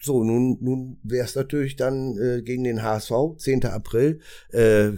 so, 0.03 0.25
nun, 0.25 0.59
nun 0.61 0.99
wäre 1.03 1.25
es 1.25 1.35
natürlich 1.35 1.77
dann 1.77 2.17
äh, 2.19 2.43
gegen 2.43 2.65
den 2.65 2.83
HSV, 2.83 3.13
10. 3.37 3.67
April, 3.67 4.21
äh, 4.53 4.89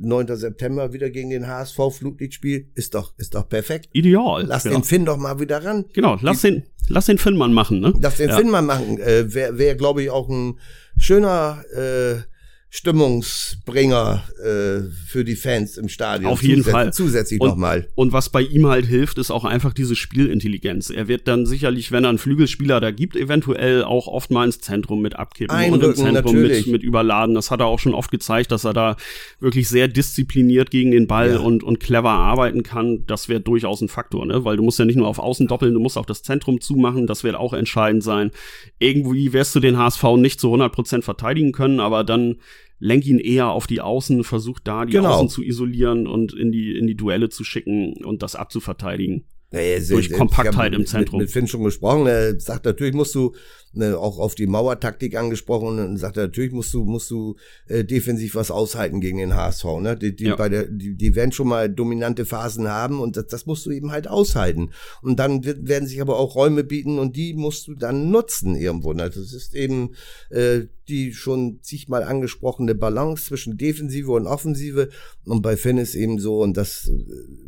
9. 0.00 0.36
September 0.36 0.92
wieder 0.92 1.10
gegen 1.10 1.30
den 1.30 1.48
HSV, 1.48 1.78
Flutlichtspiel, 1.90 2.68
ist 2.74 2.94
doch, 2.94 3.12
ist 3.18 3.34
doch 3.34 3.48
perfekt. 3.48 3.88
Ideal. 3.92 4.44
Lass 4.46 4.64
ja. 4.64 4.70
den 4.70 4.84
Finn 4.84 5.04
doch 5.04 5.16
mal 5.16 5.40
wieder 5.40 5.64
ran. 5.64 5.86
Genau, 5.92 6.16
lass 6.20 6.42
den, 6.42 6.62
lass 6.88 7.06
den 7.06 7.18
Finn 7.18 7.36
mal 7.36 7.48
machen, 7.48 7.80
ne? 7.80 7.92
Lass 8.00 8.16
den 8.16 8.30
ja. 8.30 8.36
Finn 8.36 8.50
mal 8.50 8.62
machen. 8.62 8.98
Äh, 8.98 9.34
Wäre, 9.34 9.58
wär, 9.58 9.74
glaube 9.74 10.02
ich, 10.02 10.10
auch 10.10 10.28
ein 10.28 10.58
schöner 10.96 11.64
äh, 11.74 12.31
Stimmungsbringer 12.74 14.24
äh, 14.42 14.90
für 15.06 15.26
die 15.26 15.36
Fans 15.36 15.76
im 15.76 15.90
Stadion. 15.90 16.32
Auf 16.32 16.42
jeden 16.42 16.64
Fall. 16.64 16.90
Zusätzlich 16.90 17.38
nochmal. 17.38 17.86
Und 17.94 18.14
was 18.14 18.30
bei 18.30 18.40
ihm 18.40 18.66
halt 18.66 18.86
hilft, 18.86 19.18
ist 19.18 19.30
auch 19.30 19.44
einfach 19.44 19.74
diese 19.74 19.94
Spielintelligenz. 19.94 20.88
Er 20.88 21.06
wird 21.06 21.28
dann 21.28 21.44
sicherlich, 21.44 21.92
wenn 21.92 22.04
er 22.04 22.08
einen 22.08 22.16
Flügelspieler 22.16 22.80
da 22.80 22.90
gibt, 22.90 23.14
eventuell 23.14 23.84
auch 23.84 24.06
oft 24.06 24.30
mal 24.30 24.46
ins 24.46 24.62
Zentrum 24.62 25.02
mit 25.02 25.16
abkippen 25.16 25.54
Einrücken, 25.54 25.84
und 25.84 25.90
im 25.90 26.14
Zentrum 26.14 26.40
mit, 26.40 26.66
mit 26.66 26.82
überladen. 26.82 27.34
Das 27.34 27.50
hat 27.50 27.60
er 27.60 27.66
auch 27.66 27.78
schon 27.78 27.92
oft 27.92 28.10
gezeigt, 28.10 28.50
dass 28.50 28.64
er 28.64 28.72
da 28.72 28.96
wirklich 29.38 29.68
sehr 29.68 29.86
diszipliniert 29.86 30.70
gegen 30.70 30.92
den 30.92 31.06
Ball 31.06 31.32
ja. 31.32 31.40
und, 31.40 31.62
und 31.62 31.78
clever 31.78 32.12
arbeiten 32.12 32.62
kann. 32.62 33.04
Das 33.06 33.28
wäre 33.28 33.42
durchaus 33.42 33.82
ein 33.82 33.88
Faktor, 33.88 34.24
ne? 34.24 34.46
Weil 34.46 34.56
du 34.56 34.62
musst 34.62 34.78
ja 34.78 34.86
nicht 34.86 34.96
nur 34.96 35.08
auf 35.08 35.18
Außen 35.18 35.46
doppeln, 35.46 35.74
du 35.74 35.80
musst 35.80 35.98
auch 35.98 36.06
das 36.06 36.22
Zentrum 36.22 36.62
zumachen. 36.62 37.06
Das 37.06 37.22
wird 37.22 37.34
auch 37.34 37.52
entscheidend 37.52 38.02
sein. 38.02 38.30
Irgendwie 38.78 39.34
wirst 39.34 39.54
du 39.54 39.60
den 39.60 39.76
HSV 39.76 40.04
nicht 40.16 40.40
zu 40.40 40.46
100 40.46 40.72
Prozent 40.72 41.04
verteidigen 41.04 41.52
können, 41.52 41.78
aber 41.78 42.02
dann 42.02 42.36
lenk 42.82 43.06
ihn 43.06 43.20
eher 43.20 43.48
auf 43.48 43.68
die 43.68 43.80
Außen, 43.80 44.24
versucht 44.24 44.66
da 44.66 44.84
die 44.84 44.92
genau. 44.92 45.10
Außen 45.10 45.28
zu 45.28 45.42
isolieren 45.42 46.08
und 46.08 46.34
in 46.34 46.50
die, 46.50 46.76
in 46.76 46.88
die 46.88 46.96
Duelle 46.96 47.28
zu 47.28 47.44
schicken 47.44 48.04
und 48.04 48.22
das 48.22 48.34
abzuverteidigen. 48.34 49.24
Naja, 49.52 49.78
durch 49.88 50.10
Kompaktheit 50.10 50.74
im 50.74 50.84
Zentrum. 50.84 51.18
Mit, 51.18 51.28
mit 51.28 51.32
Finn 51.32 51.46
schon 51.46 51.62
gesprochen, 51.62 52.06
er 52.06 52.40
sagt 52.40 52.64
natürlich 52.64 52.94
musst 52.94 53.14
du 53.14 53.34
ne, 53.72 53.98
auch 53.98 54.18
auf 54.18 54.34
die 54.34 54.46
Mauertaktik 54.46 55.16
angesprochen 55.16 55.78
und 55.78 55.96
sagt 55.96 56.16
er, 56.16 56.24
natürlich 56.24 56.52
musst 56.52 56.72
du, 56.74 56.84
musst 56.84 57.10
du 57.10 57.36
äh, 57.68 57.84
defensiv 57.84 58.34
was 58.34 58.50
aushalten 58.50 59.00
gegen 59.00 59.18
den 59.18 59.34
HSV. 59.34 59.64
Ne? 59.80 59.96
Die, 59.96 60.14
die, 60.14 60.24
ja. 60.24 60.36
bei 60.36 60.48
der, 60.48 60.66
die, 60.66 60.94
die 60.94 61.14
werden 61.14 61.32
schon 61.32 61.48
mal 61.48 61.68
dominante 61.68 62.24
Phasen 62.24 62.68
haben 62.68 63.00
und 63.00 63.16
das, 63.16 63.26
das 63.26 63.46
musst 63.46 63.66
du 63.66 63.70
eben 63.70 63.90
halt 63.92 64.08
aushalten. 64.08 64.70
Und 65.00 65.18
dann 65.18 65.44
wird, 65.44 65.68
werden 65.68 65.88
sich 65.88 66.00
aber 66.00 66.18
auch 66.18 66.34
Räume 66.34 66.64
bieten 66.64 66.98
und 66.98 67.16
die 67.16 67.34
musst 67.34 67.66
du 67.66 67.74
dann 67.74 68.10
nutzen 68.10 68.56
irgendwo. 68.56 68.92
Ne? 68.92 69.08
Das 69.08 69.16
ist 69.16 69.54
eben 69.54 69.94
äh, 70.30 70.62
die 70.88 71.12
schon 71.12 71.60
zigmal 71.62 72.02
angesprochene 72.02 72.74
Balance 72.74 73.24
zwischen 73.26 73.56
Defensive 73.56 74.10
und 74.10 74.26
Offensive. 74.26 74.88
Und 75.24 75.42
bei 75.42 75.56
Finn 75.56 75.78
ist 75.78 75.94
eben 75.94 76.18
so, 76.18 76.40
und 76.40 76.56
das, 76.56 76.90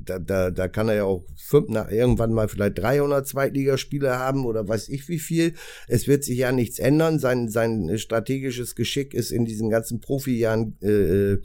da, 0.05 0.19
da, 0.19 0.51
da 0.51 0.69
kann 0.69 0.89
er 0.89 0.95
ja 0.95 1.05
auch 1.05 1.25
fünf, 1.37 1.69
nach, 1.69 1.91
irgendwann 1.91 2.33
mal 2.33 2.49
vielleicht 2.49 2.79
300 2.79 3.27
Zweitligaspieler 3.27 4.19
haben 4.19 4.47
oder 4.47 4.69
weiß 4.69 4.89
ich 4.89 5.09
wie 5.09 5.19
viel. 5.19 5.55
Es 5.89 6.07
wird 6.07 6.14
wird 6.15 6.23
sich 6.23 6.39
ja 6.39 6.53
nichts 6.53 6.79
ändern. 6.79 7.19
Sein, 7.19 7.49
sein 7.49 7.99
strategisches 7.99 8.77
Geschick 8.77 9.15
ist 9.15 9.33
in 9.33 9.45
diesen 9.45 9.69
ganzen 9.69 10.01
Profijahren 10.01 10.79
äh, 10.81 11.33
äh 11.33 11.43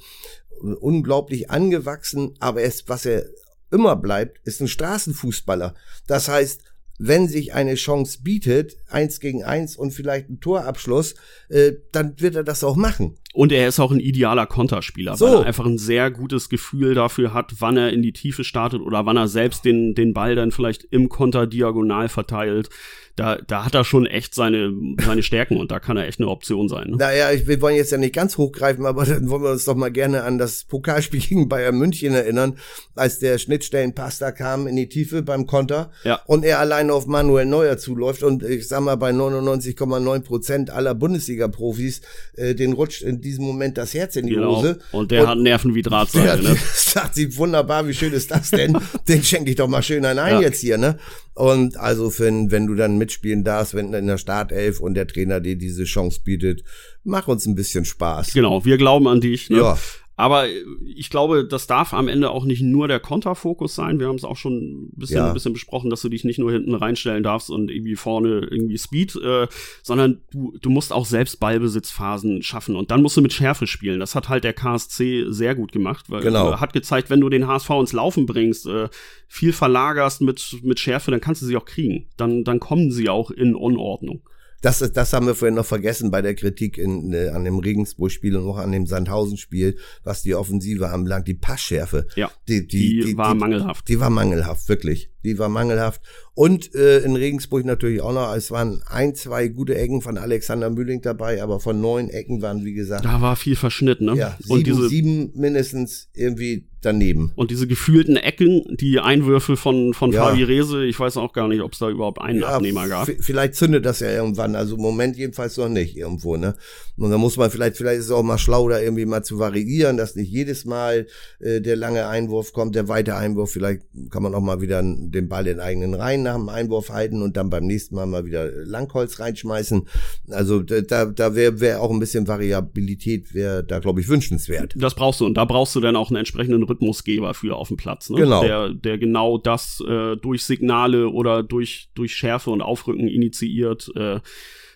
unglaublich 0.59 1.49
angewachsen, 1.49 2.35
aber 2.39 2.61
es, 2.61 2.87
was 2.87 3.05
er 3.05 3.25
immer 3.71 3.95
bleibt, 3.95 4.45
ist 4.45 4.61
ein 4.61 4.67
Straßenfußballer. 4.67 5.73
Das 6.05 6.27
heißt, 6.27 6.61
wenn 6.99 7.27
sich 7.27 7.53
eine 7.53 7.75
Chance 7.75 8.19
bietet, 8.21 8.77
eins 8.89 9.21
gegen 9.21 9.43
eins 9.43 9.75
und 9.75 9.91
vielleicht 9.91 10.29
ein 10.29 10.41
Torabschluss, 10.41 11.15
äh, 11.47 11.71
dann 11.93 12.19
wird 12.19 12.35
er 12.35 12.43
das 12.43 12.63
auch 12.63 12.75
machen. 12.75 13.17
Und 13.39 13.53
er 13.53 13.69
ist 13.69 13.79
auch 13.79 13.93
ein 13.93 14.01
idealer 14.01 14.45
Konterspieler, 14.47 15.15
so. 15.15 15.25
weil 15.25 15.33
er 15.35 15.45
einfach 15.45 15.65
ein 15.65 15.77
sehr 15.77 16.11
gutes 16.11 16.49
Gefühl 16.49 16.93
dafür 16.93 17.33
hat, 17.33 17.53
wann 17.59 17.77
er 17.77 17.93
in 17.93 18.01
die 18.01 18.11
Tiefe 18.11 18.43
startet 18.43 18.81
oder 18.81 19.05
wann 19.05 19.15
er 19.15 19.29
selbst 19.29 19.63
den, 19.63 19.95
den 19.95 20.13
Ball 20.13 20.35
dann 20.35 20.51
vielleicht 20.51 20.83
im 20.91 21.07
Konter 21.07 21.47
diagonal 21.47 22.09
verteilt. 22.09 22.69
Da, 23.15 23.35
da 23.35 23.65
hat 23.65 23.75
er 23.75 23.83
schon 23.83 24.05
echt 24.05 24.33
seine, 24.33 24.73
seine 25.03 25.23
Stärken 25.23 25.57
und 25.57 25.71
da 25.71 25.81
kann 25.81 25.97
er 25.97 26.07
echt 26.07 26.21
eine 26.21 26.29
Option 26.29 26.69
sein. 26.69 26.91
Ne? 26.91 26.97
Naja, 26.97 27.31
ich, 27.31 27.47
wir 27.47 27.61
wollen 27.61 27.75
jetzt 27.75 27.91
ja 27.91 27.97
nicht 27.97 28.15
ganz 28.15 28.37
hochgreifen, 28.37 28.85
aber 28.85 29.03
dann 29.05 29.29
wollen 29.29 29.43
wir 29.43 29.51
uns 29.51 29.65
doch 29.65 29.75
mal 29.75 29.91
gerne 29.91 30.23
an 30.23 30.37
das 30.37 30.63
Pokalspiel 30.63 31.19
gegen 31.27 31.49
Bayern 31.49 31.77
München 31.77 32.13
erinnern, 32.13 32.57
als 32.95 33.19
der 33.19 33.37
Schnittstellenpass 33.37 34.19
da 34.19 34.31
kam 34.31 34.67
in 34.67 34.77
die 34.77 34.87
Tiefe 34.87 35.21
beim 35.21 35.47
Konter 35.47 35.91
ja. 36.05 36.21
und 36.27 36.45
er 36.45 36.59
alleine 36.59 36.93
auf 36.93 37.07
Manuel 37.07 37.45
Neuer 37.45 37.77
zuläuft 37.77 38.23
und 38.23 38.41
ich 38.43 38.69
sag 38.69 38.81
mal 38.81 38.95
bei 38.95 39.11
99,9 39.11 40.19
Prozent 40.21 40.69
aller 40.69 40.95
Bundesliga-Profis 40.95 42.01
äh, 42.35 42.55
den 42.55 42.71
rutscht 42.71 43.01
in 43.01 43.19
diesem 43.29 43.45
Moment 43.45 43.77
das 43.77 43.93
Herz 43.93 44.15
in 44.15 44.27
die 44.27 44.33
genau. 44.33 44.57
Hose. 44.57 44.79
Und 44.91 45.11
der 45.11 45.21
und, 45.21 45.27
hat 45.27 45.37
Nerven 45.37 45.75
wie 45.75 45.81
Drahtseile. 45.81 46.41
ne? 46.41 46.57
sagt 46.73 47.15
sie, 47.15 47.35
wunderbar, 47.37 47.87
wie 47.87 47.93
schön 47.93 48.11
ist 48.11 48.31
das 48.31 48.49
denn? 48.49 48.77
Den 49.07 49.23
schenke 49.23 49.51
ich 49.51 49.55
doch 49.55 49.67
mal 49.67 49.83
schön 49.83 50.03
ein 50.03 50.17
ja. 50.17 50.41
jetzt 50.41 50.59
hier, 50.59 50.77
ne? 50.77 50.97
Und 51.35 51.77
also, 51.77 52.09
Finn, 52.09 52.51
wenn 52.51 52.67
du 52.67 52.75
dann 52.75 52.97
mitspielen 52.97 53.43
darfst, 53.43 53.73
wenn 53.73 53.93
in 53.93 54.07
der 54.07 54.17
Startelf 54.17 54.81
und 54.81 54.95
der 54.95 55.07
Trainer 55.07 55.39
dir 55.39 55.55
diese 55.55 55.85
Chance 55.85 56.19
bietet, 56.23 56.63
mach 57.03 57.27
uns 57.27 57.45
ein 57.45 57.55
bisschen 57.55 57.85
Spaß. 57.85 58.33
Genau, 58.33 58.65
wir 58.65 58.77
glauben 58.77 59.07
an 59.07 59.21
dich. 59.21 59.49
Ne? 59.49 59.59
Ja. 59.59 59.77
Aber 60.19 60.47
ich 60.85 61.09
glaube, 61.09 61.45
das 61.45 61.65
darf 61.65 61.93
am 61.93 62.09
Ende 62.09 62.31
auch 62.31 62.43
nicht 62.43 62.61
nur 62.61 62.89
der 62.89 62.99
Konterfokus 62.99 63.73
sein. 63.73 64.01
Wir 64.01 64.07
haben 64.09 64.17
es 64.17 64.25
auch 64.25 64.35
schon 64.35 64.87
ein 64.87 64.91
bisschen, 64.97 65.19
ja. 65.19 65.27
ein 65.29 65.33
bisschen 65.33 65.53
besprochen, 65.53 65.89
dass 65.89 66.01
du 66.01 66.09
dich 66.09 66.25
nicht 66.25 66.39
nur 66.39 66.51
hinten 66.51 66.75
reinstellen 66.75 67.23
darfst 67.23 67.49
und 67.49 67.71
irgendwie 67.71 67.95
vorne 67.95 68.45
irgendwie 68.51 68.77
Speed, 68.77 69.15
äh, 69.15 69.47
sondern 69.81 70.19
du, 70.29 70.57
du 70.61 70.69
musst 70.69 70.91
auch 70.91 71.05
selbst 71.05 71.39
Ballbesitzphasen 71.39 72.43
schaffen 72.43 72.75
und 72.75 72.91
dann 72.91 73.01
musst 73.01 73.15
du 73.15 73.21
mit 73.21 73.31
Schärfe 73.31 73.65
spielen. 73.65 74.01
Das 74.01 74.13
hat 74.13 74.27
halt 74.27 74.43
der 74.43 74.51
KSC 74.51 75.23
sehr 75.29 75.55
gut 75.55 75.71
gemacht, 75.71 76.09
weil 76.09 76.21
genau. 76.21 76.51
äh, 76.51 76.57
hat 76.57 76.73
gezeigt, 76.73 77.09
wenn 77.09 77.21
du 77.21 77.29
den 77.29 77.47
HSV 77.47 77.69
ins 77.79 77.93
Laufen 77.93 78.25
bringst, 78.25 78.67
äh, 78.67 78.89
viel 79.29 79.53
verlagerst 79.53 80.19
mit, 80.19 80.57
mit 80.63 80.81
Schärfe, 80.81 81.11
dann 81.11 81.21
kannst 81.21 81.43
du 81.43 81.45
sie 81.45 81.55
auch 81.55 81.63
kriegen. 81.63 82.09
Dann, 82.17 82.43
dann 82.43 82.59
kommen 82.59 82.91
sie 82.91 83.07
auch 83.07 83.31
in 83.31 83.55
Unordnung. 83.55 84.21
Das, 84.61 84.81
ist, 84.81 84.97
das 84.97 85.13
haben 85.13 85.27
wir 85.27 85.35
vorhin 85.35 85.55
noch 85.55 85.65
vergessen 85.65 86.11
bei 86.11 86.21
der 86.21 86.35
Kritik 86.35 86.77
in, 86.77 87.13
äh, 87.13 87.29
an 87.29 87.43
dem 87.45 87.59
Regensburg-Spiel 87.59 88.35
und 88.35 88.47
auch 88.47 88.57
an 88.57 88.71
dem 88.71 88.85
Sandhausen-Spiel, 88.85 89.77
was 90.03 90.21
die 90.21 90.35
Offensive 90.35 90.89
anbelangt, 90.89 91.27
die 91.27 91.33
Passschärfe. 91.33 92.07
Ja, 92.15 92.29
die, 92.47 92.67
die, 92.67 92.99
die, 92.99 93.05
die 93.05 93.17
war 93.17 93.33
die, 93.33 93.39
mangelhaft. 93.39 93.87
Die 93.87 93.99
war 93.99 94.09
mangelhaft, 94.09 94.67
wirklich. 94.67 95.11
Die 95.23 95.37
war 95.37 95.49
mangelhaft. 95.49 96.01
Und 96.33 96.73
äh, 96.73 96.99
in 96.99 97.15
Regensburg 97.15 97.65
natürlich 97.65 98.01
auch 98.01 98.13
noch. 98.13 98.33
Es 98.33 98.49
waren 98.49 98.81
ein, 98.87 99.13
zwei 99.15 99.49
gute 99.49 99.75
Ecken 99.75 100.01
von 100.01 100.17
Alexander 100.17 100.69
Mühling 100.69 101.01
dabei, 101.01 101.43
aber 101.43 101.59
von 101.59 101.81
neun 101.81 102.09
Ecken 102.09 102.41
waren, 102.41 102.63
wie 102.63 102.73
gesagt. 102.73 103.03
Da 103.03 103.21
war 103.21 103.35
viel 103.35 103.57
Verschnitt, 103.57 103.99
ne? 103.99 104.15
Ja, 104.15 104.37
sieben, 104.39 104.53
und 104.53 104.67
diese, 104.67 104.87
sieben 104.87 105.31
mindestens 105.35 106.09
irgendwie 106.13 106.69
daneben. 106.81 107.33
Und 107.35 107.51
diese 107.51 107.67
gefühlten 107.67 108.15
Ecken, 108.15 108.63
die 108.79 108.99
Einwürfe 108.99 109.57
von, 109.57 109.93
von 109.93 110.11
ja. 110.11 110.23
Fabi 110.23 110.43
Rese, 110.43 110.85
ich 110.85 110.97
weiß 110.97 111.17
auch 111.17 111.33
gar 111.33 111.47
nicht, 111.47 111.61
ob 111.61 111.73
es 111.73 111.79
da 111.79 111.89
überhaupt 111.89 112.21
einen 112.21 112.39
ja, 112.39 112.47
Abnehmer 112.47 112.87
gab. 112.87 113.09
Vielleicht 113.19 113.55
zündet 113.55 113.85
das 113.85 113.99
ja 113.99 114.09
irgendwann, 114.09 114.55
also 114.55 114.75
im 114.75 114.81
Moment 114.81 115.17
jedenfalls 115.17 115.57
noch 115.57 115.69
nicht 115.69 115.97
irgendwo, 115.97 116.37
ne? 116.37 116.55
Und 116.97 117.11
da 117.11 117.17
muss 117.17 117.37
man 117.37 117.51
vielleicht, 117.51 117.77
vielleicht 117.77 117.99
ist 117.99 118.05
es 118.05 118.11
auch 118.11 118.23
mal 118.23 118.37
schlau, 118.37 118.69
da 118.69 118.79
irgendwie 118.79 119.05
mal 119.05 119.23
zu 119.23 119.39
variieren, 119.39 119.97
dass 119.97 120.15
nicht 120.15 120.31
jedes 120.31 120.65
Mal 120.65 121.07
äh, 121.39 121.61
der 121.61 121.75
lange 121.75 122.07
Einwurf 122.07 122.53
kommt, 122.53 122.75
der 122.75 122.87
weite 122.87 123.15
Einwurf, 123.15 123.51
vielleicht 123.51 123.81
kann 124.09 124.23
man 124.23 124.33
auch 124.33 124.41
mal 124.41 124.61
wieder 124.61 124.81
den 125.11 125.29
Ball 125.29 125.47
in 125.47 125.59
eigenen 125.59 125.93
Reihen 125.93 126.23
nach 126.23 126.35
dem 126.35 126.49
Einwurf 126.49 126.89
halten 126.89 127.21
und 127.21 127.37
dann 127.37 127.49
beim 127.49 127.65
nächsten 127.65 127.95
Mal 127.95 128.05
mal 128.05 128.25
wieder 128.25 128.49
Langholz 128.65 129.19
reinschmeißen. 129.19 129.87
Also 130.29 130.61
da, 130.61 131.05
da 131.05 131.35
wäre 131.35 131.59
wär 131.59 131.81
auch 131.81 131.91
ein 131.91 131.99
bisschen 131.99 132.27
Variabilität, 132.27 133.33
wäre 133.33 133.63
da, 133.63 133.79
glaube 133.79 134.01
ich, 134.01 134.07
wünschenswert. 134.07 134.73
Das 134.75 134.95
brauchst 134.95 135.21
du 135.21 135.25
und 135.25 135.35
da 135.35 135.45
brauchst 135.45 135.75
du 135.75 135.79
dann 135.79 135.95
auch 135.95 136.09
einen 136.09 136.17
entsprechenden 136.17 136.63
Rhythmusgeber 136.63 137.33
für 137.33 137.55
auf 137.55 137.69
dem 137.69 137.77
Platz, 137.77 138.09
ne? 138.09 138.17
Genau. 138.17 138.41
Der, 138.41 138.73
der 138.73 138.97
genau 138.97 139.37
das 139.37 139.83
äh, 139.87 140.15
durch 140.17 140.43
Signale 140.43 141.09
oder 141.09 141.43
durch, 141.43 141.89
durch 141.95 142.15
Schärfe 142.15 142.51
und 142.51 142.61
Aufrücken 142.61 143.07
initiiert. 143.07 143.91
Äh, 143.95 144.19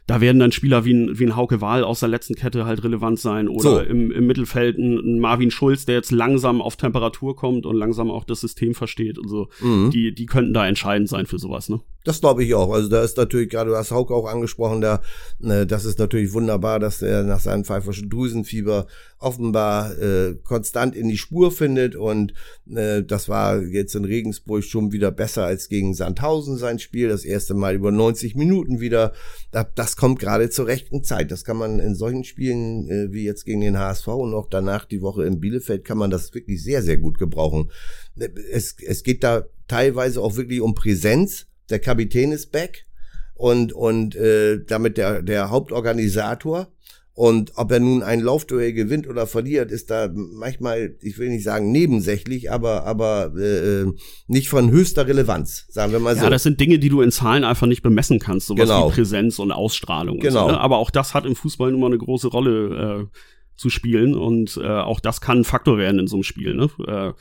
da 0.06 0.20
werden 0.22 0.40
dann 0.40 0.52
Spieler 0.52 0.86
wie 0.86 0.94
ein, 0.94 1.18
wie 1.18 1.26
ein 1.26 1.36
Hauke 1.36 1.62
Wahl 1.62 1.84
aus 1.84 2.02
der 2.02 2.10
letzten 2.10 2.36
Kette 2.36 2.66
halt 2.66 2.84
relevant 2.84 3.20
sein 3.20 3.48
oder 3.48 3.62
so. 3.62 3.80
im, 3.80 4.12
im 4.12 4.28
Mittelfeld 4.28 4.78
ein, 4.78 5.20
Marvin 5.20 5.52
Schulz, 5.52 5.86
der 5.86 5.96
jetzt 5.96 6.12
langsam 6.12 6.62
auf 6.62 6.76
Temperatur 6.76 7.36
kommt 7.36 7.66
und 7.66 7.76
langsam 7.76 8.12
auch 8.12 8.26
das 8.26 8.42
System 8.42 8.74
versteht 8.76 9.18
und 9.18 9.30
so. 9.30 9.48
Mhm. 9.62 9.92
Die, 9.92 10.14
die 10.14 10.26
könnten 10.26 10.54
da 10.54 10.68
entscheidend 10.68 11.10
sein 11.10 11.26
für 11.26 11.40
sowas, 11.40 11.70
ne? 11.70 11.82
Das 12.04 12.20
glaube 12.20 12.44
ich 12.44 12.54
auch. 12.54 12.72
Also 12.74 12.90
da 12.90 13.02
ist 13.02 13.16
natürlich, 13.16 13.50
gerade 13.50 13.70
du 13.70 13.78
hast 13.78 13.92
Hauke 13.92 14.14
auch 14.14 14.28
angesprochen, 14.28 14.82
da, 14.82 15.02
äh, 15.42 15.66
das 15.66 15.86
ist 15.86 16.00
natürlich 16.00 16.34
wunderbar, 16.34 16.80
dass 16.80 17.02
er 17.02 17.24
nach 17.24 17.40
seinem 17.40 17.64
pfeiferschen 17.64 18.10
Drüsenfieber 18.10 18.88
offenbar 19.20 19.98
äh, 19.98 20.36
konstant 20.44 20.98
in 20.98 21.08
die 21.08 21.18
Spur 21.18 21.52
findet 21.52 21.96
und 21.96 22.34
äh, 22.70 23.04
das 23.04 23.30
war 23.30 23.62
jetzt 23.62 23.96
in 23.96 24.04
Regensburg 24.04 24.66
schon 24.66 24.92
wieder 24.92 25.12
besser 25.12 25.46
als 25.46 25.70
gegen 25.70 25.94
Sandhausen 25.94 26.58
sein 26.58 26.78
Spiel. 26.78 27.08
Das 27.08 27.24
erste 27.24 27.54
Mal 27.54 27.76
über 27.76 27.92
90 27.92 28.36
Minuten 28.36 28.82
wieder. 28.82 29.14
Das 29.76 29.96
kommt 29.96 30.20
gerade 30.20 30.50
zur 30.50 30.68
rechten 30.68 31.04
Zeit. 31.04 31.32
Das 31.32 31.46
kann 31.46 31.58
man 31.58 31.80
in 31.80 31.96
solchen 31.96 32.26
Spielen 32.26 32.90
äh, 32.90 33.14
wie 33.14 33.24
jetzt 33.24 33.46
gegen 33.46 33.62
den 33.62 33.80
HSV 33.80 34.08
und 34.10 34.34
auch 34.34 34.50
danach 34.50 34.84
die 34.84 35.02
Woche 35.02 35.24
in 35.24 35.40
Bielefeld 35.40 35.86
kann 35.86 35.98
man 35.98 36.12
das 36.12 36.34
wirklich 36.34 36.62
sehr, 36.62 36.82
sehr 36.82 36.98
gut 36.98 37.18
gebrauchen. 37.18 37.72
Es, 38.52 38.76
es 38.86 39.04
geht 39.04 39.24
da 39.24 39.46
teilweise 39.70 40.22
auch 40.22 40.36
wirklich 40.36 40.60
um 40.60 40.76
Präsenz 40.76 41.48
der 41.70 41.80
Kapitän 41.80 42.32
ist 42.32 42.52
back 42.52 42.86
und, 43.36 43.74
und 43.74 44.16
äh, 44.16 44.64
damit 44.66 44.98
der, 44.98 45.22
der 45.22 45.50
Hauptorganisator. 45.50 46.68
Und 47.16 47.52
ob 47.58 47.72
er 47.72 47.80
nun 47.80 48.02
ein 48.02 48.22
Laufduell 48.22 48.74
gewinnt 48.74 49.08
oder 49.08 49.28
verliert, 49.28 49.70
ist 49.70 49.92
da 49.92 50.10
manchmal, 50.12 50.96
ich 51.00 51.20
will 51.20 51.30
nicht 51.30 51.44
sagen 51.44 51.72
nebensächlich, 51.72 52.52
aber, 52.52 52.86
aber 52.86 53.36
äh, 53.38 53.86
nicht 54.26 54.50
von 54.50 54.72
höchster 54.72 55.08
Relevanz, 55.08 55.68
sagen 55.70 55.92
wir 55.92 56.00
mal 56.00 56.16
so. 56.16 56.24
Ja, 56.24 56.32
das 56.32 56.42
sind 56.42 56.60
Dinge, 56.60 56.80
die 56.80 56.90
du 56.90 57.02
in 57.02 57.12
Zahlen 57.12 57.44
einfach 57.44 57.68
nicht 57.68 57.84
bemessen 57.84 58.18
kannst, 58.18 58.48
sowas 58.48 58.64
genau. 58.64 58.90
wie 58.90 58.96
Präsenz 58.96 59.38
und 59.38 59.52
Ausstrahlung. 59.52 60.20
Genau. 60.22 60.46
Und 60.46 60.50
so, 60.50 60.56
ne? 60.56 60.60
Aber 60.60 60.78
auch 60.78 60.90
das 60.90 61.14
hat 61.14 61.28
im 61.28 61.36
Fußball 61.36 61.72
nun 61.72 61.82
mal 61.82 61.88
eine 61.88 62.00
große 62.00 62.30
Rolle. 62.30 63.10
Äh, 63.12 63.18
zu 63.56 63.70
spielen 63.70 64.16
und 64.16 64.58
äh, 64.58 64.68
auch 64.68 65.00
das 65.00 65.22
kann 65.22 65.40
ein 65.40 65.44
Faktor 65.44 65.78
werden 65.78 66.00
in 66.00 66.08
so 66.08 66.18
einem 66.18 66.24
Spiel, 66.24 66.54
ne? 66.54 66.70
Äh, 66.88 67.14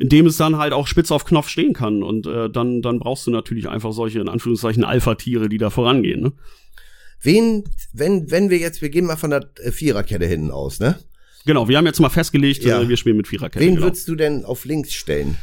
in 0.00 0.08
dem 0.08 0.26
es 0.26 0.36
dann 0.36 0.56
halt 0.56 0.72
auch 0.72 0.86
spitz 0.86 1.10
auf 1.10 1.24
Knopf 1.24 1.48
stehen 1.48 1.72
kann 1.72 2.02
und 2.02 2.26
äh, 2.26 2.50
dann 2.50 2.82
dann 2.82 2.98
brauchst 2.98 3.26
du 3.26 3.30
natürlich 3.30 3.68
einfach 3.68 3.92
solche 3.92 4.20
in 4.20 4.28
Anführungszeichen 4.28 4.84
Alpha-Tiere, 4.84 5.48
die 5.48 5.58
da 5.58 5.70
vorangehen, 5.70 6.20
ne? 6.20 6.32
Wen, 7.20 7.64
wenn 7.92 8.30
wenn 8.30 8.50
wir 8.50 8.58
jetzt, 8.58 8.82
wir 8.82 8.90
gehen 8.90 9.06
mal 9.06 9.16
von 9.16 9.30
der 9.30 9.50
äh, 9.62 9.70
Viererkette 9.70 10.26
hinten 10.26 10.50
aus, 10.50 10.80
ne? 10.80 10.98
Genau, 11.46 11.68
wir 11.68 11.76
haben 11.76 11.86
jetzt 11.86 12.00
mal 12.00 12.08
festgelegt, 12.08 12.64
ja. 12.64 12.80
äh, 12.80 12.88
wir 12.88 12.96
spielen 12.96 13.16
mit 13.16 13.28
Viererkette. 13.28 13.64
Wen 13.64 13.74
genau. 13.74 13.86
würdest 13.86 14.08
du 14.08 14.14
denn 14.14 14.44
auf 14.44 14.64
links 14.64 14.94
stellen? 14.94 15.36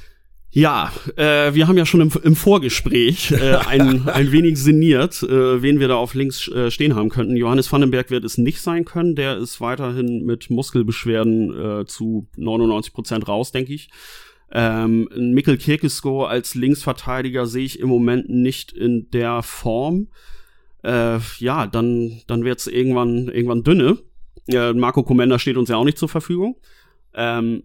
Ja, 0.53 0.91
äh, 1.15 1.53
wir 1.53 1.69
haben 1.69 1.77
ja 1.77 1.85
schon 1.85 2.01
im, 2.01 2.11
im 2.23 2.35
Vorgespräch 2.35 3.31
äh, 3.31 3.55
ein, 3.55 4.07
ein 4.09 4.31
wenig 4.33 4.57
sinniert, 4.57 5.23
äh, 5.23 5.61
wen 5.61 5.79
wir 5.79 5.87
da 5.87 5.95
auf 5.95 6.13
links 6.13 6.49
äh, 6.49 6.69
stehen 6.69 6.93
haben 6.93 7.07
könnten. 7.07 7.37
Johannes 7.37 7.71
Vandenberg 7.71 8.09
wird 8.11 8.25
es 8.25 8.37
nicht 8.37 8.61
sein 8.61 8.83
können. 8.83 9.15
Der 9.15 9.37
ist 9.37 9.61
weiterhin 9.61 10.25
mit 10.25 10.49
Muskelbeschwerden 10.49 11.81
äh, 11.81 11.85
zu 11.85 12.27
99 12.35 12.93
Prozent 12.93 13.27
raus, 13.29 13.53
denke 13.53 13.73
ich. 13.73 13.89
Ähm, 14.51 15.07
Mikkel 15.15 15.57
Kirkesko 15.57 16.25
als 16.25 16.55
Linksverteidiger 16.55 17.45
sehe 17.45 17.63
ich 17.63 17.79
im 17.79 17.87
Moment 17.87 18.29
nicht 18.29 18.73
in 18.73 19.09
der 19.11 19.43
Form. 19.43 20.09
Äh, 20.83 21.19
ja, 21.37 21.67
dann, 21.67 22.21
dann 22.27 22.43
wird's 22.43 22.67
irgendwann, 22.67 23.29
irgendwann 23.29 23.63
dünne. 23.63 23.99
Äh, 24.47 24.73
Marco 24.73 25.03
Comenda 25.03 25.39
steht 25.39 25.55
uns 25.55 25.69
ja 25.69 25.77
auch 25.77 25.85
nicht 25.85 25.97
zur 25.97 26.09
Verfügung. 26.09 26.57
Ähm, 27.13 27.63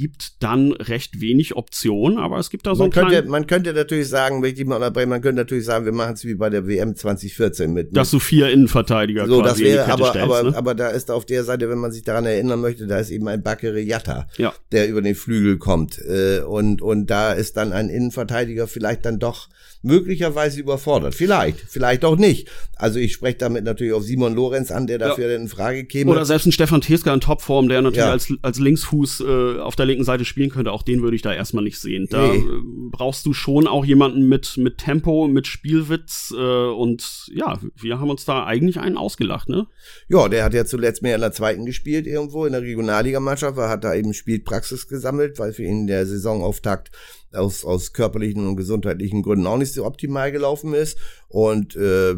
gibt 0.00 0.42
dann 0.42 0.72
recht 0.72 1.20
wenig 1.20 1.56
Optionen, 1.56 2.16
aber 2.16 2.38
es 2.38 2.48
gibt 2.48 2.66
da 2.66 2.74
so 2.74 2.84
man 2.84 2.92
einen 2.92 3.10
könnte, 3.10 3.28
Man 3.28 3.46
könnte 3.46 3.74
natürlich 3.74 4.08
sagen, 4.08 4.42
wenn 4.42 4.54
ich 4.54 4.64
mal 4.64 4.76
unterbrechen, 4.76 5.10
man 5.10 5.20
könnte 5.20 5.42
natürlich 5.42 5.66
sagen, 5.66 5.84
wir 5.84 5.92
machen 5.92 6.14
es 6.14 6.24
wie 6.24 6.34
bei 6.34 6.48
der 6.48 6.66
WM 6.66 6.96
2014 6.96 7.70
mit. 7.70 7.88
mit 7.88 7.96
dass 7.96 8.10
du 8.10 8.18
vier 8.18 8.48
Innenverteidiger 8.48 9.26
so, 9.26 9.42
das 9.42 9.58
wäre, 9.58 9.84
aber, 9.92 10.08
stellst, 10.08 10.24
aber, 10.24 10.50
ne? 10.50 10.56
aber 10.56 10.74
da 10.74 10.88
ist 10.88 11.10
auf 11.10 11.26
der 11.26 11.44
Seite, 11.44 11.68
wenn 11.68 11.78
man 11.78 11.92
sich 11.92 12.02
daran 12.02 12.24
erinnern 12.24 12.62
möchte, 12.62 12.86
da 12.86 12.98
ist 12.98 13.10
eben 13.10 13.28
ein 13.28 13.42
Bakere 13.42 13.80
Jatta, 13.80 14.26
ja. 14.38 14.54
der 14.72 14.88
über 14.88 15.02
den 15.02 15.14
Flügel 15.14 15.58
kommt. 15.58 15.98
Äh, 15.98 16.40
und, 16.40 16.80
und 16.80 17.08
da 17.10 17.34
ist 17.34 17.58
dann 17.58 17.74
ein 17.74 17.90
Innenverteidiger 17.90 18.66
vielleicht 18.66 19.04
dann 19.04 19.18
doch 19.18 19.48
möglicherweise 19.82 20.60
überfordert. 20.60 21.14
Vielleicht, 21.14 21.60
vielleicht 21.68 22.04
auch 22.04 22.16
nicht. 22.16 22.48
Also 22.76 22.98
ich 22.98 23.12
spreche 23.12 23.38
damit 23.38 23.64
natürlich 23.64 23.92
auf 23.92 24.02
Simon 24.02 24.34
Lorenz 24.34 24.70
an, 24.70 24.86
der 24.86 24.98
dafür 24.98 25.30
ja. 25.30 25.36
in 25.36 25.48
Frage 25.48 25.84
käme. 25.84 26.10
Oder 26.10 26.24
selbst 26.24 26.46
ein 26.46 26.52
Stefan 26.52 26.80
Teska 26.80 27.12
in 27.12 27.20
Topform, 27.20 27.68
der 27.68 27.80
natürlich 27.82 27.98
ja. 27.98 28.12
als, 28.12 28.32
als 28.42 28.58
Linksfuß 28.58 29.20
äh, 29.20 29.58
auf 29.60 29.76
der 29.76 29.86
linken 29.90 30.04
Seite 30.04 30.24
spielen 30.24 30.50
könnte, 30.50 30.72
auch 30.72 30.82
den 30.82 31.02
würde 31.02 31.16
ich 31.16 31.22
da 31.22 31.32
erstmal 31.32 31.64
nicht 31.64 31.78
sehen. 31.78 32.06
Da 32.10 32.28
nee. 32.28 32.38
Äh, 32.38 32.62
brauchst 32.90 33.26
du 33.26 33.32
schon 33.32 33.66
auch 33.66 33.84
jemanden 33.84 34.28
mit, 34.28 34.56
mit 34.56 34.78
Tempo, 34.78 35.28
mit 35.28 35.46
Spielwitz 35.46 36.32
äh, 36.36 36.40
und 36.40 37.30
ja, 37.34 37.58
wir 37.76 38.00
haben 38.00 38.10
uns 38.10 38.24
da 38.24 38.44
eigentlich 38.44 38.80
einen 38.80 38.96
ausgelacht, 38.96 39.48
ne? 39.48 39.66
Ja, 40.08 40.28
der 40.28 40.44
hat 40.44 40.54
ja 40.54 40.64
zuletzt 40.64 41.02
mehr 41.02 41.16
in 41.16 41.20
der 41.20 41.32
zweiten 41.32 41.66
gespielt 41.66 42.06
irgendwo, 42.06 42.46
in 42.46 42.52
der 42.52 42.62
Regionalligamannschaft, 42.62 43.58
er 43.58 43.68
hat 43.68 43.84
da 43.84 43.94
eben 43.94 44.14
Spielpraxis 44.14 44.88
gesammelt, 44.88 45.38
weil 45.38 45.52
für 45.52 45.64
ihn 45.64 45.86
der 45.86 46.06
Saisonauftakt 46.06 46.90
aus, 47.32 47.64
aus 47.64 47.92
körperlichen 47.92 48.46
und 48.46 48.56
gesundheitlichen 48.56 49.22
Gründen 49.22 49.46
auch 49.46 49.58
nicht 49.58 49.72
so 49.72 49.84
optimal 49.84 50.32
gelaufen 50.32 50.74
ist. 50.74 50.98
Und 51.28 51.76
äh, 51.76 52.16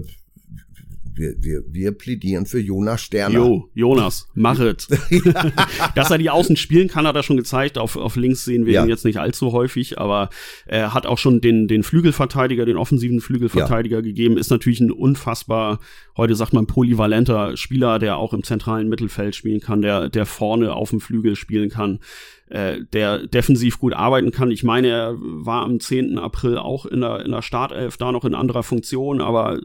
wir, 1.14 1.34
wir, 1.38 1.62
wir 1.68 1.92
plädieren 1.92 2.46
für 2.46 2.58
Jonas 2.60 3.02
Sterner. 3.02 3.34
Jo, 3.34 3.68
Jonas, 3.74 4.28
mach 4.34 4.58
es. 4.60 4.88
Dass 5.94 6.10
er 6.10 6.18
die 6.18 6.30
Außen 6.30 6.56
spielen 6.56 6.88
kann, 6.88 7.06
hat 7.06 7.16
er 7.16 7.22
schon 7.22 7.36
gezeigt. 7.36 7.78
Auf, 7.78 7.96
auf 7.96 8.16
links 8.16 8.44
sehen 8.44 8.66
wir 8.66 8.72
ja. 8.72 8.82
ihn 8.82 8.88
jetzt 8.88 9.04
nicht 9.04 9.18
allzu 9.18 9.52
häufig, 9.52 9.98
aber 9.98 10.30
er 10.66 10.94
hat 10.94 11.06
auch 11.06 11.18
schon 11.18 11.40
den, 11.40 11.68
den 11.68 11.82
Flügelverteidiger, 11.82 12.64
den 12.64 12.76
offensiven 12.76 13.20
Flügelverteidiger 13.20 13.96
ja. 13.96 14.02
gegeben. 14.02 14.38
Ist 14.38 14.50
natürlich 14.50 14.80
ein 14.80 14.90
unfassbar, 14.90 15.80
heute 16.16 16.34
sagt 16.34 16.52
man, 16.52 16.66
polyvalenter 16.66 17.56
Spieler, 17.56 17.98
der 17.98 18.16
auch 18.16 18.32
im 18.32 18.42
zentralen 18.42 18.88
Mittelfeld 18.88 19.34
spielen 19.34 19.60
kann, 19.60 19.82
der, 19.82 20.08
der 20.08 20.26
vorne 20.26 20.72
auf 20.74 20.90
dem 20.90 21.00
Flügel 21.00 21.36
spielen 21.36 21.68
kann 21.68 22.00
äh, 22.52 22.84
der 22.92 23.26
defensiv 23.26 23.78
gut 23.78 23.94
arbeiten 23.94 24.30
kann. 24.30 24.50
Ich 24.50 24.62
meine, 24.62 24.88
er 24.88 25.14
war 25.18 25.62
am 25.62 25.80
10. 25.80 26.18
April 26.18 26.58
auch 26.58 26.84
in 26.84 27.00
der, 27.00 27.24
in 27.24 27.32
der 27.32 27.40
Startelf, 27.40 27.96
da 27.96 28.12
noch 28.12 28.26
in 28.26 28.34
anderer 28.34 28.62
Funktion, 28.62 29.22
aber 29.22 29.58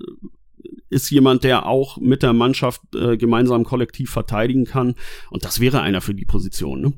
ist 0.89 1.09
jemand, 1.09 1.43
der 1.43 1.65
auch 1.65 1.97
mit 1.97 2.23
der 2.23 2.33
Mannschaft 2.33 2.81
äh, 2.95 3.17
gemeinsam 3.17 3.63
kollektiv 3.63 4.09
verteidigen 4.09 4.65
kann. 4.65 4.95
Und 5.29 5.45
das 5.45 5.59
wäre 5.59 5.81
einer 5.81 6.01
für 6.01 6.13
die 6.13 6.25
Position. 6.25 6.81
Ne? 6.81 6.93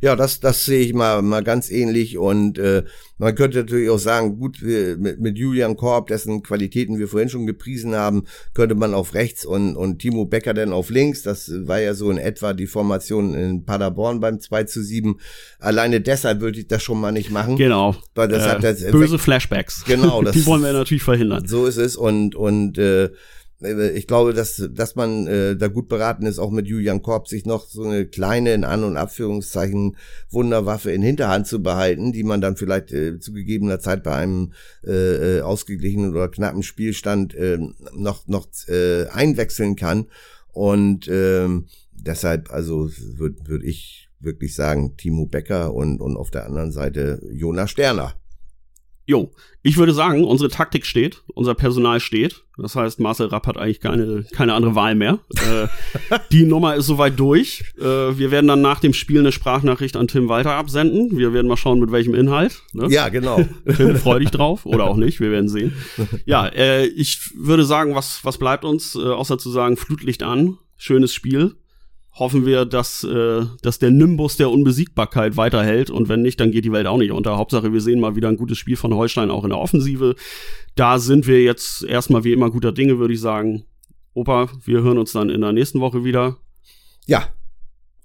Ja, 0.00 0.16
das, 0.16 0.40
das 0.40 0.64
sehe 0.64 0.80
ich 0.80 0.94
mal, 0.94 1.22
mal 1.22 1.42
ganz 1.42 1.70
ähnlich. 1.70 2.18
Und 2.18 2.58
äh, 2.58 2.84
man 3.18 3.34
könnte 3.34 3.58
natürlich 3.58 3.90
auch 3.90 3.98
sagen, 3.98 4.38
gut, 4.38 4.62
mit, 4.62 5.20
mit 5.20 5.38
Julian 5.38 5.76
Korb, 5.76 6.08
dessen 6.08 6.42
Qualitäten 6.42 6.98
wir 6.98 7.08
vorhin 7.08 7.28
schon 7.28 7.46
gepriesen 7.46 7.94
haben, 7.94 8.24
könnte 8.54 8.74
man 8.74 8.94
auf 8.94 9.14
rechts 9.14 9.44
und, 9.44 9.76
und 9.76 9.98
Timo 9.98 10.24
Becker 10.24 10.54
dann 10.54 10.72
auf 10.72 10.90
links. 10.90 11.22
Das 11.22 11.50
war 11.66 11.80
ja 11.80 11.94
so 11.94 12.10
in 12.10 12.18
etwa 12.18 12.52
die 12.52 12.66
Formation 12.66 13.34
in 13.34 13.64
Paderborn 13.64 14.20
beim 14.20 14.40
2 14.40 14.64
zu 14.64 14.82
7. 14.82 15.16
Alleine 15.58 16.00
deshalb 16.00 16.40
würde 16.40 16.60
ich 16.60 16.68
das 16.68 16.82
schon 16.82 17.00
mal 17.00 17.12
nicht 17.12 17.30
machen. 17.30 17.56
Genau. 17.56 17.94
Weil 18.14 18.28
das 18.28 18.44
äh, 18.44 18.48
hat 18.48 18.64
das 18.64 18.90
böse 18.90 19.18
Flashbacks. 19.18 19.84
Genau. 19.84 20.22
Das, 20.32 20.34
die 20.34 20.46
wollen 20.46 20.62
wir 20.62 20.72
natürlich 20.72 21.02
verhindern. 21.02 21.48
So 21.48 21.66
ist 21.66 21.78
es. 21.78 21.96
Und, 21.96 22.36
und 22.36 22.78
äh, 22.78 22.92
äh, 23.02 23.10
ich 23.62 24.06
glaube, 24.06 24.34
dass, 24.34 24.68
dass 24.72 24.96
man 24.96 25.26
äh, 25.26 25.56
da 25.56 25.68
gut 25.68 25.88
beraten 25.88 26.26
ist, 26.26 26.38
auch 26.38 26.50
mit 26.50 26.66
Julian 26.66 27.02
Korb 27.02 27.28
sich 27.28 27.46
noch 27.46 27.66
so 27.66 27.84
eine 27.84 28.06
kleine, 28.06 28.54
in 28.54 28.64
An- 28.64 28.84
und 28.84 28.96
Abführungszeichen, 28.96 29.96
Wunderwaffe 30.30 30.90
in 30.90 31.02
Hinterhand 31.02 31.46
zu 31.46 31.62
behalten, 31.62 32.12
die 32.12 32.24
man 32.24 32.40
dann 32.40 32.56
vielleicht 32.56 32.92
äh, 32.92 33.18
zu 33.18 33.32
gegebener 33.32 33.80
Zeit 33.80 34.02
bei 34.02 34.14
einem 34.14 34.52
äh, 34.84 35.38
äh 35.38 35.40
ausgeglichenen 35.42 36.10
oder 36.12 36.28
knappen 36.28 36.62
Spielstand 36.62 37.34
äh, 37.34 37.58
noch, 37.94 38.26
noch 38.26 38.46
äh, 38.68 39.06
einwechseln 39.08 39.76
kann. 39.76 40.06
Und 40.52 41.08
äh, 41.08 41.48
deshalb, 41.92 42.52
also 42.52 42.90
würde 43.16 43.36
würd 43.46 43.64
ich 43.64 44.08
wirklich 44.20 44.54
sagen, 44.54 44.96
Timo 44.96 45.26
Becker 45.26 45.74
und, 45.74 46.00
und 46.00 46.16
auf 46.16 46.30
der 46.30 46.46
anderen 46.46 46.72
Seite 46.72 47.20
Jonas 47.32 47.70
Sterner. 47.70 48.14
Jo, 49.04 49.30
ich 49.62 49.76
würde 49.76 49.92
sagen, 49.92 50.24
unsere 50.24 50.48
Taktik 50.48 50.86
steht, 50.86 51.22
unser 51.34 51.54
Personal 51.54 51.98
steht. 52.00 52.42
Das 52.56 52.76
heißt, 52.76 53.00
Marcel 53.00 53.28
Rapp 53.28 53.46
hat 53.46 53.56
eigentlich 53.56 53.80
keine, 53.80 54.24
keine 54.32 54.54
andere 54.54 54.74
Wahl 54.74 54.94
mehr. 54.94 55.18
äh, 55.36 55.66
die 56.32 56.44
Nummer 56.44 56.76
ist 56.76 56.86
soweit 56.86 57.18
durch. 57.18 57.64
Äh, 57.78 57.82
wir 57.84 58.30
werden 58.30 58.46
dann 58.46 58.60
nach 58.60 58.80
dem 58.80 58.92
Spiel 58.92 59.20
eine 59.20 59.32
Sprachnachricht 59.32 59.96
an 59.96 60.06
Tim 60.06 60.28
Walter 60.28 60.52
absenden. 60.52 61.16
Wir 61.16 61.32
werden 61.32 61.48
mal 61.48 61.56
schauen, 61.56 61.80
mit 61.80 61.90
welchem 61.90 62.14
Inhalt. 62.14 62.62
Ne? 62.72 62.88
Ja, 62.90 63.08
genau. 63.08 63.44
Tim, 63.76 63.96
freu 63.96 64.20
dich 64.20 64.30
drauf. 64.30 64.66
Oder 64.66 64.84
auch 64.84 64.96
nicht, 64.96 65.18
wir 65.20 65.30
werden 65.30 65.48
sehen. 65.48 65.72
Ja, 66.24 66.46
äh, 66.46 66.86
ich 66.86 67.30
würde 67.36 67.64
sagen, 67.64 67.94
was, 67.94 68.24
was 68.24 68.38
bleibt 68.38 68.64
uns, 68.64 68.94
äh, 68.94 69.00
außer 69.00 69.38
zu 69.38 69.50
sagen, 69.50 69.76
Flutlicht 69.76 70.22
an. 70.22 70.58
Schönes 70.76 71.14
Spiel 71.14 71.56
hoffen 72.14 72.44
wir, 72.44 72.64
dass, 72.64 73.04
äh, 73.04 73.46
dass 73.62 73.78
der 73.78 73.90
Nimbus 73.90 74.36
der 74.36 74.50
Unbesiegbarkeit 74.50 75.36
weiterhält. 75.36 75.90
Und 75.90 76.08
wenn 76.08 76.22
nicht, 76.22 76.38
dann 76.40 76.50
geht 76.50 76.64
die 76.64 76.72
Welt 76.72 76.86
auch 76.86 76.98
nicht 76.98 77.12
unter. 77.12 77.36
Hauptsache, 77.36 77.72
wir 77.72 77.80
sehen 77.80 78.00
mal 78.00 78.16
wieder 78.16 78.28
ein 78.28 78.36
gutes 78.36 78.58
Spiel 78.58 78.76
von 78.76 78.94
Holstein 78.94 79.30
auch 79.30 79.44
in 79.44 79.50
der 79.50 79.58
Offensive. 79.58 80.14
Da 80.74 80.98
sind 80.98 81.26
wir 81.26 81.42
jetzt 81.42 81.82
erstmal 81.84 82.24
wie 82.24 82.32
immer 82.32 82.50
guter 82.50 82.72
Dinge, 82.72 82.98
würde 82.98 83.14
ich 83.14 83.20
sagen. 83.20 83.64
Opa, 84.14 84.50
wir 84.64 84.82
hören 84.82 84.98
uns 84.98 85.12
dann 85.12 85.30
in 85.30 85.40
der 85.40 85.52
nächsten 85.52 85.80
Woche 85.80 86.04
wieder. 86.04 86.36
Ja. 87.06 87.28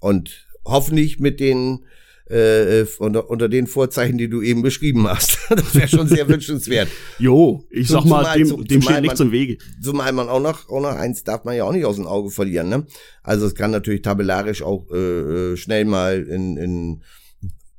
Und 0.00 0.46
hoffentlich 0.64 1.18
mit 1.18 1.38
den 1.38 1.84
äh, 2.30 2.86
unter, 2.98 3.30
unter 3.30 3.48
den 3.48 3.66
Vorzeichen, 3.66 4.18
die 4.18 4.28
du 4.28 4.42
eben 4.42 4.62
beschrieben 4.62 5.08
hast. 5.08 5.38
das 5.50 5.74
wäre 5.74 5.88
schon 5.88 6.08
sehr 6.08 6.28
wünschenswert. 6.28 6.88
Jo, 7.18 7.64
ich 7.70 7.88
sag 7.88 8.04
mal, 8.04 8.24
zumal, 8.24 8.38
dem, 8.38 8.64
dem 8.64 8.82
steht 8.82 9.02
nichts 9.02 9.20
im 9.20 9.32
Wege. 9.32 9.58
Zumal 9.82 10.12
man 10.12 10.28
auch 10.28 10.40
noch, 10.40 10.68
auch 10.68 10.80
noch 10.80 10.96
eins 10.96 11.24
darf 11.24 11.44
man 11.44 11.56
ja 11.56 11.64
auch 11.64 11.72
nicht 11.72 11.84
aus 11.84 11.96
dem 11.96 12.06
Auge 12.06 12.30
verlieren. 12.30 12.68
Ne? 12.68 12.86
Also 13.22 13.46
es 13.46 13.54
kann 13.54 13.70
natürlich 13.70 14.02
tabellarisch 14.02 14.62
auch 14.62 14.90
äh, 14.92 15.52
äh 15.52 15.56
schnell 15.56 15.84
mal 15.84 16.22
in, 16.22 16.56
in 16.56 17.02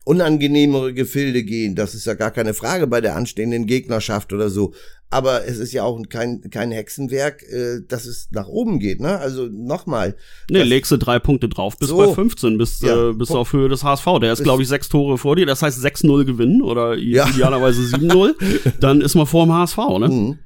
unangenehmere 0.10 0.94
Gefilde 0.94 1.44
gehen. 1.44 1.76
Das 1.76 1.94
ist 1.94 2.06
ja 2.06 2.16
gar 2.16 2.32
keine 2.32 2.56
Frage 2.56 2.88
bei 2.88 3.00
der 3.00 3.16
anstehenden 3.16 3.68
Gegnerschaft 3.68 4.34
oder 4.34 4.50
so. 4.50 4.74
Aber 5.12 5.48
es 5.48 5.58
ist 5.58 5.74
ja 5.74 5.84
auch 5.84 6.00
kein, 6.08 6.42
kein 6.52 6.72
Hexenwerk, 6.72 7.42
äh, 7.44 7.82
dass 7.88 8.06
es 8.06 8.30
nach 8.32 8.48
oben 8.48 8.80
geht, 8.80 9.00
ne? 9.02 9.18
Also 9.18 9.48
nochmal. 9.48 10.16
Nee, 10.52 10.62
legst 10.62 10.92
du 10.92 10.98
drei 10.98 11.18
Punkte 11.18 11.50
drauf 11.50 11.78
bis 11.78 11.90
so, 11.90 11.98
bei 11.98 12.14
15, 12.14 12.58
bis, 12.60 12.82
ja, 12.82 13.10
äh, 13.10 13.14
bis 13.14 13.32
auf 13.32 13.52
Höhe 13.54 13.70
des 13.70 13.84
HSV. 13.84 14.06
Der 14.22 14.34
ist, 14.34 14.44
glaube 14.44 14.62
ich, 14.62 14.68
sechs 14.68 14.88
Tore 14.88 15.18
vor 15.18 15.36
dir. 15.36 15.48
Das 15.48 15.64
heißt 15.64 15.84
6-0 15.84 16.26
gewinnen 16.26 16.62
oder 16.62 16.96
ja. 16.96 17.28
idealerweise 17.28 17.82
7-0. 17.82 18.36
Dann 18.80 19.02
ist 19.02 19.16
man 19.16 19.26
vor 19.26 19.46
dem 19.46 19.54
HSV, 19.54 19.78
ne? 20.00 20.08
Mhm 20.10 20.40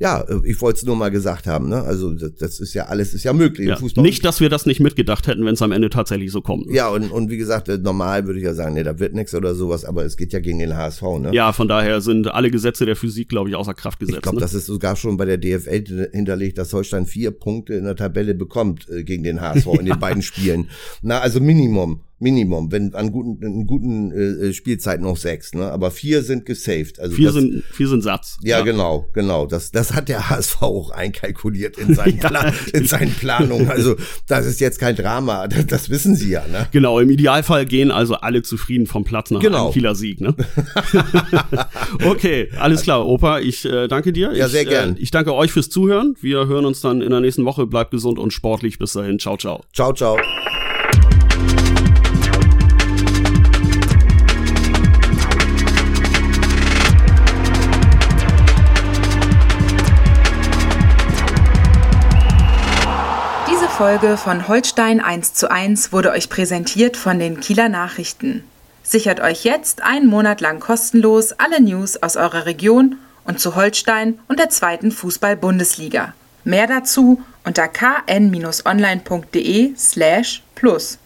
ja, 0.00 0.22
äh, 0.22 0.40
ich 0.44 0.60
wollte 0.60 0.78
es 0.78 0.84
nur 0.84 0.96
mal 0.96 1.10
gesagt 1.10 1.46
haben. 1.46 1.68
Ne? 1.68 1.82
Also 1.82 2.14
das, 2.14 2.34
das 2.34 2.60
ist 2.60 2.74
ja 2.74 2.86
alles 2.86 3.12
ist 3.14 3.22
ja 3.22 3.32
möglich 3.34 3.68
ja. 3.68 3.74
im 3.74 3.80
Fußball. 3.80 4.02
Nicht, 4.02 4.24
dass 4.24 4.40
wir 4.40 4.48
das 4.48 4.64
nicht 4.64 4.80
mitgedacht 4.80 5.26
hätten, 5.26 5.44
wenn 5.44 5.54
es 5.54 5.62
am 5.62 5.72
Ende 5.72 5.90
tatsächlich 5.90 6.32
so 6.32 6.40
kommt. 6.40 6.70
Ja, 6.70 6.88
und, 6.88 7.12
und 7.12 7.30
wie 7.30 7.36
gesagt, 7.36 7.68
äh, 7.68 7.76
normal 7.76 8.26
würde 8.26 8.40
ich 8.40 8.44
ja 8.44 8.54
sagen, 8.54 8.74
nee, 8.74 8.82
da 8.82 8.98
wird 8.98 9.14
nichts 9.14 9.34
oder 9.34 9.54
sowas, 9.54 9.84
aber 9.84 10.04
es 10.04 10.16
geht 10.16 10.32
ja 10.32 10.40
gegen 10.40 10.58
den 10.58 10.74
HSV. 10.74 11.02
Ne? 11.20 11.30
Ja, 11.32 11.52
von 11.52 11.68
daher 11.68 12.00
sind 12.00 12.32
alle 12.32 12.50
Gesetze 12.50 12.86
der 12.86 12.96
Physik, 12.96 13.28
glaube 13.28 13.50
ich, 13.50 13.56
außer 13.56 13.74
Kraft 13.74 14.00
gesetzt. 14.00 14.16
Ich 14.16 14.22
glaube, 14.22 14.38
ne? 14.38 14.40
das 14.40 14.54
ist 14.54 14.66
sogar 14.66 14.96
schon 14.96 15.18
bei 15.18 15.26
der 15.26 15.36
DFL 15.36 16.08
hinterlegt, 16.12 16.56
dass 16.56 16.72
Holstein 16.72 17.04
vier 17.04 17.30
Punkte 17.30 17.74
in 17.74 17.84
der 17.84 17.96
Tabelle 17.96 18.34
bekommt 18.34 18.88
äh, 18.88 19.04
gegen 19.04 19.22
den 19.22 19.42
HSV 19.42 19.66
in 19.78 19.84
den 19.84 19.98
beiden 20.00 20.22
Spielen. 20.22 20.68
Na, 21.02 21.20
also 21.20 21.40
Minimum. 21.40 22.00
Minimum, 22.20 22.70
wenn 22.70 22.94
an 22.94 23.12
guten, 23.12 23.42
in 23.42 23.66
guten 23.66 24.12
äh, 24.12 24.48
äh, 24.48 24.52
Spielzeiten 24.52 25.04
noch 25.04 25.16
sechs, 25.16 25.54
ne? 25.54 25.72
Aber 25.72 25.90
vier 25.90 26.22
sind 26.22 26.44
gesaved. 26.44 27.00
Also 27.00 27.16
vier 27.16 27.26
das, 27.26 27.34
sind 27.34 27.64
vier 27.72 27.88
sind 27.88 28.02
Satz. 28.02 28.36
Ja, 28.42 28.58
ja, 28.58 28.64
genau, 28.64 29.06
genau. 29.14 29.46
Das, 29.46 29.70
das 29.70 29.94
hat 29.94 30.10
der 30.10 30.28
HSV 30.28 30.60
auch 30.60 30.90
einkalkuliert 30.90 31.78
in 31.78 31.94
seinen, 31.94 32.18
Plan, 32.20 32.52
in 32.74 32.86
seinen 32.86 33.12
Planungen. 33.12 33.70
Also 33.70 33.96
das 34.26 34.44
ist 34.44 34.60
jetzt 34.60 34.78
kein 34.78 34.96
Drama. 34.96 35.40
Das, 35.50 35.66
das, 35.66 35.90
wissen 35.90 36.14
Sie 36.14 36.30
ja, 36.30 36.46
ne? 36.46 36.68
Genau. 36.70 37.00
Im 37.00 37.10
Idealfall 37.10 37.66
gehen 37.66 37.90
also 37.90 38.14
alle 38.14 38.42
zufrieden 38.42 38.86
vom 38.86 39.04
Platz 39.04 39.30
nach 39.30 39.40
genau. 39.40 39.64
einem 39.64 39.72
Kieler 39.72 39.94
Sieg, 39.94 40.20
ne? 40.20 40.34
okay, 42.04 42.50
alles 42.58 42.82
klar, 42.82 43.04
Opa. 43.06 43.40
Ich 43.40 43.64
äh, 43.64 43.88
danke 43.88 44.12
dir. 44.12 44.32
Ja, 44.32 44.48
sehr 44.48 44.62
ich, 44.62 44.68
gern. 44.68 44.96
Äh, 44.96 45.00
ich 45.00 45.10
danke 45.10 45.34
euch 45.34 45.50
fürs 45.50 45.70
Zuhören. 45.70 46.14
Wir 46.20 46.46
hören 46.46 46.66
uns 46.66 46.82
dann 46.82 47.00
in 47.00 47.10
der 47.10 47.20
nächsten 47.20 47.44
Woche. 47.44 47.66
Bleibt 47.66 47.90
gesund 47.90 48.18
und 48.18 48.32
sportlich. 48.32 48.78
Bis 48.78 48.92
dahin. 48.92 49.18
Ciao, 49.18 49.36
ciao. 49.36 49.64
Ciao, 49.72 49.92
ciao. 49.92 50.18
Folge 63.80 64.18
von 64.18 64.46
Holstein 64.46 65.00
1 65.00 65.32
zu 65.32 65.50
1 65.50 65.90
wurde 65.90 66.10
euch 66.10 66.28
präsentiert 66.28 66.98
von 66.98 67.18
den 67.18 67.40
Kieler 67.40 67.70
Nachrichten. 67.70 68.44
Sichert 68.82 69.20
euch 69.20 69.42
jetzt 69.44 69.82
einen 69.82 70.06
Monat 70.06 70.42
lang 70.42 70.60
kostenlos 70.60 71.32
alle 71.32 71.62
News 71.62 71.96
aus 72.02 72.16
eurer 72.16 72.44
Region 72.44 72.98
und 73.24 73.40
zu 73.40 73.56
Holstein 73.56 74.18
und 74.28 74.38
der 74.38 74.50
zweiten 74.50 74.92
Fußball-Bundesliga. 74.92 76.12
Mehr 76.44 76.66
dazu 76.66 77.22
unter 77.42 77.68
kn-online.de 77.68 78.64
slash 79.78 80.42
plus. 80.54 80.98